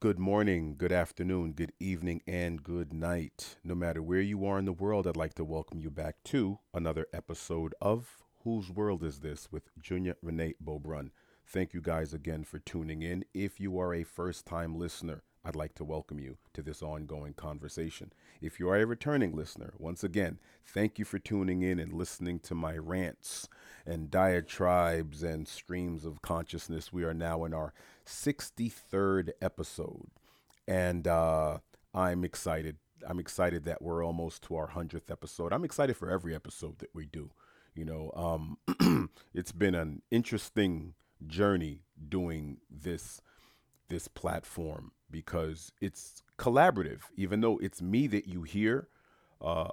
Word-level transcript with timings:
Good 0.00 0.20
morning, 0.20 0.76
good 0.78 0.92
afternoon, 0.92 1.54
good 1.54 1.72
evening, 1.80 2.22
and 2.24 2.62
good 2.62 2.92
night. 2.92 3.56
No 3.64 3.74
matter 3.74 4.00
where 4.00 4.20
you 4.20 4.46
are 4.46 4.56
in 4.56 4.64
the 4.64 4.72
world, 4.72 5.08
I'd 5.08 5.16
like 5.16 5.34
to 5.34 5.44
welcome 5.44 5.80
you 5.80 5.90
back 5.90 6.22
to 6.26 6.60
another 6.72 7.08
episode 7.12 7.74
of 7.80 8.16
Whose 8.44 8.70
World 8.70 9.02
Is 9.02 9.18
This 9.18 9.50
with 9.50 9.70
Junior 9.82 10.14
Renee 10.22 10.54
Beaubrun. 10.64 11.10
Thank 11.44 11.74
you 11.74 11.80
guys 11.80 12.14
again 12.14 12.44
for 12.44 12.60
tuning 12.60 13.02
in. 13.02 13.24
If 13.34 13.58
you 13.58 13.76
are 13.80 13.92
a 13.92 14.04
first 14.04 14.46
time 14.46 14.78
listener, 14.78 15.24
I'd 15.44 15.56
like 15.56 15.74
to 15.76 15.84
welcome 15.84 16.18
you 16.18 16.36
to 16.54 16.62
this 16.62 16.82
ongoing 16.82 17.32
conversation. 17.32 18.12
If 18.40 18.58
you 18.58 18.68
are 18.68 18.76
a 18.76 18.86
returning 18.86 19.34
listener, 19.34 19.72
once 19.78 20.04
again, 20.04 20.38
thank 20.66 20.98
you 20.98 21.04
for 21.04 21.18
tuning 21.18 21.62
in 21.62 21.78
and 21.78 21.92
listening 21.92 22.40
to 22.40 22.54
my 22.54 22.76
rants 22.76 23.48
and 23.86 24.10
diatribes 24.10 25.22
and 25.22 25.48
streams 25.48 26.04
of 26.04 26.22
consciousness. 26.22 26.92
We 26.92 27.04
are 27.04 27.14
now 27.14 27.44
in 27.44 27.54
our 27.54 27.72
63rd 28.06 29.30
episode, 29.40 30.08
and 30.66 31.06
uh, 31.06 31.58
I'm 31.94 32.24
excited. 32.24 32.76
I'm 33.08 33.20
excited 33.20 33.64
that 33.64 33.80
we're 33.80 34.04
almost 34.04 34.42
to 34.44 34.56
our 34.56 34.68
100th 34.70 35.10
episode. 35.10 35.52
I'm 35.52 35.64
excited 35.64 35.96
for 35.96 36.10
every 36.10 36.34
episode 36.34 36.78
that 36.80 36.90
we 36.92 37.06
do. 37.06 37.30
You 37.74 37.84
know, 37.84 38.10
um, 38.80 39.08
it's 39.34 39.52
been 39.52 39.76
an 39.76 40.02
interesting 40.10 40.94
journey 41.26 41.80
doing 42.08 42.58
this 42.70 43.20
this 43.88 44.08
platform 44.08 44.92
because 45.10 45.72
it's 45.80 46.22
collaborative. 46.38 47.00
Even 47.16 47.40
though 47.40 47.58
it's 47.58 47.82
me 47.82 48.06
that 48.08 48.26
you 48.26 48.42
hear, 48.42 48.88
uh, 49.40 49.70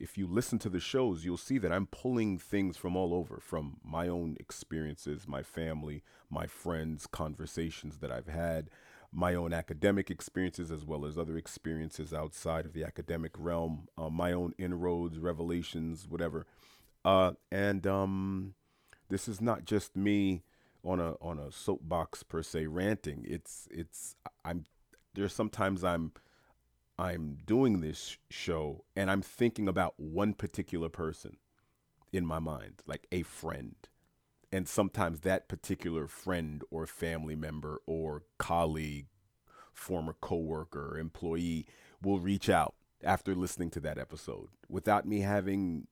if 0.00 0.18
you 0.18 0.26
listen 0.26 0.58
to 0.60 0.68
the 0.68 0.80
shows, 0.80 1.24
you'll 1.24 1.36
see 1.36 1.58
that 1.58 1.72
I'm 1.72 1.86
pulling 1.86 2.38
things 2.38 2.76
from 2.76 2.96
all 2.96 3.14
over, 3.14 3.40
from 3.40 3.78
my 3.82 4.08
own 4.08 4.36
experiences, 4.38 5.26
my 5.26 5.42
family, 5.42 6.02
my 6.30 6.46
friends, 6.46 7.06
conversations 7.06 7.98
that 7.98 8.10
I've 8.10 8.28
had, 8.28 8.68
my 9.12 9.34
own 9.34 9.52
academic 9.52 10.10
experiences, 10.10 10.70
as 10.70 10.84
well 10.84 11.06
as 11.06 11.16
other 11.16 11.36
experiences 11.38 12.12
outside 12.12 12.66
of 12.66 12.72
the 12.72 12.84
academic 12.84 13.32
realm, 13.38 13.88
uh, 13.96 14.10
my 14.10 14.32
own 14.32 14.52
inroads, 14.58 15.18
revelations, 15.18 16.06
whatever. 16.08 16.46
Uh, 17.04 17.32
and 17.52 17.86
um, 17.86 18.54
this 19.08 19.28
is 19.28 19.40
not 19.40 19.64
just 19.64 19.96
me 19.96 20.42
on 20.84 21.00
a 21.00 21.14
on 21.20 21.38
a 21.38 21.50
soapbox 21.50 22.22
per 22.22 22.42
se 22.42 22.66
ranting. 22.66 23.24
It's 23.26 23.66
it's 23.70 24.16
I'm 24.44 24.64
there's 25.14 25.32
sometimes 25.32 25.82
I'm 25.82 26.12
I'm 26.98 27.38
doing 27.44 27.80
this 27.80 28.18
show 28.30 28.84
and 28.94 29.10
I'm 29.10 29.22
thinking 29.22 29.68
about 29.68 29.94
one 29.98 30.34
particular 30.34 30.88
person 30.88 31.38
in 32.12 32.24
my 32.24 32.38
mind, 32.38 32.82
like 32.86 33.06
a 33.10 33.22
friend. 33.22 33.74
And 34.52 34.68
sometimes 34.68 35.20
that 35.20 35.48
particular 35.48 36.06
friend 36.06 36.62
or 36.70 36.86
family 36.86 37.34
member 37.34 37.80
or 37.86 38.22
colleague, 38.38 39.08
former 39.72 40.14
coworker, 40.20 40.96
employee 40.96 41.66
will 42.00 42.20
reach 42.20 42.48
out 42.48 42.74
after 43.02 43.34
listening 43.34 43.70
to 43.70 43.80
that 43.80 43.98
episode 43.98 44.48
without 44.68 45.06
me 45.06 45.20
having 45.20 45.88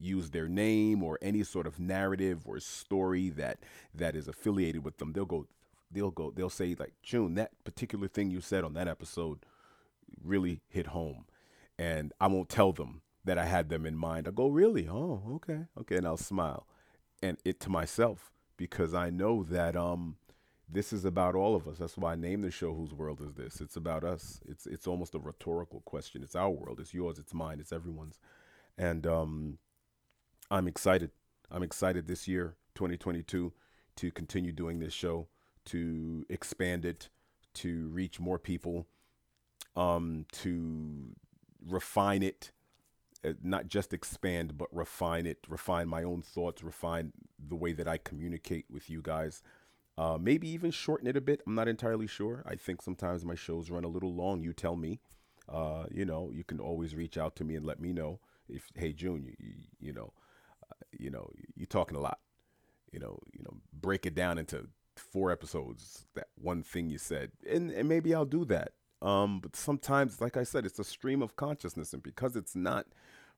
used 0.00 0.32
their 0.32 0.48
name 0.48 1.02
or 1.02 1.18
any 1.22 1.42
sort 1.42 1.66
of 1.66 1.78
narrative 1.80 2.42
or 2.46 2.58
story 2.60 3.30
that 3.30 3.58
that 3.94 4.14
is 4.14 4.28
affiliated 4.28 4.84
with 4.84 4.98
them. 4.98 5.12
They'll 5.12 5.24
go 5.24 5.46
they'll 5.90 6.10
go 6.10 6.32
they'll 6.34 6.50
say 6.50 6.74
like 6.78 6.92
june 7.02 7.34
that 7.34 7.52
particular 7.64 8.08
thing 8.08 8.28
you 8.30 8.40
said 8.40 8.64
on 8.64 8.74
that 8.74 8.88
episode 8.88 9.38
really 10.22 10.60
hit 10.68 10.88
home. 10.88 11.24
And 11.78 12.12
i 12.20 12.26
won't 12.26 12.48
tell 12.48 12.72
them 12.72 13.02
that 13.24 13.38
i 13.38 13.46
had 13.46 13.68
them 13.68 13.86
in 13.86 13.96
mind. 13.96 14.26
I 14.28 14.30
go 14.30 14.48
really? 14.48 14.88
Oh 14.88 15.22
okay 15.36 15.66
okay 15.80 15.96
and 15.96 16.06
i'll 16.06 16.16
smile. 16.16 16.66
And 17.22 17.38
it 17.44 17.60
to 17.60 17.70
myself 17.70 18.32
because 18.56 18.94
i 18.94 19.10
know 19.10 19.42
that 19.44 19.76
um 19.76 20.16
this 20.68 20.92
is 20.92 21.04
about 21.04 21.36
all 21.36 21.54
of 21.54 21.68
us. 21.68 21.78
That's 21.78 21.96
why 21.96 22.12
i 22.12 22.16
named 22.16 22.42
the 22.44 22.50
show 22.50 22.74
whose 22.74 22.92
world 22.92 23.20
is 23.20 23.34
this? 23.34 23.60
It's 23.60 23.76
about 23.76 24.04
us. 24.04 24.40
It's 24.46 24.66
it's 24.66 24.86
almost 24.86 25.14
a 25.14 25.18
rhetorical 25.18 25.80
question. 25.84 26.22
It's 26.22 26.34
our 26.36 26.50
world. 26.50 26.80
It's 26.80 26.92
yours. 26.92 27.18
It's 27.18 27.32
mine. 27.32 27.60
It's 27.60 27.72
everyone's. 27.72 28.18
And 28.76 29.06
um 29.06 29.58
i'm 30.50 30.68
excited 30.68 31.10
i'm 31.50 31.62
excited 31.62 32.06
this 32.06 32.26
year 32.28 32.56
2022 32.74 33.52
to 33.96 34.10
continue 34.10 34.52
doing 34.52 34.78
this 34.78 34.92
show 34.92 35.26
to 35.66 36.24
expand 36.30 36.84
it, 36.84 37.10
to 37.54 37.88
reach 37.88 38.18
more 38.18 38.38
people, 38.38 38.86
um, 39.76 40.24
to 40.32 41.14
refine 41.68 42.22
it, 42.22 42.52
uh, 43.24 43.32
not 43.42 43.66
just 43.66 43.92
expand, 43.92 44.56
but 44.56 44.68
refine 44.72 45.26
it, 45.26 45.38
refine 45.48 45.88
my 45.88 46.02
own 46.02 46.22
thoughts, 46.22 46.62
refine 46.62 47.12
the 47.38 47.56
way 47.56 47.72
that 47.72 47.88
I 47.88 47.98
communicate 47.98 48.66
with 48.70 48.88
you 48.88 49.02
guys. 49.02 49.42
Uh, 49.98 50.18
maybe 50.20 50.48
even 50.48 50.70
shorten 50.70 51.06
it 51.06 51.16
a 51.16 51.20
bit. 51.20 51.40
I'm 51.46 51.54
not 51.54 51.68
entirely 51.68 52.06
sure. 52.06 52.42
I 52.46 52.54
think 52.54 52.82
sometimes 52.82 53.24
my 53.24 53.34
shows 53.34 53.70
run 53.70 53.84
a 53.84 53.88
little 53.88 54.14
long. 54.14 54.42
You 54.42 54.52
tell 54.52 54.76
me. 54.76 55.00
Uh, 55.48 55.84
you 55.90 56.04
know, 56.04 56.30
you 56.32 56.42
can 56.42 56.58
always 56.58 56.94
reach 56.94 57.16
out 57.16 57.36
to 57.36 57.44
me 57.44 57.54
and 57.54 57.64
let 57.64 57.80
me 57.80 57.92
know 57.92 58.18
if, 58.48 58.68
hey, 58.74 58.92
June, 58.92 59.24
you, 59.24 59.34
you, 59.80 59.92
know, 59.92 60.12
you 60.92 61.10
know, 61.10 61.30
you're 61.54 61.66
talking 61.66 61.96
a 61.96 62.00
lot. 62.00 62.18
You 62.92 63.00
know, 63.00 63.18
you 63.32 63.42
know, 63.42 63.54
break 63.72 64.06
it 64.06 64.14
down 64.14 64.38
into 64.38 64.68
four 64.96 65.30
episodes 65.30 66.06
that 66.14 66.28
one 66.40 66.62
thing 66.62 66.88
you 66.88 66.96
said 66.96 67.30
and, 67.50 67.70
and 67.70 67.86
maybe 67.86 68.14
i'll 68.14 68.24
do 68.24 68.46
that. 68.46 68.72
Um 69.02 69.40
but 69.40 69.54
sometimes 69.54 70.22
like 70.22 70.38
i 70.38 70.42
said 70.42 70.64
it's 70.64 70.78
a 70.78 70.84
stream 70.84 71.20
of 71.20 71.36
consciousness 71.36 71.92
and 71.92 72.02
because 72.02 72.34
it's 72.34 72.56
not 72.56 72.86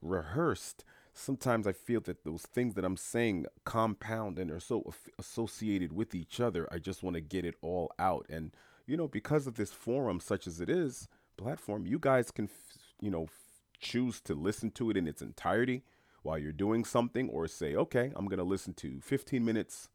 rehearsed 0.01 0.85
sometimes 1.13 1.67
i 1.67 1.73
feel 1.73 2.01
that 2.03 2.23
those 2.23 2.43
things 2.43 2.75
that 2.75 2.85
i'm 2.85 2.97
saying 2.97 3.45
compound 3.65 4.39
and 4.39 4.53
are 4.53 4.61
so 4.61 4.95
associated 5.19 5.93
with 5.93 6.15
each 6.15 6.39
other. 6.39 6.69
I 6.71 6.79
just 6.79 7.03
want 7.03 7.15
to 7.15 7.21
get 7.21 7.45
it 7.45 7.57
all 7.61 7.91
out. 7.99 8.27
And 8.31 8.53
you 8.89 8.97
know 8.97 9.07
because 9.07 9.47
of 9.47 9.55
this 9.55 9.71
forum 9.71 10.19
such 10.19 10.47
as 10.49 10.61
it 10.61 10.69
is 10.69 11.07
platform 11.37 11.87
you 11.87 11.99
guys 12.01 12.33
can 12.33 12.49
you 13.01 13.11
know 13.11 13.29
choose 13.79 14.21
to 14.23 14.35
listen 14.35 14.71
to 14.73 14.91
it 14.91 14.97
in 14.97 15.07
its 15.07 15.23
entirety 15.23 15.85
while 16.23 16.39
you're 16.39 16.53
doing 16.53 16.85
something 16.85 17.29
or 17.29 17.47
say 17.47 17.75
okay 17.75 18.13
i'm 18.17 18.27
going 18.27 18.39
to 18.39 18.45
listen 18.45 18.75
to 18.75 19.01
15 19.01 19.45
minutes 19.45 19.89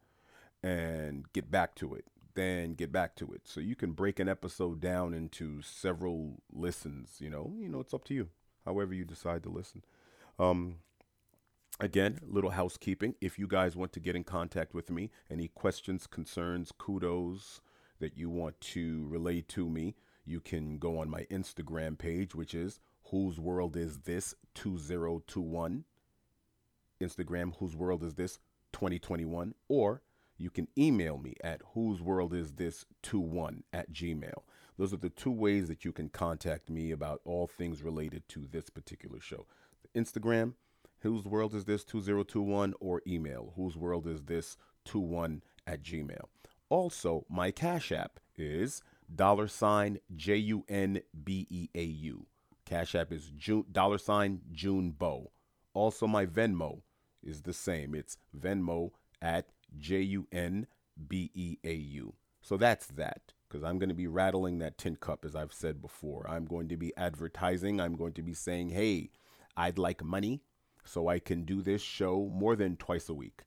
and 0.63 1.31
get 1.33 1.51
back 1.51 1.75
to 1.75 1.93
it 1.93 2.05
then 2.35 2.73
get 2.73 2.91
back 2.91 3.15
to 3.15 3.31
it. 3.33 3.41
So 3.45 3.59
you 3.59 3.75
can 3.75 3.91
break 3.91 4.19
an 4.19 4.29
episode 4.29 4.79
down 4.79 5.13
into 5.13 5.61
several 5.61 6.41
listens 6.51 7.17
you 7.19 7.29
know 7.29 7.53
you 7.57 7.69
know 7.69 7.79
it's 7.79 7.93
up 7.93 8.05
to 8.05 8.13
you 8.13 8.29
however 8.65 8.93
you 8.93 9.05
decide 9.05 9.43
to 9.43 9.49
listen. 9.49 9.83
Um 10.39 10.77
again 11.79 12.19
little 12.25 12.51
housekeeping. 12.51 13.15
If 13.21 13.37
you 13.37 13.47
guys 13.47 13.75
want 13.75 13.93
to 13.93 13.99
get 13.99 14.15
in 14.15 14.23
contact 14.23 14.73
with 14.73 14.89
me 14.89 15.11
any 15.29 15.47
questions 15.47 16.07
concerns 16.07 16.71
kudos 16.77 17.61
that 17.99 18.17
you 18.17 18.29
want 18.29 18.59
to 18.59 19.05
relay 19.07 19.41
to 19.41 19.69
me 19.69 19.95
you 20.25 20.39
can 20.39 20.77
go 20.77 20.99
on 20.99 21.09
my 21.09 21.23
instagram 21.25 21.97
page 21.97 22.33
which 22.33 22.53
is 22.53 22.79
whose 23.05 23.39
world 23.39 23.75
is 23.75 23.99
this? 23.99 24.33
2021 24.55 25.83
instagram 27.03 27.53
whose 27.57 27.75
world 27.75 28.03
is 28.03 28.15
this 28.15 28.39
2021 28.73 29.53
or 29.67 30.01
you 30.37 30.49
can 30.49 30.67
email 30.77 31.17
me 31.17 31.35
at 31.43 31.61
whose 31.73 32.01
world 32.01 32.33
is 32.33 32.53
this 32.53 32.85
21 33.03 33.63
at 33.71 33.93
gmail. 33.93 34.43
Those 34.77 34.93
are 34.93 34.97
the 34.97 35.09
two 35.09 35.31
ways 35.31 35.67
that 35.67 35.85
you 35.85 35.91
can 35.93 36.09
contact 36.09 36.69
me 36.69 36.91
about 36.91 37.21
all 37.23 37.47
things 37.47 37.83
related 37.83 38.27
to 38.29 38.47
this 38.51 38.69
particular 38.69 39.19
show. 39.19 39.45
Instagram 39.95 40.53
whose 41.01 41.25
world 41.25 41.53
is 41.53 41.65
this 41.65 41.83
2021 41.83 42.73
or 42.79 43.01
email 43.05 43.53
whose 43.55 43.77
world 43.77 44.07
is 44.07 44.23
this 44.23 44.57
21 44.85 45.43
at 45.67 45.83
gmail. 45.83 46.25
Also 46.69 47.25
my 47.29 47.51
cash 47.51 47.91
app 47.91 48.19
is 48.35 48.81
dollar 49.13 49.47
sign 49.47 49.99
j-u-n-b-e-a-u 50.15 50.65
cash 52.65 52.95
app 52.95 53.11
is 53.11 53.31
June, 53.37 53.65
dollar 53.71 53.97
sign 53.97 54.39
june 54.51 54.89
bow 54.91 55.29
also 55.73 56.07
my 56.07 56.25
venmo 56.25 56.81
is 57.23 57.41
the 57.41 57.53
same 57.53 57.95
it's 57.95 58.17
venmo 58.37 58.91
at 59.21 59.47
J 59.77 60.01
U 60.01 60.27
N 60.31 60.67
B 61.07 61.31
E 61.33 61.57
A 61.63 61.73
U. 61.73 62.13
So 62.41 62.57
that's 62.57 62.87
that 62.87 63.33
because 63.47 63.63
I'm 63.63 63.79
going 63.79 63.89
to 63.89 63.95
be 63.95 64.07
rattling 64.07 64.59
that 64.59 64.77
tin 64.77 64.95
cup 64.95 65.23
as 65.25 65.35
I've 65.35 65.53
said 65.53 65.81
before. 65.81 66.25
I'm 66.29 66.45
going 66.45 66.67
to 66.69 66.77
be 66.77 66.95
advertising. 66.97 67.79
I'm 67.79 67.95
going 67.95 68.13
to 68.13 68.23
be 68.23 68.33
saying, 68.33 68.69
hey, 68.69 69.11
I'd 69.55 69.77
like 69.77 70.03
money 70.03 70.41
so 70.83 71.07
I 71.07 71.19
can 71.19 71.43
do 71.43 71.61
this 71.61 71.81
show 71.81 72.29
more 72.33 72.55
than 72.55 72.75
twice 72.75 73.07
a 73.09 73.13
week, 73.13 73.43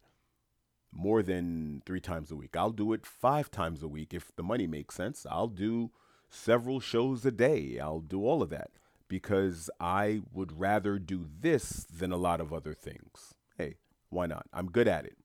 more 0.93 1.23
than 1.23 1.83
three 1.85 2.01
times 2.01 2.31
a 2.31 2.37
week. 2.37 2.57
I'll 2.57 2.71
do 2.71 2.93
it 2.93 3.05
five 3.05 3.51
times 3.51 3.83
a 3.83 3.89
week 3.89 4.15
if 4.15 4.35
the 4.37 4.43
money 4.43 4.67
makes 4.67 4.95
sense. 4.95 5.27
I'll 5.31 5.49
do 5.49 5.91
several 6.31 6.81
shows 6.81 7.25
a 7.27 7.31
day. 7.31 7.79
I'll 7.79 8.01
do 8.01 8.25
all 8.25 8.43
of 8.43 8.51
that 8.51 8.71
because 9.09 9.71
I 9.79 10.23
would 10.33 10.59
rather 10.59 10.99
do 10.99 11.27
this 11.41 11.85
than 11.85 12.13
a 12.13 12.17
lot 12.17 12.41
of 12.41 12.53
other 12.53 12.75
things. 12.75 13.36
Hey, 13.57 13.77
why 14.11 14.27
not? 14.27 14.47
I'm 14.53 14.67
good 14.71 14.89
at 14.89 15.05
it. 15.07 15.17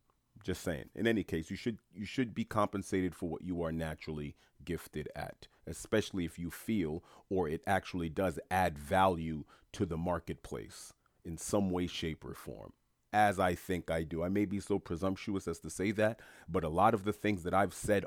Just 0.44 0.64
saying. 0.64 0.90
In 0.96 1.06
any 1.06 1.24
case, 1.24 1.52
you 1.52 1.56
should 1.56 1.78
you 1.94 2.06
should 2.06 2.34
be 2.34 2.44
compensated 2.44 3.14
for 3.14 3.30
what 3.30 3.44
you 3.44 3.62
are 3.62 3.72
naturally 3.72 4.36
gifted 4.66 5.08
at, 5.16 5.48
especially 5.68 6.26
if 6.26 6.40
you 6.40 6.50
feel 6.50 7.04
or 7.30 7.48
it 7.48 7.62
actually 7.68 8.10
does 8.10 8.40
add 8.50 8.78
value 8.78 9.44
to 9.74 9.86
the 9.86 9.98
marketplace 9.98 10.94
in 11.24 11.38
some 11.38 11.70
way, 11.70 11.88
shape, 11.88 12.26
or 12.26 12.34
form. 12.34 12.74
As 13.14 13.40
I 13.40 13.56
think 13.56 13.92
I 13.92 14.04
do. 14.04 14.24
I 14.24 14.30
may 14.30 14.46
be 14.46 14.60
so 14.60 14.80
presumptuous 14.80 15.48
as 15.48 15.60
to 15.60 15.70
say 15.70 15.92
that, 15.92 16.22
but 16.48 16.64
a 16.64 16.70
lot 16.70 16.94
of 16.94 17.04
the 17.04 17.14
things 17.14 17.44
that 17.44 17.54
I've 17.54 17.74
said 17.74 18.06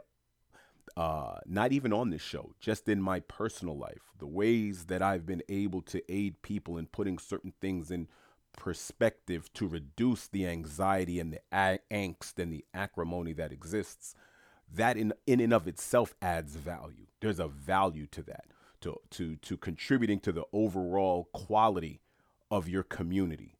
uh, 0.97 1.39
not 1.47 1.73
even 1.73 1.93
on 1.93 2.11
this 2.11 2.23
show, 2.23 2.55
just 2.61 2.89
in 2.89 3.01
my 3.01 3.21
personal 3.21 3.77
life, 3.77 4.13
the 4.19 4.27
ways 4.27 4.87
that 4.87 5.03
I've 5.03 5.27
been 5.27 5.43
able 5.49 5.83
to 5.83 6.03
aid 6.13 6.43
people 6.43 6.79
in 6.79 6.87
putting 6.87 7.19
certain 7.19 7.53
things 7.61 7.91
in 7.91 8.09
perspective 8.57 9.53
to 9.55 9.67
reduce 9.67 10.27
the 10.27 10.47
anxiety 10.47 11.21
and 11.21 11.33
the 11.33 11.41
angst 11.91 12.39
and 12.39 12.53
the 12.53 12.65
acrimony 12.73 13.33
that 13.35 13.53
exists, 13.53 14.15
that 14.73 14.97
in, 14.97 15.13
in 15.27 15.41
and 15.41 15.53
of 15.53 15.69
itself 15.69 16.15
adds 16.23 16.57
value. 16.57 17.07
There's 17.21 17.39
a 17.39 17.49
value 17.49 18.07
to 18.07 18.23
that, 18.23 18.47
to, 18.81 18.97
to, 19.11 19.37
to 19.37 19.57
contributing 19.57 20.21
to 20.21 20.33
the 20.33 20.45
overall 20.53 21.29
quality 21.33 22.01
of 22.51 22.69
your 22.69 22.83
community 22.83 23.57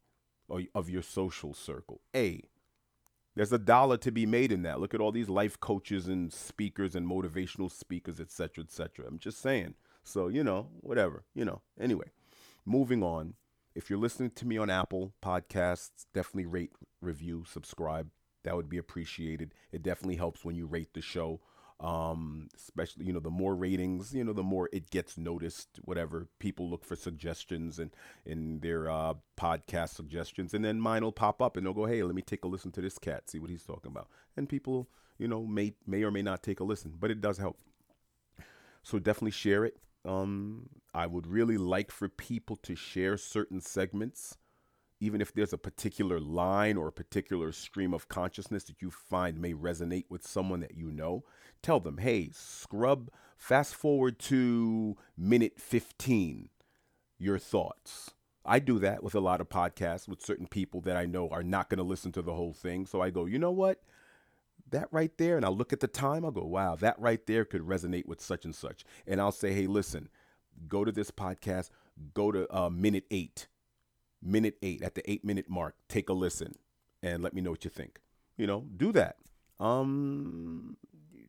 or 0.47 0.61
of 0.73 0.89
your 0.89 1.01
social 1.01 1.53
circle. 1.53 2.01
A, 2.15 2.43
there's 3.35 3.51
a 3.51 3.59
dollar 3.59 3.97
to 3.97 4.11
be 4.11 4.25
made 4.25 4.51
in 4.51 4.61
that. 4.63 4.79
Look 4.79 4.93
at 4.93 5.01
all 5.01 5.11
these 5.11 5.29
life 5.29 5.59
coaches 5.59 6.07
and 6.07 6.31
speakers 6.31 6.95
and 6.95 7.09
motivational 7.09 7.71
speakers, 7.71 8.19
etc., 8.19 8.63
etc. 8.63 9.05
I'm 9.07 9.19
just 9.19 9.41
saying. 9.41 9.75
So, 10.03 10.29
you 10.29 10.43
know, 10.43 10.69
whatever, 10.81 11.25
you 11.33 11.43
know. 11.43 11.61
Anyway, 11.79 12.11
moving 12.65 13.03
on. 13.03 13.33
If 13.75 13.89
you're 13.89 13.99
listening 13.99 14.31
to 14.31 14.47
me 14.47 14.57
on 14.57 14.69
Apple 14.69 15.13
Podcasts, 15.21 16.05
definitely 16.13 16.45
rate, 16.45 16.71
review, 17.01 17.43
subscribe. 17.45 18.09
That 18.43 18.55
would 18.55 18.69
be 18.69 18.77
appreciated. 18.77 19.53
It 19.71 19.83
definitely 19.83 20.15
helps 20.15 20.45
when 20.45 20.55
you 20.55 20.65
rate 20.65 20.93
the 20.93 21.01
show 21.01 21.41
um 21.81 22.47
especially 22.55 23.05
you 23.05 23.11
know 23.11 23.19
the 23.19 23.29
more 23.29 23.53
ratings 23.53 24.13
you 24.13 24.23
know 24.23 24.31
the 24.31 24.41
more 24.41 24.69
it 24.71 24.89
gets 24.89 25.17
noticed 25.17 25.67
whatever 25.83 26.27
people 26.39 26.69
look 26.69 26.85
for 26.85 26.95
suggestions 26.95 27.79
and 27.79 27.91
in 28.25 28.59
their 28.61 28.89
uh 28.89 29.13
podcast 29.37 29.89
suggestions 29.89 30.53
and 30.53 30.63
then 30.63 30.79
mine 30.79 31.03
will 31.03 31.11
pop 31.11 31.41
up 31.41 31.57
and 31.57 31.65
they'll 31.65 31.73
go 31.73 31.85
hey 31.85 32.01
let 32.01 32.15
me 32.15 32.21
take 32.21 32.45
a 32.45 32.47
listen 32.47 32.71
to 32.71 32.79
this 32.79 32.97
cat 32.97 33.29
see 33.29 33.39
what 33.39 33.49
he's 33.49 33.63
talking 33.65 33.91
about 33.91 34.07
and 34.37 34.47
people 34.47 34.87
you 35.17 35.27
know 35.27 35.45
may 35.45 35.73
may 35.85 36.01
or 36.03 36.11
may 36.11 36.21
not 36.21 36.41
take 36.41 36.61
a 36.61 36.63
listen 36.63 36.93
but 36.97 37.11
it 37.11 37.19
does 37.19 37.37
help 37.39 37.59
so 38.81 38.97
definitely 38.97 39.31
share 39.31 39.65
it 39.65 39.75
um 40.05 40.69
i 40.95 41.05
would 41.05 41.27
really 41.27 41.57
like 41.57 41.91
for 41.91 42.09
people 42.09 42.55
to 42.55 42.75
share 42.75 43.17
certain 43.17 43.61
segments 43.61 44.37
even 44.99 45.21
if 45.21 45.33
there's 45.33 45.53
a 45.53 45.57
particular 45.57 46.19
line 46.19 46.77
or 46.77 46.87
a 46.87 46.93
particular 46.93 47.51
stream 47.51 47.93
of 47.93 48.07
consciousness 48.07 48.63
that 48.65 48.81
you 48.81 48.89
find 48.89 49.39
may 49.39 49.53
resonate 49.53 50.05
with 50.09 50.25
someone 50.25 50.61
that 50.61 50.75
you 50.75 50.89
know, 50.89 51.23
tell 51.61 51.79
them, 51.79 51.97
hey, 51.97 52.29
scrub, 52.33 53.09
fast 53.37 53.75
forward 53.75 54.17
to 54.19 54.95
minute 55.17 55.59
15, 55.59 56.49
your 57.19 57.37
thoughts. 57.37 58.11
I 58.45 58.59
do 58.59 58.79
that 58.79 59.03
with 59.03 59.15
a 59.15 59.19
lot 59.19 59.41
of 59.41 59.49
podcasts 59.49 60.07
with 60.07 60.21
certain 60.21 60.47
people 60.47 60.79
that 60.81 60.95
I 60.95 61.05
know 61.05 61.29
are 61.29 61.43
not 61.43 61.69
going 61.69 61.79
to 61.79 61.83
listen 61.83 62.11
to 62.13 62.21
the 62.21 62.33
whole 62.33 62.53
thing. 62.53 62.85
So 62.85 63.01
I 63.01 63.09
go, 63.09 63.25
you 63.25 63.39
know 63.39 63.51
what? 63.51 63.81
That 64.71 64.87
right 64.91 65.15
there, 65.17 65.35
and 65.35 65.45
I'll 65.45 65.55
look 65.55 65.73
at 65.73 65.79
the 65.79 65.87
time, 65.87 66.23
I'll 66.23 66.31
go, 66.31 66.45
wow, 66.45 66.75
that 66.77 66.99
right 66.99 67.25
there 67.25 67.43
could 67.43 67.61
resonate 67.61 68.05
with 68.05 68.21
such 68.21 68.45
and 68.45 68.55
such. 68.55 68.85
And 69.05 69.19
I'll 69.19 69.31
say, 69.31 69.53
hey, 69.53 69.67
listen, 69.67 70.09
go 70.67 70.83
to 70.83 70.91
this 70.91 71.11
podcast, 71.11 71.69
go 72.13 72.31
to 72.31 72.47
uh, 72.55 72.69
minute 72.69 73.05
eight 73.11 73.47
minute 74.25 74.57
eight, 74.61 74.81
at 74.81 74.95
the 74.95 75.09
eight 75.09 75.23
minute 75.23 75.49
mark, 75.49 75.75
take 75.87 76.09
a 76.09 76.13
listen 76.13 76.55
and 77.03 77.21
let 77.21 77.33
me 77.33 77.41
know 77.41 77.51
what 77.51 77.63
you 77.63 77.69
think. 77.69 77.99
You 78.37 78.47
know, 78.47 78.65
do 78.75 78.91
that. 78.93 79.17
Um, 79.59 80.77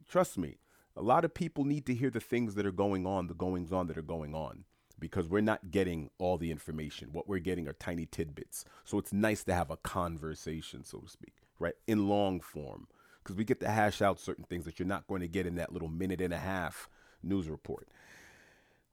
trust 0.09 0.39
me, 0.39 0.57
a 0.97 1.03
lot 1.03 1.25
of 1.25 1.35
people 1.35 1.65
need 1.65 1.87
to 1.87 1.95
hear 1.95 2.11
the 2.11 2.21
things 2.21 2.55
that 2.55 2.67
are 2.67 2.73
going 2.73 3.07
on, 3.07 3.27
the 3.27 3.35
goings 3.35 3.73
on 3.73 3.87
that 3.89 3.99
are 3.99 4.03
going 4.03 4.35
on, 4.35 4.65
because 4.99 5.29
we're 5.29 5.41
not 5.43 5.71
getting 5.71 6.11
all 6.19 6.39
the 6.39 6.51
information. 6.51 7.11
What 7.13 7.29
we're 7.29 7.39
getting 7.39 7.69
are 7.69 7.75
tiny 7.75 8.07
tidbits. 8.07 8.65
So 8.85 8.99
it's 8.99 9.13
nice 9.13 9.45
to 9.45 9.55
have 9.55 9.71
a 9.71 9.77
conversation, 9.77 10.85
so 10.85 10.99
to 10.99 11.09
speak, 11.09 11.35
right, 11.59 11.75
in 11.87 12.09
long 12.09 12.41
form, 12.41 12.89
because 13.23 13.37
we 13.37 13.45
get 13.45 13.61
to 13.61 13.69
hash 13.69 14.01
out 14.01 14.19
certain 14.19 14.45
things 14.45 14.65
that 14.65 14.79
you're 14.79 14.89
not 14.89 15.07
going 15.07 15.21
to 15.21 15.29
get 15.29 15.47
in 15.47 15.57
that 15.57 15.73
little 15.73 15.89
minute 15.89 16.21
and 16.21 16.33
a 16.33 16.39
half 16.39 16.89
news 17.23 17.49
report. 17.49 17.89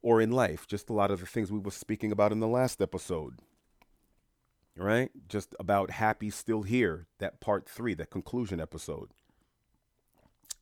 Or 0.04 0.22
in 0.22 0.32
life, 0.32 0.68
just 0.68 0.90
a 0.90 0.94
lot 0.94 1.10
of 1.10 1.20
the 1.20 1.26
things 1.26 1.52
we 1.52 1.58
were 1.58 1.72
speaking 1.72 2.12
about 2.12 2.32
in 2.32 2.40
the 2.40 2.48
last 2.48 2.82
episode 2.82 3.40
right? 4.76 5.12
Just 5.28 5.56
about 5.60 5.92
Happy 5.92 6.30
Still 6.30 6.64
Here, 6.64 7.08
that 7.20 7.40
part 7.40 7.68
three, 7.68 7.94
that 7.96 8.10
conclusion 8.10 8.60
episode. 8.60 9.10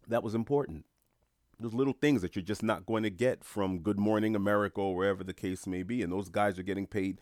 That 0.08 0.24
was 0.24 0.36
important. 0.36 0.86
Those 1.60 1.74
little 1.74 1.94
things 1.94 2.22
that 2.22 2.36
you're 2.36 2.44
just 2.44 2.64
not 2.64 2.86
going 2.86 3.04
to 3.04 3.10
get 3.10 3.44
from 3.44 3.80
Good 3.80 4.00
Morning 4.00 4.36
America 4.36 4.82
or 4.82 4.96
wherever 4.96 5.24
the 5.24 5.34
case 5.34 5.68
may 5.68 5.84
be. 5.84 6.02
And 6.02 6.12
those 6.12 6.30
guys 6.30 6.58
are 6.58 6.64
getting 6.64 6.88
paid 6.88 7.20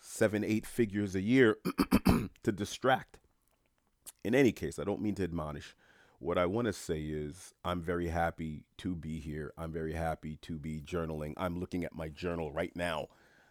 seven, 0.00 0.44
eight 0.44 0.64
figures 0.64 1.14
a 1.14 1.20
year 1.20 1.58
to 2.44 2.52
distract. 2.52 3.18
In 4.24 4.34
any 4.34 4.52
case, 4.52 4.78
I 4.78 4.84
don't 4.84 5.02
mean 5.02 5.16
to 5.16 5.24
admonish. 5.24 5.74
What 6.20 6.36
I 6.36 6.44
want 6.44 6.66
to 6.66 6.74
say 6.74 7.00
is, 7.00 7.54
I'm 7.64 7.80
very 7.80 8.08
happy 8.08 8.64
to 8.76 8.94
be 8.94 9.20
here. 9.20 9.54
I'm 9.56 9.72
very 9.72 9.94
happy 9.94 10.36
to 10.42 10.58
be 10.58 10.78
journaling. 10.78 11.32
I'm 11.38 11.58
looking 11.58 11.82
at 11.82 11.94
my 11.94 12.10
journal 12.10 12.52
right 12.52 12.76
now 12.76 13.08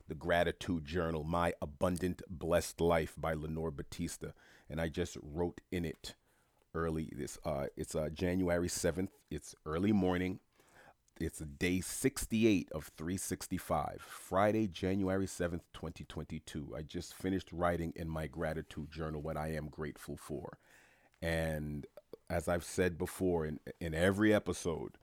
the 0.08 0.16
Gratitude 0.16 0.86
Journal, 0.86 1.24
My 1.24 1.54
Abundant 1.62 2.24
Blessed 2.28 2.82
Life 2.82 3.14
by 3.16 3.34
Lenore 3.34 3.70
Batista. 3.72 4.30
And 4.70 4.82
I 4.82 4.90
just 4.90 5.18
wrote 5.22 5.62
in 5.72 5.86
it 5.86 6.16
early 6.76 7.12
this 7.16 7.40
uh 7.44 7.66
it's 7.76 7.96
uh 7.96 8.10
January 8.10 8.68
7th. 8.68 9.10
It's 9.32 9.56
early 9.66 9.92
morning. 9.92 10.40
It's 11.20 11.40
day 11.40 11.82
68 11.82 12.72
of 12.72 12.92
365. 12.96 14.02
Friday, 14.08 14.68
January 14.68 15.26
7th, 15.26 15.62
2022. 15.74 16.76
I 16.78 16.84
just 16.84 17.14
finished 17.14 17.50
writing 17.52 17.94
in 17.96 18.08
my 18.08 18.28
gratitude 18.28 18.92
journal 18.92 19.22
what 19.22 19.38
I 19.38 19.50
am 19.54 19.70
grateful 19.70 20.18
for. 20.18 20.60
And 21.22 21.86
as 22.30 22.48
I've 22.48 22.64
said 22.64 22.98
before 22.98 23.46
in 23.46 23.60
in 23.80 23.94
every 23.94 24.34
episode, 24.34 24.98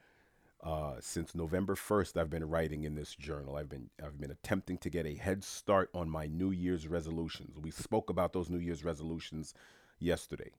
uh, 0.63 0.95
since 1.01 1.35
November 1.35 1.75
1st, 1.75 2.17
I've 2.17 2.31
been 2.31 2.49
writing 2.49 2.85
in 2.85 2.95
this 2.95 3.15
journal. 3.15 3.57
I've 3.57 3.69
been 3.69 3.91
I've 4.03 4.21
been 4.21 4.31
attempting 4.31 4.79
to 4.79 4.91
get 4.91 5.07
a 5.07 5.15
head 5.15 5.45
start 5.45 5.91
on 5.95 6.09
my 6.09 6.27
New 6.27 6.51
Year's 6.51 6.89
resolutions. 6.89 7.59
We 7.59 7.71
spoke 7.71 8.11
about 8.11 8.33
those 8.33 8.51
New 8.51 8.59
Year's 8.59 8.85
resolutions 8.85 9.55
yesterday. 9.99 10.53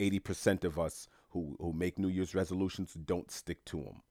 80% 0.00 0.64
of 0.64 0.78
us 0.78 1.08
who, 1.30 1.56
who 1.60 1.72
make 1.72 1.98
New 1.98 2.08
Year's 2.08 2.34
resolutions 2.34 2.94
don't 2.94 3.30
stick 3.30 3.64
to 3.66 3.78
them. 3.78 4.02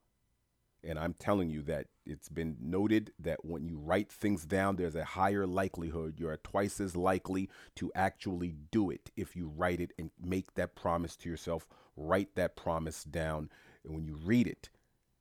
And 0.83 0.97
I'm 0.99 1.13
telling 1.13 1.49
you 1.49 1.61
that 1.63 1.87
it's 2.05 2.29
been 2.29 2.55
noted 2.61 3.11
that 3.19 3.43
when 3.43 3.67
you 3.67 3.77
write 3.77 4.11
things 4.11 4.45
down, 4.45 4.75
there's 4.75 4.95
a 4.95 5.03
higher 5.03 5.45
likelihood 5.45 6.15
you're 6.17 6.37
twice 6.37 6.79
as 6.79 6.95
likely 6.95 7.49
to 7.75 7.91
actually 7.95 8.55
do 8.71 8.89
it 8.89 9.09
if 9.17 9.35
you 9.35 9.51
write 9.55 9.81
it 9.81 9.91
and 9.97 10.11
make 10.21 10.53
that 10.53 10.75
promise 10.75 11.15
to 11.17 11.29
yourself. 11.29 11.67
Write 11.95 12.35
that 12.35 12.55
promise 12.55 13.03
down. 13.03 13.49
And 13.83 13.95
when 13.95 14.05
you 14.05 14.15
read 14.23 14.47
it, 14.47 14.69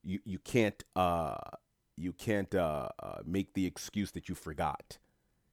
you 0.05 0.21
you 0.25 0.39
can't 0.39 0.85
uh 0.95 1.37
you 1.97 2.13
can't 2.13 2.55
uh, 2.55 2.89
uh, 3.03 3.19
make 3.25 3.55
the 3.55 3.67
excuse 3.67 4.11
that 4.13 4.29
you 4.29 4.35
forgot. 4.35 4.99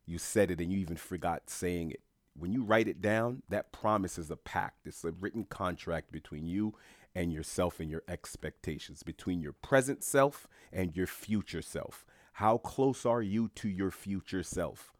You 0.06 0.18
said 0.18 0.52
it 0.52 0.60
and 0.60 0.72
you 0.72 0.80
even 0.80 0.98
forgot 0.98 1.50
saying 1.50 1.92
it. 1.92 2.02
When 2.36 2.52
you 2.52 2.64
write 2.64 2.88
it 2.88 3.02
down, 3.02 3.44
that 3.50 3.72
promise 3.72 4.18
is 4.18 4.30
a 4.30 4.36
pact. 4.36 4.86
It's 4.86 5.04
a 5.06 5.12
written 5.12 5.46
contract 5.46 6.12
between 6.12 6.46
you 6.46 6.74
and 7.16 7.32
yourself 7.32 7.80
and 7.80 7.90
your 7.90 8.04
expectations, 8.08 9.04
between 9.04 9.42
your 9.42 9.54
present 9.54 10.04
self 10.04 10.48
and 10.72 10.96
your 10.96 11.08
future 11.08 11.62
self. 11.62 12.06
How 12.34 12.58
close 12.58 13.06
are 13.06 13.22
you 13.22 13.50
to 13.56 13.70
your 13.70 13.92
future 13.92 14.44
self? 14.44 14.92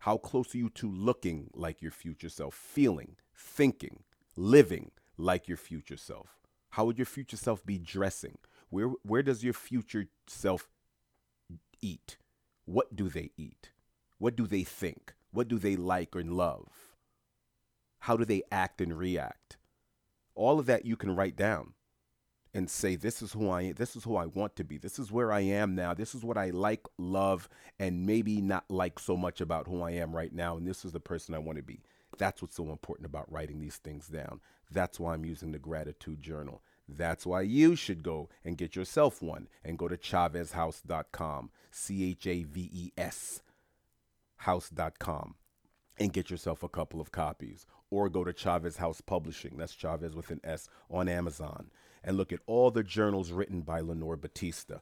How 0.00 0.18
close 0.18 0.54
are 0.54 0.58
you 0.58 0.68
to 0.70 0.90
looking 0.90 1.50
like 1.52 1.82
your 1.82 1.90
future 1.90 2.28
self, 2.28 2.54
feeling, 2.54 3.16
thinking, 3.36 4.04
living 4.36 4.92
like 5.16 5.48
your 5.48 5.56
future 5.56 5.96
self? 5.96 6.38
How 6.70 6.84
would 6.84 6.98
your 6.98 7.06
future 7.06 7.36
self 7.36 7.64
be 7.66 7.78
dressing? 7.78 8.38
Where 8.70 8.88
where 9.02 9.22
does 9.22 9.42
your 9.42 9.54
future 9.54 10.06
self 10.26 10.68
eat? 11.82 12.18
What 12.64 12.94
do 12.94 13.08
they 13.08 13.30
eat? 13.36 13.70
What 14.18 14.36
do 14.36 14.46
they 14.46 14.62
think? 14.62 15.14
What 15.32 15.48
do 15.48 15.58
they 15.58 15.76
like 15.76 16.14
and 16.14 16.36
love? 16.36 16.96
How 18.00 18.16
do 18.16 18.24
they 18.24 18.42
act 18.52 18.80
and 18.80 18.96
react? 18.96 19.56
All 20.36 20.60
of 20.60 20.66
that 20.66 20.84
you 20.84 20.96
can 20.96 21.16
write 21.16 21.34
down 21.34 21.72
and 22.54 22.70
say 22.70 22.94
this 22.94 23.20
is 23.20 23.32
who 23.32 23.50
I 23.50 23.62
am, 23.62 23.74
this 23.74 23.96
is 23.96 24.04
who 24.04 24.16
I 24.16 24.26
want 24.26 24.54
to 24.56 24.64
be. 24.64 24.78
This 24.78 24.98
is 24.98 25.10
where 25.10 25.32
I 25.32 25.40
am 25.40 25.74
now. 25.74 25.92
This 25.94 26.14
is 26.14 26.22
what 26.22 26.38
I 26.38 26.50
like, 26.50 26.86
love 26.98 27.48
and 27.78 28.06
maybe 28.06 28.40
not 28.40 28.70
like 28.70 28.98
so 28.98 29.16
much 29.16 29.40
about 29.40 29.66
who 29.66 29.82
I 29.82 29.90
am 29.92 30.14
right 30.14 30.32
now 30.32 30.56
and 30.56 30.66
this 30.66 30.84
is 30.84 30.92
the 30.92 31.00
person 31.00 31.34
I 31.34 31.38
want 31.38 31.56
to 31.56 31.64
be. 31.64 31.82
That's 32.18 32.40
what's 32.40 32.56
so 32.56 32.70
important 32.70 33.06
about 33.06 33.30
writing 33.30 33.60
these 33.60 33.76
things 33.76 34.06
down. 34.06 34.40
That's 34.70 35.00
why 35.00 35.14
I'm 35.14 35.24
using 35.24 35.52
the 35.52 35.58
gratitude 35.58 36.22
journal. 36.22 36.62
That's 36.88 37.26
why 37.26 37.42
you 37.42 37.74
should 37.74 38.02
go 38.02 38.28
and 38.44 38.56
get 38.56 38.76
yourself 38.76 39.20
one 39.20 39.48
and 39.64 39.78
go 39.78 39.88
to 39.88 39.96
chaveshouse.com, 39.96 41.50
C 41.70 42.10
H 42.10 42.26
A 42.26 42.42
V 42.44 42.70
E 42.72 42.92
S 42.96 43.42
house.com 44.40 45.34
and 45.98 46.12
get 46.12 46.30
yourself 46.30 46.62
a 46.62 46.68
couple 46.68 47.00
of 47.00 47.12
copies 47.12 47.66
or 47.90 48.08
go 48.08 48.24
to 48.24 48.32
Chaves 48.32 48.76
House 48.76 49.00
Publishing, 49.00 49.56
that's 49.56 49.72
Chavez 49.72 50.14
with 50.14 50.30
an 50.30 50.40
S 50.44 50.68
on 50.90 51.08
Amazon 51.08 51.70
and 52.04 52.16
look 52.16 52.32
at 52.32 52.40
all 52.46 52.70
the 52.70 52.82
journals 52.82 53.32
written 53.32 53.62
by 53.62 53.80
Lenore 53.80 54.16
Batista 54.16 54.78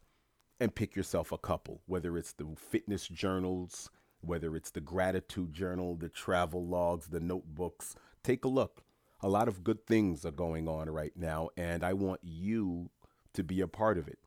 and 0.61 0.75
pick 0.75 0.97
yourself 0.97 1.33
a 1.33 1.39
couple, 1.39 1.83
whether 1.87 2.17
it's 2.17 2.33
the 2.33 2.47
fitness 2.57 3.09
journals, 3.09 3.91
whether 4.21 4.57
it's 4.57 4.71
the 4.71 4.81
gratitude 4.81 5.53
journal, 5.53 5.97
the 5.97 6.09
travel 6.09 6.67
logs, 6.67 7.09
the 7.09 7.21
notebooks. 7.21 7.95
Take 8.23 8.45
a 8.45 8.49
look 8.49 8.85
a 9.25 9.29
lot 9.29 9.49
of 9.49 9.65
good 9.65 9.87
things 9.87 10.27
are 10.27 10.31
going 10.31 10.69
on 10.69 10.91
right 10.91 11.17
now, 11.17 11.49
and 11.57 11.83
I 11.83 11.95
want 11.95 12.21
you 12.23 12.91
to 13.33 13.43
be 13.43 13.63
a 13.63 13.67
part 13.67 13.97
of 13.97 14.07
it. 14.07 14.19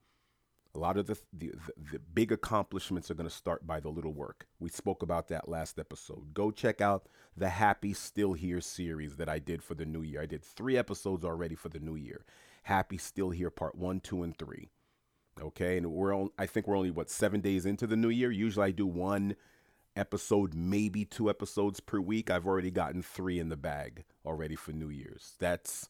A 0.75 0.79
lot 0.79 0.97
of 0.97 1.07
the, 1.07 1.17
the, 1.33 1.51
the 1.91 2.00
big 2.00 2.31
accomplishments 2.31 3.09
are 3.09 3.15
going 3.15 3.29
to 3.29 3.36
start 3.36 3.65
by 3.65 3.79
the 3.79 3.89
little 3.89 4.13
work. 4.13 4.47
We 4.59 4.69
spoke 4.69 5.01
about 5.01 5.27
that 5.29 5.50
last 5.50 5.79
episode. 5.79 6.33
Go 6.33 6.51
check 6.51 6.81
out 6.81 7.07
the 7.36 7.50
Happy 7.50 7.93
Still 7.93 8.33
Here 8.33 8.62
series 8.62 9.15
that 9.15 9.29
I 9.29 9.39
did 9.39 9.63
for 9.63 9.75
the 9.75 9.86
new 9.86 10.01
year. 10.01 10.21
I 10.21 10.25
did 10.25 10.43
three 10.43 10.77
episodes 10.77 11.25
already 11.25 11.55
for 11.55 11.69
the 11.69 11.79
new 11.79 11.95
year. 11.95 12.25
Happy 12.63 12.97
Still 12.97 13.29
Here 13.29 13.50
Part 13.50 13.75
1, 13.75 14.01
2, 14.01 14.24
and 14.24 14.38
3. 14.38 14.69
Okay, 15.41 15.77
and 15.77 15.91
we're 15.91 16.15
on, 16.15 16.29
I 16.38 16.47
think 16.47 16.67
we're 16.67 16.77
only 16.77 16.91
what 16.91 17.09
seven 17.09 17.41
days 17.41 17.65
into 17.65 17.86
the 17.86 17.95
new 17.95 18.09
year. 18.09 18.31
Usually 18.31 18.67
I 18.67 18.71
do 18.71 18.88
one 18.88 19.36
episode, 19.95 20.53
maybe 20.53 21.05
two 21.05 21.29
episodes 21.29 21.79
per 21.79 22.00
week. 22.00 22.29
I've 22.29 22.47
already 22.47 22.71
gotten 22.71 23.01
three 23.01 23.39
in 23.39 23.50
the 23.50 23.57
bag 23.57 24.03
already 24.25 24.55
for 24.55 24.71
New 24.71 24.89
Year's. 24.89 25.33
That's 25.39 25.88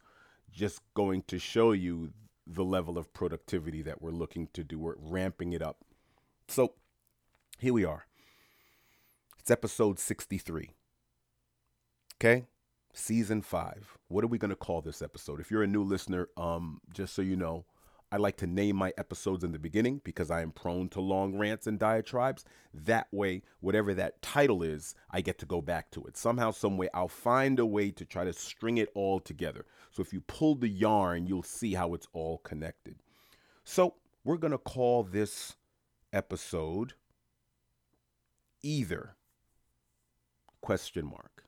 just 0.51 0.81
going 0.93 1.23
to 1.27 1.39
show 1.39 1.71
you 1.71 2.11
the 2.47 2.63
level 2.63 2.97
of 2.97 3.13
productivity 3.13 3.81
that 3.81 4.01
we're 4.01 4.11
looking 4.11 4.47
to 4.53 4.63
do. 4.63 4.79
We're 4.79 4.95
ramping 4.97 5.53
it 5.53 5.61
up. 5.61 5.83
So 6.47 6.73
here 7.59 7.73
we 7.73 7.83
are. 7.83 8.05
It's 9.39 9.51
episode 9.51 9.99
63. 9.99 10.71
Okay? 12.15 12.45
Season 12.93 13.41
5. 13.41 13.97
What 14.07 14.23
are 14.23 14.27
we 14.27 14.37
going 14.37 14.49
to 14.49 14.55
call 14.55 14.81
this 14.81 15.01
episode? 15.01 15.39
If 15.39 15.51
you're 15.51 15.63
a 15.63 15.67
new 15.67 15.83
listener, 15.83 16.29
um 16.37 16.81
just 16.93 17.13
so 17.13 17.21
you 17.21 17.35
know, 17.35 17.65
I 18.11 18.17
like 18.17 18.37
to 18.37 18.47
name 18.47 18.77
my 18.77 18.93
episodes 18.97 19.43
in 19.43 19.51
the 19.51 19.59
beginning 19.59 19.99
because 20.03 20.31
I 20.31 20.41
am 20.41 20.51
prone 20.51 20.87
to 20.89 21.01
long 21.01 21.37
rants 21.37 21.67
and 21.67 21.77
diatribes. 21.77 22.45
That 22.73 23.07
way, 23.11 23.43
whatever 23.59 23.93
that 23.95 24.21
title 24.21 24.63
is, 24.63 24.95
I 25.11 25.19
get 25.19 25.37
to 25.39 25.45
go 25.45 25.61
back 25.61 25.91
to 25.91 26.05
it. 26.05 26.15
Somehow, 26.15 26.51
some 26.51 26.77
way, 26.77 26.87
I'll 26.93 27.09
find 27.09 27.59
a 27.59 27.65
way 27.65 27.91
to 27.91 28.05
try 28.05 28.23
to 28.23 28.31
string 28.31 28.77
it 28.77 28.89
all 28.95 29.19
together. 29.19 29.65
So 29.91 30.01
if 30.01 30.13
you 30.13 30.21
pull 30.21 30.55
the 30.55 30.69
yarn, 30.69 31.27
you'll 31.27 31.43
see 31.43 31.73
how 31.73 31.93
it's 31.93 32.07
all 32.13 32.37
connected. 32.37 32.95
So 33.65 33.95
we're 34.23 34.37
going 34.37 34.51
to 34.51 34.57
call 34.57 35.03
this 35.03 35.55
episode 36.13 36.93
either 38.63 39.15
question 40.61 41.05
mark 41.05 41.43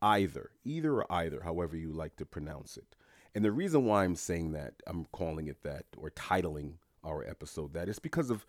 either 0.00 0.50
either 0.64 0.94
or 0.94 1.12
either 1.12 1.42
however 1.42 1.76
you 1.76 1.92
like 1.92 2.16
to 2.16 2.24
pronounce 2.24 2.76
it 2.76 2.96
and 3.34 3.44
the 3.44 3.52
reason 3.52 3.84
why 3.84 4.04
I'm 4.04 4.16
saying 4.16 4.52
that, 4.52 4.74
I'm 4.86 5.06
calling 5.12 5.48
it 5.48 5.62
that, 5.62 5.84
or 5.96 6.10
titling 6.10 6.74
our 7.04 7.24
episode 7.24 7.74
that, 7.74 7.88
is 7.88 7.98
because 7.98 8.30
of 8.30 8.46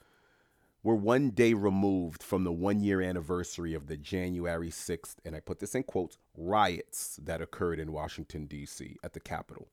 we're 0.81 0.95
one 0.95 1.31
day 1.31 1.53
removed 1.53 2.23
from 2.23 2.45
the 2.45 2.53
one 2.53 2.81
year 2.81 3.01
anniversary 3.01 3.73
of 3.73 3.87
the 3.87 3.97
January 3.97 4.69
6th, 4.69 5.15
and 5.25 5.35
I 5.35 5.41
put 5.41 5.59
this 5.59 5.75
in 5.75 5.83
quotes, 5.83 6.17
riots 6.37 7.19
that 7.23 7.41
occurred 7.41 7.79
in 7.79 7.91
Washington, 7.91 8.45
D.C. 8.45 8.95
at 9.03 9.11
the 9.11 9.19
Capitol 9.19 9.67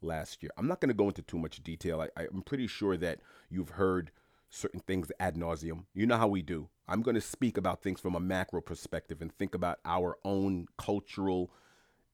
last 0.00 0.42
year. 0.42 0.50
I'm 0.56 0.66
not 0.66 0.80
going 0.80 0.88
to 0.88 0.94
go 0.94 1.08
into 1.08 1.22
too 1.22 1.38
much 1.38 1.62
detail. 1.62 2.00
I, 2.00 2.08
I'm 2.32 2.42
pretty 2.42 2.66
sure 2.66 2.96
that 2.96 3.20
you've 3.50 3.70
heard 3.70 4.10
certain 4.48 4.80
things 4.80 5.12
ad 5.20 5.36
nauseum. 5.36 5.84
You 5.94 6.06
know 6.06 6.16
how 6.16 6.28
we 6.28 6.40
do. 6.40 6.68
I'm 6.88 7.02
going 7.02 7.16
to 7.16 7.20
speak 7.20 7.58
about 7.58 7.82
things 7.82 8.00
from 8.00 8.14
a 8.14 8.20
macro 8.20 8.62
perspective 8.62 9.20
and 9.20 9.32
think 9.32 9.54
about 9.54 9.80
our 9.84 10.16
own 10.24 10.68
cultural 10.78 11.50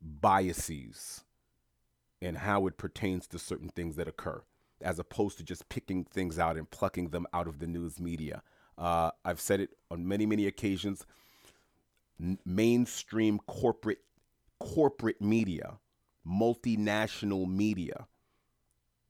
biases 0.00 1.22
and 2.23 2.38
how 2.38 2.67
it 2.67 2.79
pertains 2.79 3.26
to 3.26 3.38
certain 3.38 3.69
things 3.69 3.97
that 3.97 4.09
occur, 4.09 4.43
as 4.81 4.99
opposed 4.99 5.37
to 5.38 5.45
just 5.45 5.69
picking 5.69 6.05
things 6.05 6.38
out 6.38 6.57
and 6.57 6.71
plucking 6.71 7.09
them 7.09 7.26
out 7.35 7.49
of 7.49 7.59
the 7.59 7.67
news 7.67 8.00
media. 8.00 8.43
Uh, 8.79 9.11
I've 9.25 9.41
said 9.41 9.61
it 9.61 9.71
on 9.91 10.07
many, 10.07 10.25
many 10.25 10.47
occasions. 10.47 11.05
N- 12.21 12.38
mainstream 12.47 13.41
corporate 13.41 13.99
corporate 14.61 15.21
media, 15.21 15.79
multinational 16.26 17.49
media 17.49 18.07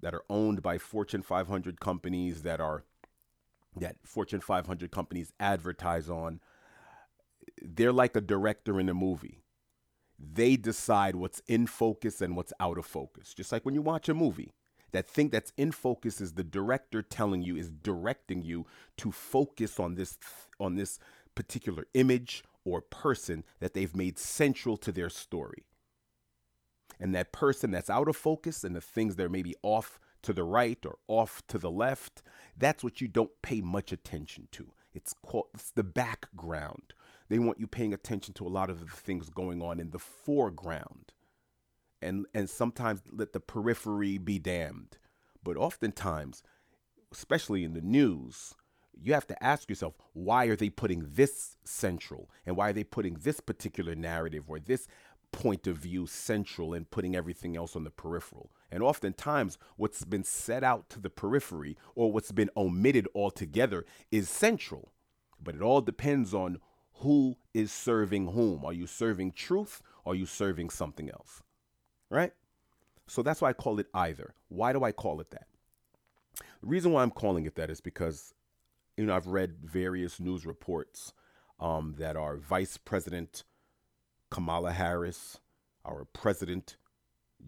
that 0.00 0.14
are 0.14 0.24
owned 0.30 0.62
by 0.62 0.78
Fortune 0.78 1.22
500 1.22 1.78
companies 1.78 2.42
that 2.42 2.60
are 2.60 2.84
that 3.76 3.96
Fortune 4.04 4.40
500 4.40 4.90
companies 4.90 5.32
advertise 5.38 6.08
on. 6.08 6.40
They're 7.60 7.92
like 7.92 8.16
a 8.16 8.20
director 8.20 8.80
in 8.80 8.88
a 8.88 8.94
movie 8.94 9.41
they 10.22 10.56
decide 10.56 11.16
what's 11.16 11.42
in 11.48 11.66
focus 11.66 12.20
and 12.20 12.36
what's 12.36 12.52
out 12.60 12.78
of 12.78 12.86
focus. 12.86 13.34
Just 13.34 13.50
like 13.50 13.64
when 13.64 13.74
you 13.74 13.82
watch 13.82 14.08
a 14.08 14.14
movie, 14.14 14.52
that 14.92 15.08
thing 15.08 15.30
that's 15.30 15.52
in 15.56 15.72
focus 15.72 16.20
is 16.20 16.34
the 16.34 16.44
director 16.44 17.02
telling 17.02 17.42
you 17.42 17.56
is 17.56 17.70
directing 17.70 18.42
you 18.42 18.66
to 18.98 19.10
focus 19.10 19.80
on 19.80 19.94
this 19.94 20.18
on 20.60 20.76
this 20.76 20.98
particular 21.34 21.86
image 21.94 22.44
or 22.64 22.80
person 22.80 23.42
that 23.58 23.74
they've 23.74 23.96
made 23.96 24.18
central 24.18 24.76
to 24.76 24.92
their 24.92 25.08
story. 25.08 25.64
And 27.00 27.14
that 27.14 27.32
person 27.32 27.70
that's 27.70 27.90
out 27.90 28.08
of 28.08 28.16
focus 28.16 28.62
and 28.62 28.76
the 28.76 28.80
things 28.80 29.16
that 29.16 29.24
are 29.24 29.30
maybe 29.30 29.56
off 29.62 29.98
to 30.22 30.32
the 30.32 30.44
right 30.44 30.78
or 30.86 30.98
off 31.08 31.42
to 31.48 31.58
the 31.58 31.70
left, 31.70 32.22
that's 32.56 32.84
what 32.84 33.00
you 33.00 33.08
don't 33.08 33.32
pay 33.42 33.60
much 33.60 33.90
attention 33.90 34.46
to. 34.52 34.68
It's 34.94 35.14
called 35.26 35.46
it's 35.54 35.70
the 35.70 35.82
background 35.82 36.92
they 37.32 37.38
want 37.38 37.58
you 37.58 37.66
paying 37.66 37.94
attention 37.94 38.34
to 38.34 38.46
a 38.46 38.50
lot 38.50 38.68
of 38.68 38.80
the 38.80 38.86
things 38.86 39.30
going 39.30 39.62
on 39.62 39.80
in 39.80 39.88
the 39.90 39.98
foreground. 39.98 41.14
And 42.02 42.26
and 42.34 42.50
sometimes 42.50 43.00
let 43.10 43.32
the 43.32 43.40
periphery 43.40 44.18
be 44.18 44.38
damned. 44.38 44.98
But 45.42 45.56
oftentimes, 45.56 46.42
especially 47.10 47.64
in 47.64 47.72
the 47.72 47.80
news, 47.80 48.54
you 49.00 49.14
have 49.14 49.26
to 49.28 49.42
ask 49.42 49.70
yourself, 49.70 49.94
why 50.12 50.44
are 50.44 50.56
they 50.56 50.68
putting 50.68 51.06
this 51.14 51.56
central? 51.64 52.28
And 52.44 52.54
why 52.54 52.68
are 52.68 52.72
they 52.74 52.84
putting 52.84 53.14
this 53.14 53.40
particular 53.40 53.94
narrative 53.94 54.50
or 54.50 54.58
this 54.58 54.86
point 55.32 55.66
of 55.66 55.78
view 55.78 56.06
central 56.06 56.74
and 56.74 56.90
putting 56.90 57.16
everything 57.16 57.56
else 57.56 57.74
on 57.74 57.84
the 57.84 57.90
peripheral? 57.90 58.50
And 58.70 58.82
oftentimes, 58.82 59.56
what's 59.76 60.04
been 60.04 60.24
set 60.24 60.62
out 60.62 60.90
to 60.90 61.00
the 61.00 61.08
periphery 61.08 61.78
or 61.94 62.12
what's 62.12 62.32
been 62.32 62.50
omitted 62.58 63.08
altogether 63.14 63.86
is 64.10 64.28
central. 64.28 64.92
But 65.42 65.54
it 65.54 65.62
all 65.62 65.80
depends 65.80 66.34
on 66.34 66.58
who 66.96 67.36
is 67.54 67.72
serving 67.72 68.28
whom. 68.28 68.64
Are 68.64 68.72
you 68.72 68.86
serving 68.86 69.32
truth 69.32 69.82
or 70.04 70.12
are 70.12 70.16
you 70.16 70.26
serving 70.26 70.70
something 70.70 71.10
else? 71.10 71.42
Right? 72.10 72.32
So 73.06 73.22
that's 73.22 73.40
why 73.40 73.50
I 73.50 73.52
call 73.52 73.78
it 73.78 73.88
either. 73.94 74.34
Why 74.48 74.72
do 74.72 74.84
I 74.84 74.92
call 74.92 75.20
it 75.20 75.30
that? 75.30 75.46
The 76.60 76.68
reason 76.68 76.92
why 76.92 77.02
I'm 77.02 77.10
calling 77.10 77.44
it 77.46 77.56
that 77.56 77.70
is 77.70 77.80
because, 77.80 78.34
you 78.96 79.04
know, 79.04 79.14
I've 79.14 79.26
read 79.26 79.56
various 79.62 80.20
news 80.20 80.46
reports 80.46 81.12
um, 81.58 81.94
that 81.98 82.16
our 82.16 82.36
Vice 82.36 82.76
President 82.76 83.44
Kamala 84.30 84.72
Harris, 84.72 85.40
our 85.84 86.06
President 86.12 86.76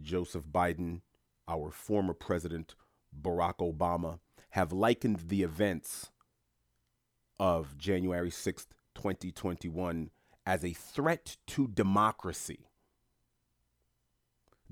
Joseph 0.02 0.44
Biden, 0.44 1.00
our 1.48 1.70
former 1.70 2.14
President 2.14 2.74
Barack 3.20 3.58
Obama 3.58 4.18
have 4.50 4.72
likened 4.72 5.28
the 5.28 5.42
events 5.42 6.10
of 7.38 7.76
January 7.76 8.30
6th, 8.30 8.68
2021 8.94 10.10
as 10.46 10.64
a 10.64 10.72
threat 10.72 11.36
to 11.46 11.68
democracy. 11.68 12.68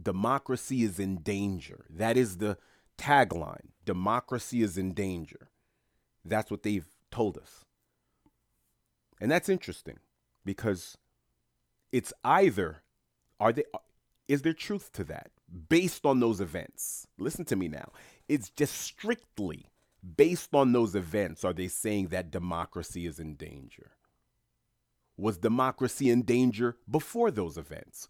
Democracy 0.00 0.82
is 0.82 0.98
in 0.98 1.16
danger. 1.16 1.84
That 1.90 2.16
is 2.16 2.38
the 2.38 2.58
tagline. 2.98 3.68
Democracy 3.84 4.62
is 4.62 4.78
in 4.78 4.94
danger. 4.94 5.50
That's 6.24 6.50
what 6.50 6.62
they've 6.62 6.88
told 7.10 7.38
us. 7.38 7.64
And 9.20 9.30
that's 9.30 9.48
interesting 9.48 9.98
because 10.44 10.96
it's 11.92 12.12
either 12.24 12.82
are 13.38 13.52
they 13.52 13.64
is 14.28 14.42
there 14.42 14.52
truth 14.52 14.92
to 14.92 15.04
that 15.04 15.30
based 15.68 16.06
on 16.06 16.20
those 16.20 16.40
events? 16.40 17.06
Listen 17.18 17.44
to 17.46 17.56
me 17.56 17.68
now. 17.68 17.92
It's 18.28 18.50
just 18.50 18.74
strictly 18.80 19.66
based 20.16 20.54
on 20.54 20.72
those 20.72 20.94
events 20.94 21.44
are 21.44 21.52
they 21.52 21.68
saying 21.68 22.08
that 22.08 22.30
democracy 22.30 23.06
is 23.06 23.18
in 23.18 23.34
danger? 23.34 23.92
Was 25.22 25.38
democracy 25.38 26.10
in 26.10 26.22
danger 26.22 26.78
before 26.90 27.30
those 27.30 27.56
events? 27.56 28.08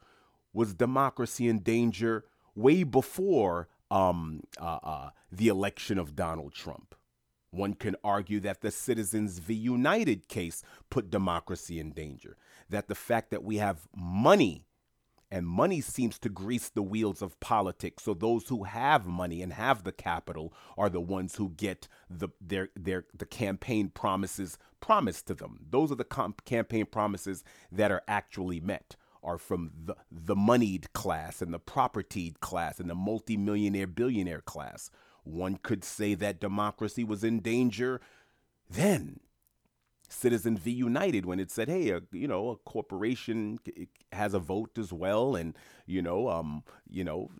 Was 0.55 0.73
democracy 0.73 1.47
in 1.47 1.59
danger 1.59 2.25
way 2.55 2.85
before 2.85 3.69
um, 3.91 4.41
uh, 4.59 4.79
uh, 4.83 5.11
the 5.31 5.49
election 5.49 5.99
of 5.99 6.17
Donald 6.17 6.55
Trump? 6.55 6.95
One 7.51 7.75
can 7.75 7.97
argue 8.03 8.41
that 8.41 8.63
the 8.63 8.71
Citizens 8.71 9.41
v. 9.41 9.53
United 9.53 10.27
case 10.27 10.63
put 10.89 11.11
democracy 11.11 11.79
in 11.79 11.91
danger. 11.91 12.39
That 12.71 12.89
the 12.89 12.95
fact 12.95 13.31
that 13.31 13.45
we 13.45 13.59
have 13.59 13.87
money 13.95 14.65
and 15.31 15.47
money 15.47 15.83
seems 15.83 16.19
to 16.21 16.31
grease 16.31 16.71
the 16.71 16.83
wheels 16.83 17.21
of 17.21 17.39
politics. 17.41 18.05
So 18.05 18.15
those 18.15 18.49
who 18.49 18.65
have 18.65 19.07
money 19.07 19.43
and 19.43 19.53
have 19.53 19.85
the 19.85 19.93
capital 19.93 20.55
are 20.79 20.89
the 20.89 21.01
ones 21.01 21.37
who 21.37 21.51
get 21.51 21.89
the 22.09 22.29
their 22.41 22.71
their 22.75 23.05
the 23.15 23.27
campaign 23.27 23.91
promises 23.91 24.57
promised 24.83 25.27
to 25.29 25.35
them. 25.35 25.61
Those 25.71 25.91
are 25.91 25.97
the 25.97 26.05
comp- 26.05 26.45
campaign 26.45 26.85
promises 26.85 27.43
that 27.71 27.91
are 27.91 28.03
actually 28.07 28.61
met 28.61 28.97
are 29.23 29.39
from 29.39 29.71
the 29.87 29.95
the 30.11 30.37
moneyed 30.37 30.93
class 30.93 31.41
and 31.41 31.55
the 31.55 31.59
propertied 31.61 32.41
class 32.41 32.81
and 32.81 32.91
the 32.91 32.95
multimillionaire 32.95 33.87
billionaire 33.87 34.43
class. 34.43 34.91
One 35.25 35.57
could 35.63 35.85
say 35.85 36.15
that 36.15 36.41
democracy 36.41 37.05
was 37.05 37.23
in 37.25 37.41
danger 37.41 38.01
then 38.69 39.21
Citizen 40.09 40.57
v 40.57 40.71
United 40.71 41.25
when 41.25 41.41
it 41.41 41.51
said, 41.51 41.69
hey, 41.69 41.91
a, 41.91 42.03
you 42.13 42.29
know, 42.29 42.51
a 42.51 42.57
corporation 42.57 43.59
has 44.13 44.35
a 44.35 44.39
vote 44.39 44.79
as 44.79 44.93
well, 44.93 45.35
and 45.35 45.57
you 45.87 46.03
know, 46.03 46.29
um, 46.29 46.65
you 46.91 47.03
know, 47.03 47.31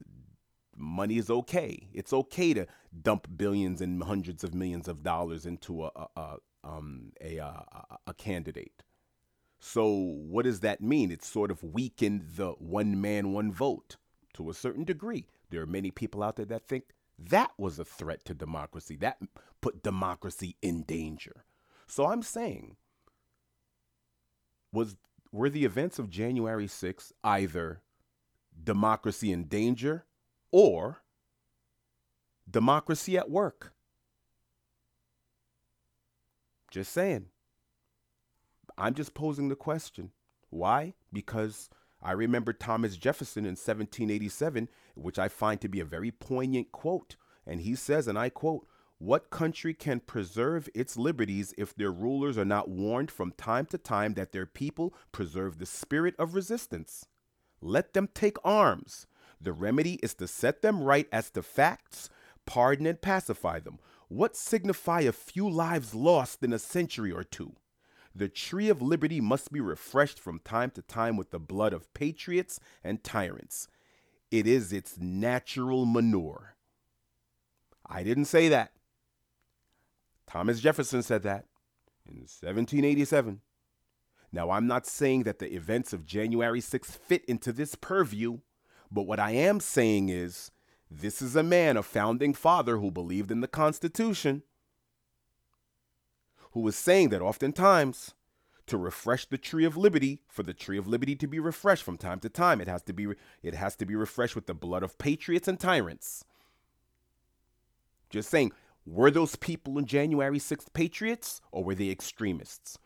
money 0.77 1.19
is 1.19 1.31
okay. 1.31 1.89
It's 1.93 2.13
okay 2.13 2.55
to 2.55 2.67
dump 3.03 3.29
billions 3.37 3.81
and 3.81 4.03
hundreds 4.03 4.43
of 4.43 4.55
millions 4.55 4.89
of 4.89 5.03
dollars 5.03 5.45
into 5.45 5.85
a 5.85 5.91
a, 5.95 6.09
a 6.21 6.37
um 6.65 7.13
a, 7.21 7.39
a, 7.39 7.99
a 8.07 8.15
candidate. 8.15 8.83
So 9.59 9.87
what 9.87 10.45
does 10.45 10.61
that 10.61 10.81
mean? 10.81 11.11
It's 11.11 11.29
sort 11.29 11.51
of 11.51 11.63
weakened 11.63 12.25
the 12.37 12.53
one 12.53 13.01
man 13.01 13.33
one 13.33 13.53
vote 13.53 13.97
to 14.35 14.51
a 14.51 14.55
certain 14.55 14.85
degree. 14.85 15.27
There 15.51 15.63
are 15.63 15.67
many 15.67 15.91
people 15.91 16.23
out 16.23 16.37
there 16.37 16.47
that 16.47 16.67
think 16.67 16.85
that 17.19 17.53
was 17.59 17.79
a 17.79 17.85
threat 17.85 18.25
to 18.25 18.35
democracy. 18.35 18.97
That 18.97 19.19
put 19.61 19.83
democracy 19.83 20.57
in 20.63 20.83
danger. 20.83 21.45
So 21.87 22.07
I'm 22.07 22.23
saying 22.23 22.77
was 24.73 24.97
were 25.31 25.51
the 25.51 25.65
events 25.65 25.99
of 25.99 26.11
January 26.11 26.67
6th 26.67 27.13
either 27.23 27.83
democracy 28.63 29.33
in 29.33 29.45
danger 29.45 30.05
or 30.51 31.03
democracy 32.51 33.17
at 33.17 33.31
work? 33.31 33.72
Just 36.73 36.93
saying. 36.93 37.27
I'm 38.79 38.95
just 38.95 39.13
posing 39.13 39.51
the 39.51 39.57
question. 39.57 40.11
Why? 40.49 40.95
Because 41.13 41.69
I 42.01 42.13
remember 42.13 42.55
Thomas 42.55 42.97
Jefferson 42.97 43.45
in 43.45 43.51
1787, 43.51 44.71
which 44.95 45.19
I 45.19 45.29
find 45.29 45.61
to 45.61 45.69
be 45.69 45.81
a 45.81 45.85
very 45.85 46.11
poignant 46.11 46.73
quote. 46.73 47.17
And 47.47 47.61
he 47.61 47.75
says, 47.75 48.09
and 48.09 48.19
I 48.19 48.31
quote, 48.31 48.67
What 48.97 49.29
country 49.29 49.75
can 49.75 50.01
preserve 50.01 50.71
its 50.75 50.97
liberties 50.97 51.53
if 51.59 51.75
their 51.75 51.93
rulers 51.93 52.39
are 52.39 52.45
not 52.47 52.71
warned 52.71 53.11
from 53.11 53.33
time 53.33 53.67
to 53.67 53.77
time 53.77 54.15
that 54.15 54.33
their 54.33 54.47
people 54.47 54.95
preserve 55.13 55.59
the 55.59 55.67
spirit 55.67 56.15
of 56.19 56.35
resistance? 56.35 57.05
Let 57.61 57.93
them 57.93 58.09
take 58.15 58.39
arms. 58.43 59.07
The 59.39 59.53
remedy 59.53 60.01
is 60.03 60.15
to 60.15 60.27
set 60.27 60.63
them 60.63 60.83
right 60.83 61.09
as 61.13 61.29
to 61.33 61.43
facts, 61.43 62.09
pardon 62.47 62.87
and 62.87 63.03
pacify 63.03 63.61
them. 63.61 63.79
What 64.13 64.37
signify 64.37 65.01
a 65.01 65.11
few 65.13 65.49
lives 65.49 65.95
lost 65.95 66.43
in 66.43 66.53
a 66.53 66.59
century 66.59 67.11
or 67.11 67.25
two? 67.25 67.57
The 68.15 68.29
tree 68.29 68.69
of 68.69 68.83
liberty 68.83 69.23
must 69.23 69.51
be 69.51 69.59
refreshed 69.59 70.21
from 70.21 70.39
time 70.39 70.71
to 70.73 70.83
time 70.83 71.17
with 71.17 71.31
the 71.31 71.39
blood 71.39 71.73
of 71.73 71.95
patriots 71.95 72.61
and 72.85 73.03
tyrants. 73.03 73.69
It 74.31 74.47
is 74.47 74.71
its 74.71 74.99
natural 74.99 75.87
manure. 75.87 76.57
I 77.87 78.03
didn't 78.03 78.27
say 78.27 78.51
that. 78.51 78.73
Thomas 80.27 80.61
Jefferson 80.61 81.03
said 81.03 81.23
that 81.23 81.47
in 82.07 82.17
1787. 82.17 83.41
Now, 84.31 84.51
I'm 84.51 84.67
not 84.67 84.87
saying 84.87 85.23
that 85.23 85.39
the 85.39 85.55
events 85.55 85.95
of 85.95 86.05
January 86.05 86.61
6th 86.61 86.85
fit 86.85 87.25
into 87.25 87.51
this 87.51 87.75
purview, 87.77 88.41
but 88.91 89.07
what 89.07 89.19
I 89.19 89.31
am 89.31 89.59
saying 89.59 90.11
is 90.11 90.51
this 91.01 91.23
is 91.23 91.35
a 91.37 91.43
man, 91.43 91.77
a 91.77 91.83
founding 91.83 92.35
father 92.35 92.79
who 92.79 92.91
believed 92.91 93.31
in 93.31 93.41
the 93.41 93.49
Constitution, 93.49 94.43
who 96.53 96.61
was 96.61 96.77
saying 96.77 97.09
that 97.11 97.23
oftentimes 97.23 98.15
to 98.67 98.77
refresh 98.77 99.27
the 99.27 99.39
tree 99.39 99.65
of 99.65 99.77
liberty, 99.77 100.21
for 100.29 100.43
the 100.43 100.55
tree 100.55 100.79
of 100.79 100.87
liberty 100.87 101.17
to 101.17 101.27
be 101.27 101.39
refreshed 101.39 101.83
from 101.83 101.97
time 101.97 102.21
to 102.21 102.29
time, 102.29 102.61
it 102.61 102.69
has 102.69 102.83
to 102.83 102.93
be 102.93 103.09
it 103.43 103.55
has 103.55 103.75
to 103.77 103.87
be 103.87 103.97
refreshed 103.97 104.35
with 104.35 104.47
the 104.47 104.55
blood 104.55 104.83
of 104.83 104.99
patriots 104.99 105.49
and 105.49 105.59
tyrants. 105.59 106.25
Just 108.11 108.29
saying, 108.29 108.53
were 108.85 109.11
those 109.11 109.37
people 109.37 109.79
in 109.79 109.87
January 109.87 110.39
6th 110.39 110.73
patriots 110.75 111.41
or 111.51 111.65
were 111.65 111.75
they 111.75 111.91
extremists? 111.91 112.79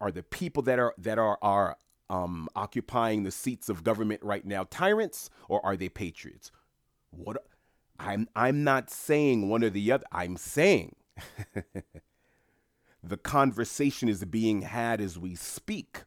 Are 0.00 0.10
the 0.10 0.22
people 0.22 0.62
that 0.64 0.78
are 0.78 0.94
that 0.98 1.18
are 1.18 1.38
are 1.42 1.76
um, 2.10 2.48
occupying 2.54 3.22
the 3.22 3.30
seats 3.30 3.68
of 3.68 3.84
government 3.84 4.22
right 4.22 4.44
now 4.44 4.66
tyrants 4.68 5.30
or 5.48 5.64
are 5.64 5.76
they 5.76 5.88
patriots? 5.88 6.50
What 7.10 7.44
I'm 8.02 8.28
I'm 8.34 8.64
not 8.64 8.90
saying 8.90 9.48
one 9.48 9.62
or 9.62 9.70
the 9.70 9.92
other. 9.92 10.04
I'm 10.10 10.36
saying 10.36 10.96
the 13.02 13.16
conversation 13.16 14.08
is 14.08 14.24
being 14.24 14.62
had 14.62 15.00
as 15.00 15.18
we 15.18 15.36
speak. 15.36 16.02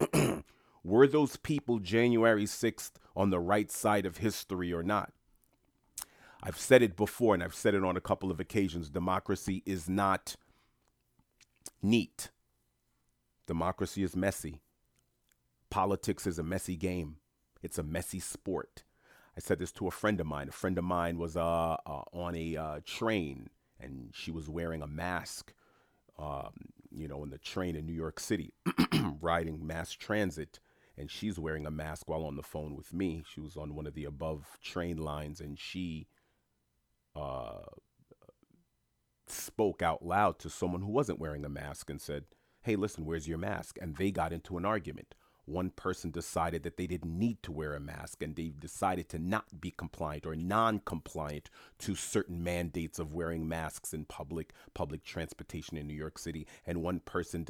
Were 0.84 1.06
those 1.06 1.36
people 1.36 1.78
January 1.78 2.44
6th 2.44 2.92
on 3.14 3.30
the 3.30 3.38
right 3.38 3.70
side 3.70 4.04
of 4.06 4.18
history 4.18 4.72
or 4.72 4.82
not? 4.82 5.12
I've 6.42 6.58
said 6.58 6.82
it 6.82 6.96
before 6.96 7.34
and 7.34 7.42
I've 7.42 7.54
said 7.54 7.74
it 7.74 7.84
on 7.84 7.96
a 7.96 8.00
couple 8.00 8.30
of 8.30 8.40
occasions. 8.40 8.90
Democracy 8.90 9.62
is 9.64 9.88
not 9.88 10.36
neat. 11.82 12.30
Democracy 13.46 14.02
is 14.02 14.16
messy. 14.16 14.60
Politics 15.70 16.26
is 16.26 16.38
a 16.38 16.44
messy 16.44 16.76
game. 16.76 17.16
It's 17.62 17.78
a 17.78 17.82
messy 17.82 18.20
sport. 18.20 18.84
I 19.38 19.40
said 19.40 19.60
this 19.60 19.70
to 19.74 19.86
a 19.86 19.92
friend 19.92 20.20
of 20.20 20.26
mine. 20.26 20.48
A 20.48 20.52
friend 20.52 20.76
of 20.78 20.82
mine 20.82 21.16
was 21.16 21.36
uh, 21.36 21.76
uh, 21.86 22.02
on 22.12 22.34
a 22.34 22.56
uh, 22.56 22.80
train 22.84 23.50
and 23.78 24.10
she 24.12 24.32
was 24.32 24.48
wearing 24.48 24.82
a 24.82 24.88
mask, 24.88 25.54
um, 26.18 26.72
you 26.90 27.06
know, 27.06 27.22
in 27.22 27.30
the 27.30 27.38
train 27.38 27.76
in 27.76 27.86
New 27.86 27.92
York 27.92 28.18
City, 28.18 28.52
riding 29.20 29.64
mass 29.64 29.92
transit. 29.92 30.58
And 30.96 31.08
she's 31.08 31.38
wearing 31.38 31.66
a 31.66 31.70
mask 31.70 32.08
while 32.08 32.24
on 32.24 32.34
the 32.34 32.42
phone 32.42 32.74
with 32.74 32.92
me. 32.92 33.22
She 33.32 33.38
was 33.38 33.56
on 33.56 33.76
one 33.76 33.86
of 33.86 33.94
the 33.94 34.06
above 34.06 34.58
train 34.60 34.96
lines 34.96 35.40
and 35.40 35.56
she 35.56 36.08
uh, 37.14 37.60
spoke 39.28 39.82
out 39.82 40.04
loud 40.04 40.40
to 40.40 40.50
someone 40.50 40.80
who 40.80 40.90
wasn't 40.90 41.20
wearing 41.20 41.44
a 41.44 41.48
mask 41.48 41.90
and 41.90 42.00
said, 42.00 42.24
Hey, 42.62 42.74
listen, 42.74 43.06
where's 43.06 43.28
your 43.28 43.38
mask? 43.38 43.78
And 43.80 43.94
they 43.98 44.10
got 44.10 44.32
into 44.32 44.58
an 44.58 44.64
argument 44.64 45.14
one 45.48 45.70
person 45.70 46.10
decided 46.10 46.62
that 46.62 46.76
they 46.76 46.86
didn't 46.86 47.18
need 47.18 47.42
to 47.42 47.52
wear 47.52 47.74
a 47.74 47.80
mask 47.80 48.22
and 48.22 48.36
they 48.36 48.48
decided 48.48 49.08
to 49.08 49.18
not 49.18 49.60
be 49.60 49.70
compliant 49.70 50.26
or 50.26 50.36
non-compliant 50.36 51.50
to 51.78 51.94
certain 51.94 52.42
mandates 52.42 52.98
of 52.98 53.14
wearing 53.14 53.48
masks 53.48 53.92
in 53.92 54.04
public 54.04 54.52
public 54.74 55.04
transportation 55.04 55.76
in 55.76 55.86
New 55.86 55.94
York 55.94 56.18
City. 56.18 56.46
And 56.66 56.82
one 56.82 57.00
person 57.00 57.46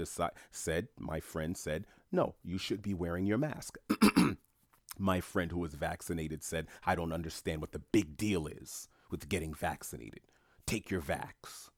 said 0.50 0.88
my 0.98 1.20
friend 1.20 1.56
said 1.56 1.86
no 2.12 2.34
you 2.44 2.58
should 2.58 2.82
be 2.82 2.94
wearing 2.94 3.26
your 3.26 3.38
mask. 3.38 3.78
My 5.00 5.20
friend 5.20 5.52
who 5.52 5.60
was 5.60 5.74
vaccinated 5.74 6.42
said 6.42 6.66
I 6.84 6.96
don't 6.96 7.12
understand 7.12 7.60
what 7.60 7.70
the 7.70 7.78
big 7.78 8.16
deal 8.16 8.48
is 8.48 8.88
with 9.10 9.28
getting 9.28 9.54
vaccinated. 9.54 10.22
Take 10.66 10.90
your 10.90 11.00
vax. 11.00 11.70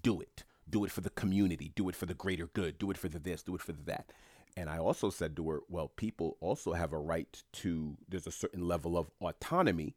Do 0.00 0.20
it. 0.20 0.44
Do 0.70 0.84
it 0.84 0.92
for 0.92 1.00
the 1.00 1.10
community. 1.10 1.72
Do 1.74 1.88
it 1.88 1.96
for 1.96 2.06
the 2.06 2.14
greater 2.14 2.46
good. 2.46 2.78
Do 2.78 2.90
it 2.92 2.96
for 2.96 3.08
the 3.08 3.18
this. 3.18 3.42
Do 3.42 3.56
it 3.56 3.62
for 3.62 3.72
the 3.72 3.82
that 3.84 4.12
and 4.56 4.68
I 4.68 4.78
also 4.78 5.10
said 5.10 5.36
to 5.36 5.48
her, 5.50 5.60
well, 5.68 5.88
people 5.88 6.36
also 6.40 6.72
have 6.72 6.92
a 6.92 6.98
right 6.98 7.42
to, 7.54 7.96
there's 8.08 8.26
a 8.26 8.32
certain 8.32 8.66
level 8.66 8.96
of 8.96 9.10
autonomy 9.20 9.94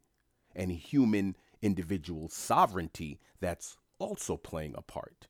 and 0.54 0.70
human 0.72 1.36
individual 1.60 2.28
sovereignty 2.28 3.20
that's 3.40 3.76
also 3.98 4.36
playing 4.36 4.74
a 4.76 4.82
part. 4.82 5.28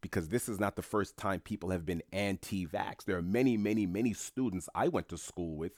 Because 0.00 0.28
this 0.28 0.48
is 0.48 0.58
not 0.58 0.76
the 0.76 0.82
first 0.82 1.16
time 1.16 1.40
people 1.40 1.70
have 1.70 1.84
been 1.84 2.02
anti 2.10 2.66
vax. 2.66 3.04
There 3.04 3.18
are 3.18 3.22
many, 3.22 3.58
many, 3.58 3.84
many 3.86 4.14
students 4.14 4.68
I 4.74 4.88
went 4.88 5.08
to 5.10 5.18
school 5.18 5.56
with 5.56 5.72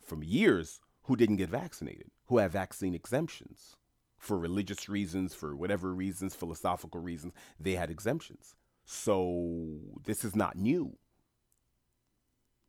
from 0.00 0.22
years 0.22 0.80
who 1.04 1.16
didn't 1.16 1.36
get 1.36 1.50
vaccinated, 1.50 2.10
who 2.26 2.38
have 2.38 2.52
vaccine 2.52 2.94
exemptions 2.94 3.76
for 4.24 4.38
religious 4.38 4.88
reasons, 4.88 5.34
for 5.34 5.54
whatever 5.54 5.94
reasons, 5.94 6.34
philosophical 6.34 7.00
reasons, 7.00 7.34
they 7.60 7.72
had 7.72 7.90
exemptions. 7.90 8.54
So 8.84 9.78
this 10.04 10.24
is 10.24 10.34
not 10.34 10.56
new. 10.56 10.96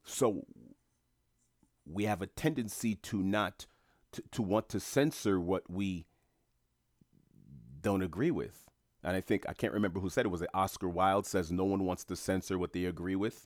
So 0.05 0.45
we 1.85 2.05
have 2.05 2.21
a 2.21 2.27
tendency 2.27 2.95
to 2.95 3.21
not 3.21 3.65
to, 4.13 4.23
to 4.31 4.41
want 4.41 4.69
to 4.69 4.79
censor 4.79 5.39
what 5.39 5.69
we 5.69 6.05
don't 7.81 8.01
agree 8.01 8.31
with. 8.31 8.65
And 9.03 9.15
I 9.15 9.21
think 9.21 9.45
I 9.47 9.53
can't 9.53 9.73
remember 9.73 9.99
who 9.99 10.09
said 10.09 10.25
it 10.25 10.29
was 10.29 10.41
it 10.41 10.49
Oscar 10.53 10.89
Wilde 10.89 11.27
says 11.27 11.51
no 11.51 11.65
one 11.65 11.83
wants 11.83 12.03
to 12.05 12.15
censor 12.15 12.57
what 12.57 12.73
they 12.73 12.85
agree 12.85 13.15
with. 13.15 13.45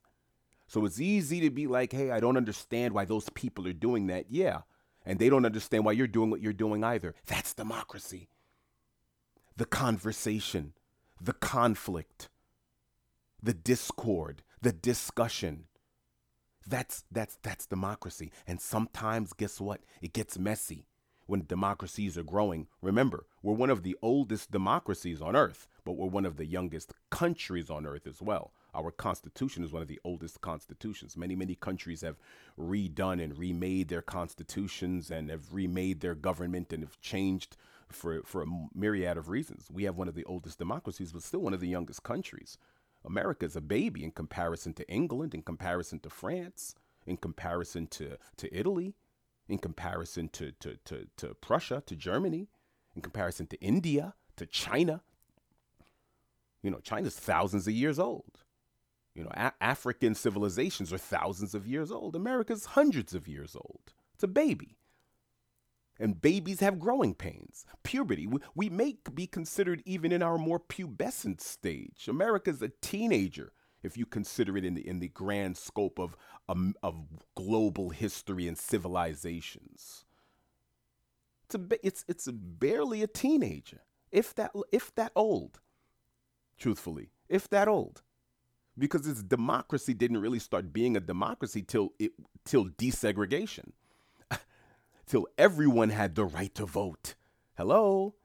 So 0.67 0.85
it's 0.85 1.01
easy 1.01 1.41
to 1.41 1.49
be 1.49 1.65
like, 1.65 1.91
"Hey, 1.91 2.11
I 2.11 2.19
don't 2.19 2.37
understand 2.37 2.93
why 2.93 3.05
those 3.05 3.29
people 3.29 3.67
are 3.67 3.73
doing 3.73 4.07
that." 4.07 4.25
Yeah. 4.29 4.61
And 5.05 5.17
they 5.17 5.29
don't 5.29 5.45
understand 5.45 5.85
why 5.85 5.93
you're 5.93 6.07
doing 6.07 6.29
what 6.29 6.41
you're 6.41 6.53
doing 6.53 6.83
either. 6.83 7.15
That's 7.25 7.53
democracy. 7.53 8.29
The 9.57 9.65
conversation, 9.65 10.73
the 11.19 11.33
conflict, 11.33 12.29
the 13.41 13.53
discord, 13.53 14.43
the 14.61 14.71
discussion. 14.71 15.65
That's 16.67 17.03
that's 17.11 17.37
that's 17.41 17.65
democracy. 17.65 18.31
And 18.47 18.61
sometimes 18.61 19.33
guess 19.33 19.59
what? 19.59 19.81
It 20.01 20.13
gets 20.13 20.37
messy 20.37 20.85
when 21.25 21.45
democracies 21.45 22.17
are 22.17 22.23
growing. 22.23 22.67
Remember, 22.81 23.25
we're 23.43 23.53
one 23.53 23.69
of 23.69 23.83
the 23.83 23.95
oldest 24.01 24.51
democracies 24.51 25.21
on 25.21 25.35
earth, 25.35 25.67
but 25.85 25.93
we're 25.93 26.07
one 26.07 26.25
of 26.25 26.37
the 26.37 26.45
youngest 26.45 26.93
countries 27.11 27.69
on 27.69 27.85
earth 27.85 28.07
as 28.07 28.21
well. 28.21 28.51
Our 28.73 28.91
constitution 28.91 29.63
is 29.63 29.71
one 29.71 29.81
of 29.81 29.87
the 29.87 29.99
oldest 30.03 30.41
constitutions. 30.41 31.17
Many, 31.17 31.35
many 31.35 31.55
countries 31.55 32.01
have 32.01 32.17
redone 32.59 33.23
and 33.23 33.37
remade 33.37 33.89
their 33.89 34.01
constitutions 34.01 35.09
and 35.09 35.29
have 35.29 35.53
remade 35.53 36.01
their 36.01 36.15
government 36.15 36.71
and 36.73 36.83
have 36.83 36.99
changed 37.01 37.57
for, 37.89 38.21
for 38.23 38.43
a 38.43 38.47
myriad 38.75 39.17
of 39.17 39.29
reasons. 39.29 39.67
We 39.71 39.83
have 39.83 39.97
one 39.97 40.07
of 40.07 40.15
the 40.15 40.25
oldest 40.25 40.59
democracies, 40.59 41.11
but 41.11 41.23
still 41.23 41.41
one 41.41 41.53
of 41.53 41.59
the 41.59 41.67
youngest 41.67 42.03
countries. 42.03 42.57
America 43.05 43.45
is 43.45 43.55
a 43.55 43.61
baby 43.61 44.03
in 44.03 44.11
comparison 44.11 44.73
to 44.73 44.89
England, 44.89 45.33
in 45.33 45.41
comparison 45.41 45.99
to 45.99 46.09
France, 46.09 46.75
in 47.05 47.17
comparison 47.17 47.87
to, 47.87 48.17
to 48.37 48.57
Italy, 48.57 48.95
in 49.47 49.57
comparison 49.57 50.29
to, 50.29 50.51
to, 50.53 50.77
to, 50.85 51.07
to 51.17 51.33
Prussia, 51.35 51.81
to 51.85 51.95
Germany, 51.95 52.47
in 52.95 53.01
comparison 53.01 53.47
to 53.47 53.59
India, 53.61 54.13
to 54.35 54.45
China. 54.45 55.01
You 56.61 56.71
know, 56.71 56.79
China's 56.79 57.15
thousands 57.15 57.67
of 57.67 57.73
years 57.73 57.99
old. 57.99 58.43
You 59.15 59.23
know, 59.23 59.31
a- 59.33 59.53
African 59.61 60.13
civilizations 60.13 60.93
are 60.93 60.97
thousands 60.97 61.55
of 61.55 61.67
years 61.67 61.91
old. 61.91 62.15
America's 62.15 62.65
hundreds 62.65 63.13
of 63.13 63.27
years 63.27 63.55
old. 63.55 63.93
It's 64.13 64.23
a 64.23 64.27
baby. 64.27 64.77
And 65.99 66.21
babies 66.21 66.61
have 66.61 66.79
growing 66.79 67.13
pains. 67.13 67.65
Puberty, 67.83 68.25
we, 68.25 68.39
we 68.55 68.69
may 68.69 68.95
be 69.13 69.27
considered 69.27 69.83
even 69.85 70.11
in 70.11 70.23
our 70.23 70.37
more 70.37 70.59
pubescent 70.59 71.41
stage. 71.41 72.07
America's 72.07 72.61
a 72.61 72.69
teenager 72.81 73.51
if 73.83 73.97
you 73.97 74.05
consider 74.05 74.57
it 74.57 74.65
in 74.65 74.75
the 74.75 74.87
in 74.87 74.99
the 74.99 75.07
grand 75.09 75.57
scope 75.57 75.99
of 75.99 76.15
um, 76.47 76.75
of 76.83 76.95
global 77.35 77.89
history 77.89 78.47
and 78.47 78.57
civilizations. 78.57 80.05
It's 81.45 81.55
a 81.55 81.85
it's 81.85 82.05
it's 82.07 82.27
a 82.27 82.33
barely 82.33 83.03
a 83.03 83.07
teenager, 83.07 83.81
if 84.11 84.35
that 84.35 84.51
if 84.71 84.93
that 84.95 85.11
old. 85.15 85.59
Truthfully, 86.57 87.11
if 87.29 87.49
that 87.49 87.69
old, 87.69 88.01
because 88.77 89.07
its 89.07 89.23
democracy 89.23 89.93
didn't 89.93 90.17
really 90.17 90.39
start 90.39 90.73
being 90.73 90.97
a 90.97 90.99
democracy 90.99 91.61
till 91.61 91.93
it 91.99 92.11
till 92.43 92.65
desegregation, 92.65 93.71
till 95.09 95.27
everyone 95.37 95.89
had 95.89 96.15
the 96.15 96.23
right 96.23 96.53
to 96.55 96.65
vote. 96.65 97.15
Hello. 97.57 98.15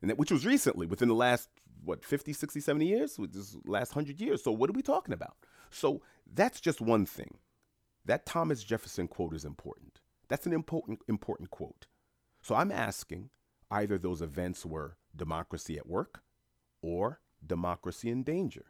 And 0.00 0.10
that, 0.10 0.18
which 0.18 0.30
was 0.30 0.46
recently, 0.46 0.86
within 0.86 1.08
the 1.08 1.14
last 1.14 1.48
what 1.82 2.04
50 2.04 2.32
60 2.32 2.60
70 2.60 2.86
years? 2.86 3.18
This 3.30 3.56
last 3.64 3.96
100 3.96 4.20
years. 4.20 4.44
So 4.44 4.52
what 4.52 4.70
are 4.70 4.74
we 4.74 4.82
talking 4.82 5.14
about? 5.14 5.36
So 5.70 6.02
that's 6.32 6.60
just 6.60 6.80
one 6.80 7.06
thing. 7.06 7.38
That 8.04 8.26
thomas 8.26 8.62
jefferson 8.62 9.08
quote 9.08 9.34
is 9.34 9.44
important. 9.44 10.00
That's 10.28 10.46
an 10.46 10.52
important 10.52 11.00
important 11.08 11.50
quote. 11.50 11.86
So 12.42 12.54
i'm 12.54 12.70
asking 12.70 13.30
either 13.70 13.98
those 13.98 14.22
events 14.22 14.64
were 14.64 14.96
democracy 15.14 15.76
at 15.76 15.88
work 15.88 16.22
or 16.82 17.20
democracy 17.44 18.10
in 18.10 18.22
danger 18.22 18.66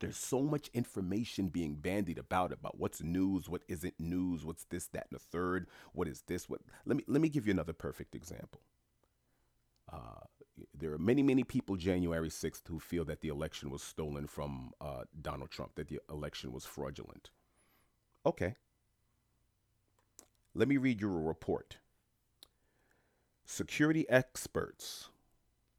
there's 0.00 0.16
so 0.16 0.42
much 0.42 0.70
information 0.74 1.48
being 1.48 1.74
bandied 1.74 2.18
about 2.18 2.52
about 2.52 2.78
what's 2.78 3.02
news 3.02 3.48
what 3.48 3.62
isn't 3.68 3.94
news 3.98 4.44
what's 4.44 4.64
this 4.64 4.86
that 4.88 5.06
and 5.10 5.18
the 5.20 5.22
third 5.22 5.66
what 5.92 6.08
is 6.08 6.22
this 6.26 6.48
what 6.48 6.60
let 6.86 6.96
me 6.96 7.04
let 7.06 7.20
me 7.20 7.28
give 7.28 7.46
you 7.46 7.52
another 7.52 7.72
perfect 7.72 8.14
example 8.14 8.60
uh, 9.92 10.20
there 10.74 10.92
are 10.92 10.98
many, 10.98 11.22
many 11.22 11.44
people 11.44 11.76
January 11.76 12.28
6th 12.28 12.66
who 12.68 12.78
feel 12.78 13.04
that 13.06 13.20
the 13.20 13.28
election 13.28 13.70
was 13.70 13.82
stolen 13.82 14.26
from 14.26 14.72
uh, 14.80 15.02
Donald 15.20 15.50
Trump, 15.50 15.74
that 15.76 15.88
the 15.88 16.00
election 16.10 16.52
was 16.52 16.64
fraudulent. 16.64 17.30
Okay. 18.24 18.54
Let 20.54 20.68
me 20.68 20.76
read 20.76 21.00
you 21.00 21.12
a 21.12 21.20
report. 21.20 21.78
Security 23.44 24.08
experts 24.08 25.10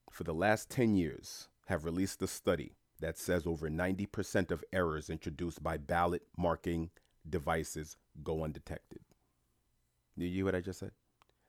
for 0.09 0.23
the 0.23 0.33
last 0.33 0.69
10 0.69 0.95
years 0.95 1.47
have 1.67 1.85
released 1.85 2.21
a 2.21 2.27
study 2.27 2.73
that 3.01 3.17
says 3.17 3.45
over 3.45 3.69
90% 3.69 4.51
of 4.51 4.63
errors 4.71 5.09
introduced 5.09 5.61
by 5.61 5.77
ballot 5.77 6.23
marking 6.37 6.89
devices 7.29 7.97
go 8.23 8.43
undetected. 8.43 9.01
You 10.15 10.29
hear 10.29 10.45
what 10.45 10.55
I 10.55 10.61
just 10.61 10.79
said? 10.79 10.91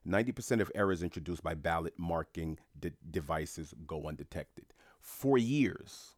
90% 0.07 0.61
of 0.61 0.73
errors 0.75 1.03
introduced 1.03 1.43
by 1.43 1.55
ballot 1.55 1.95
marking 1.97 2.59
de- 2.79 2.93
devices 3.11 3.75
go 3.87 4.09
undetected. 4.09 4.67
For 5.01 5.39
years, 5.39 6.17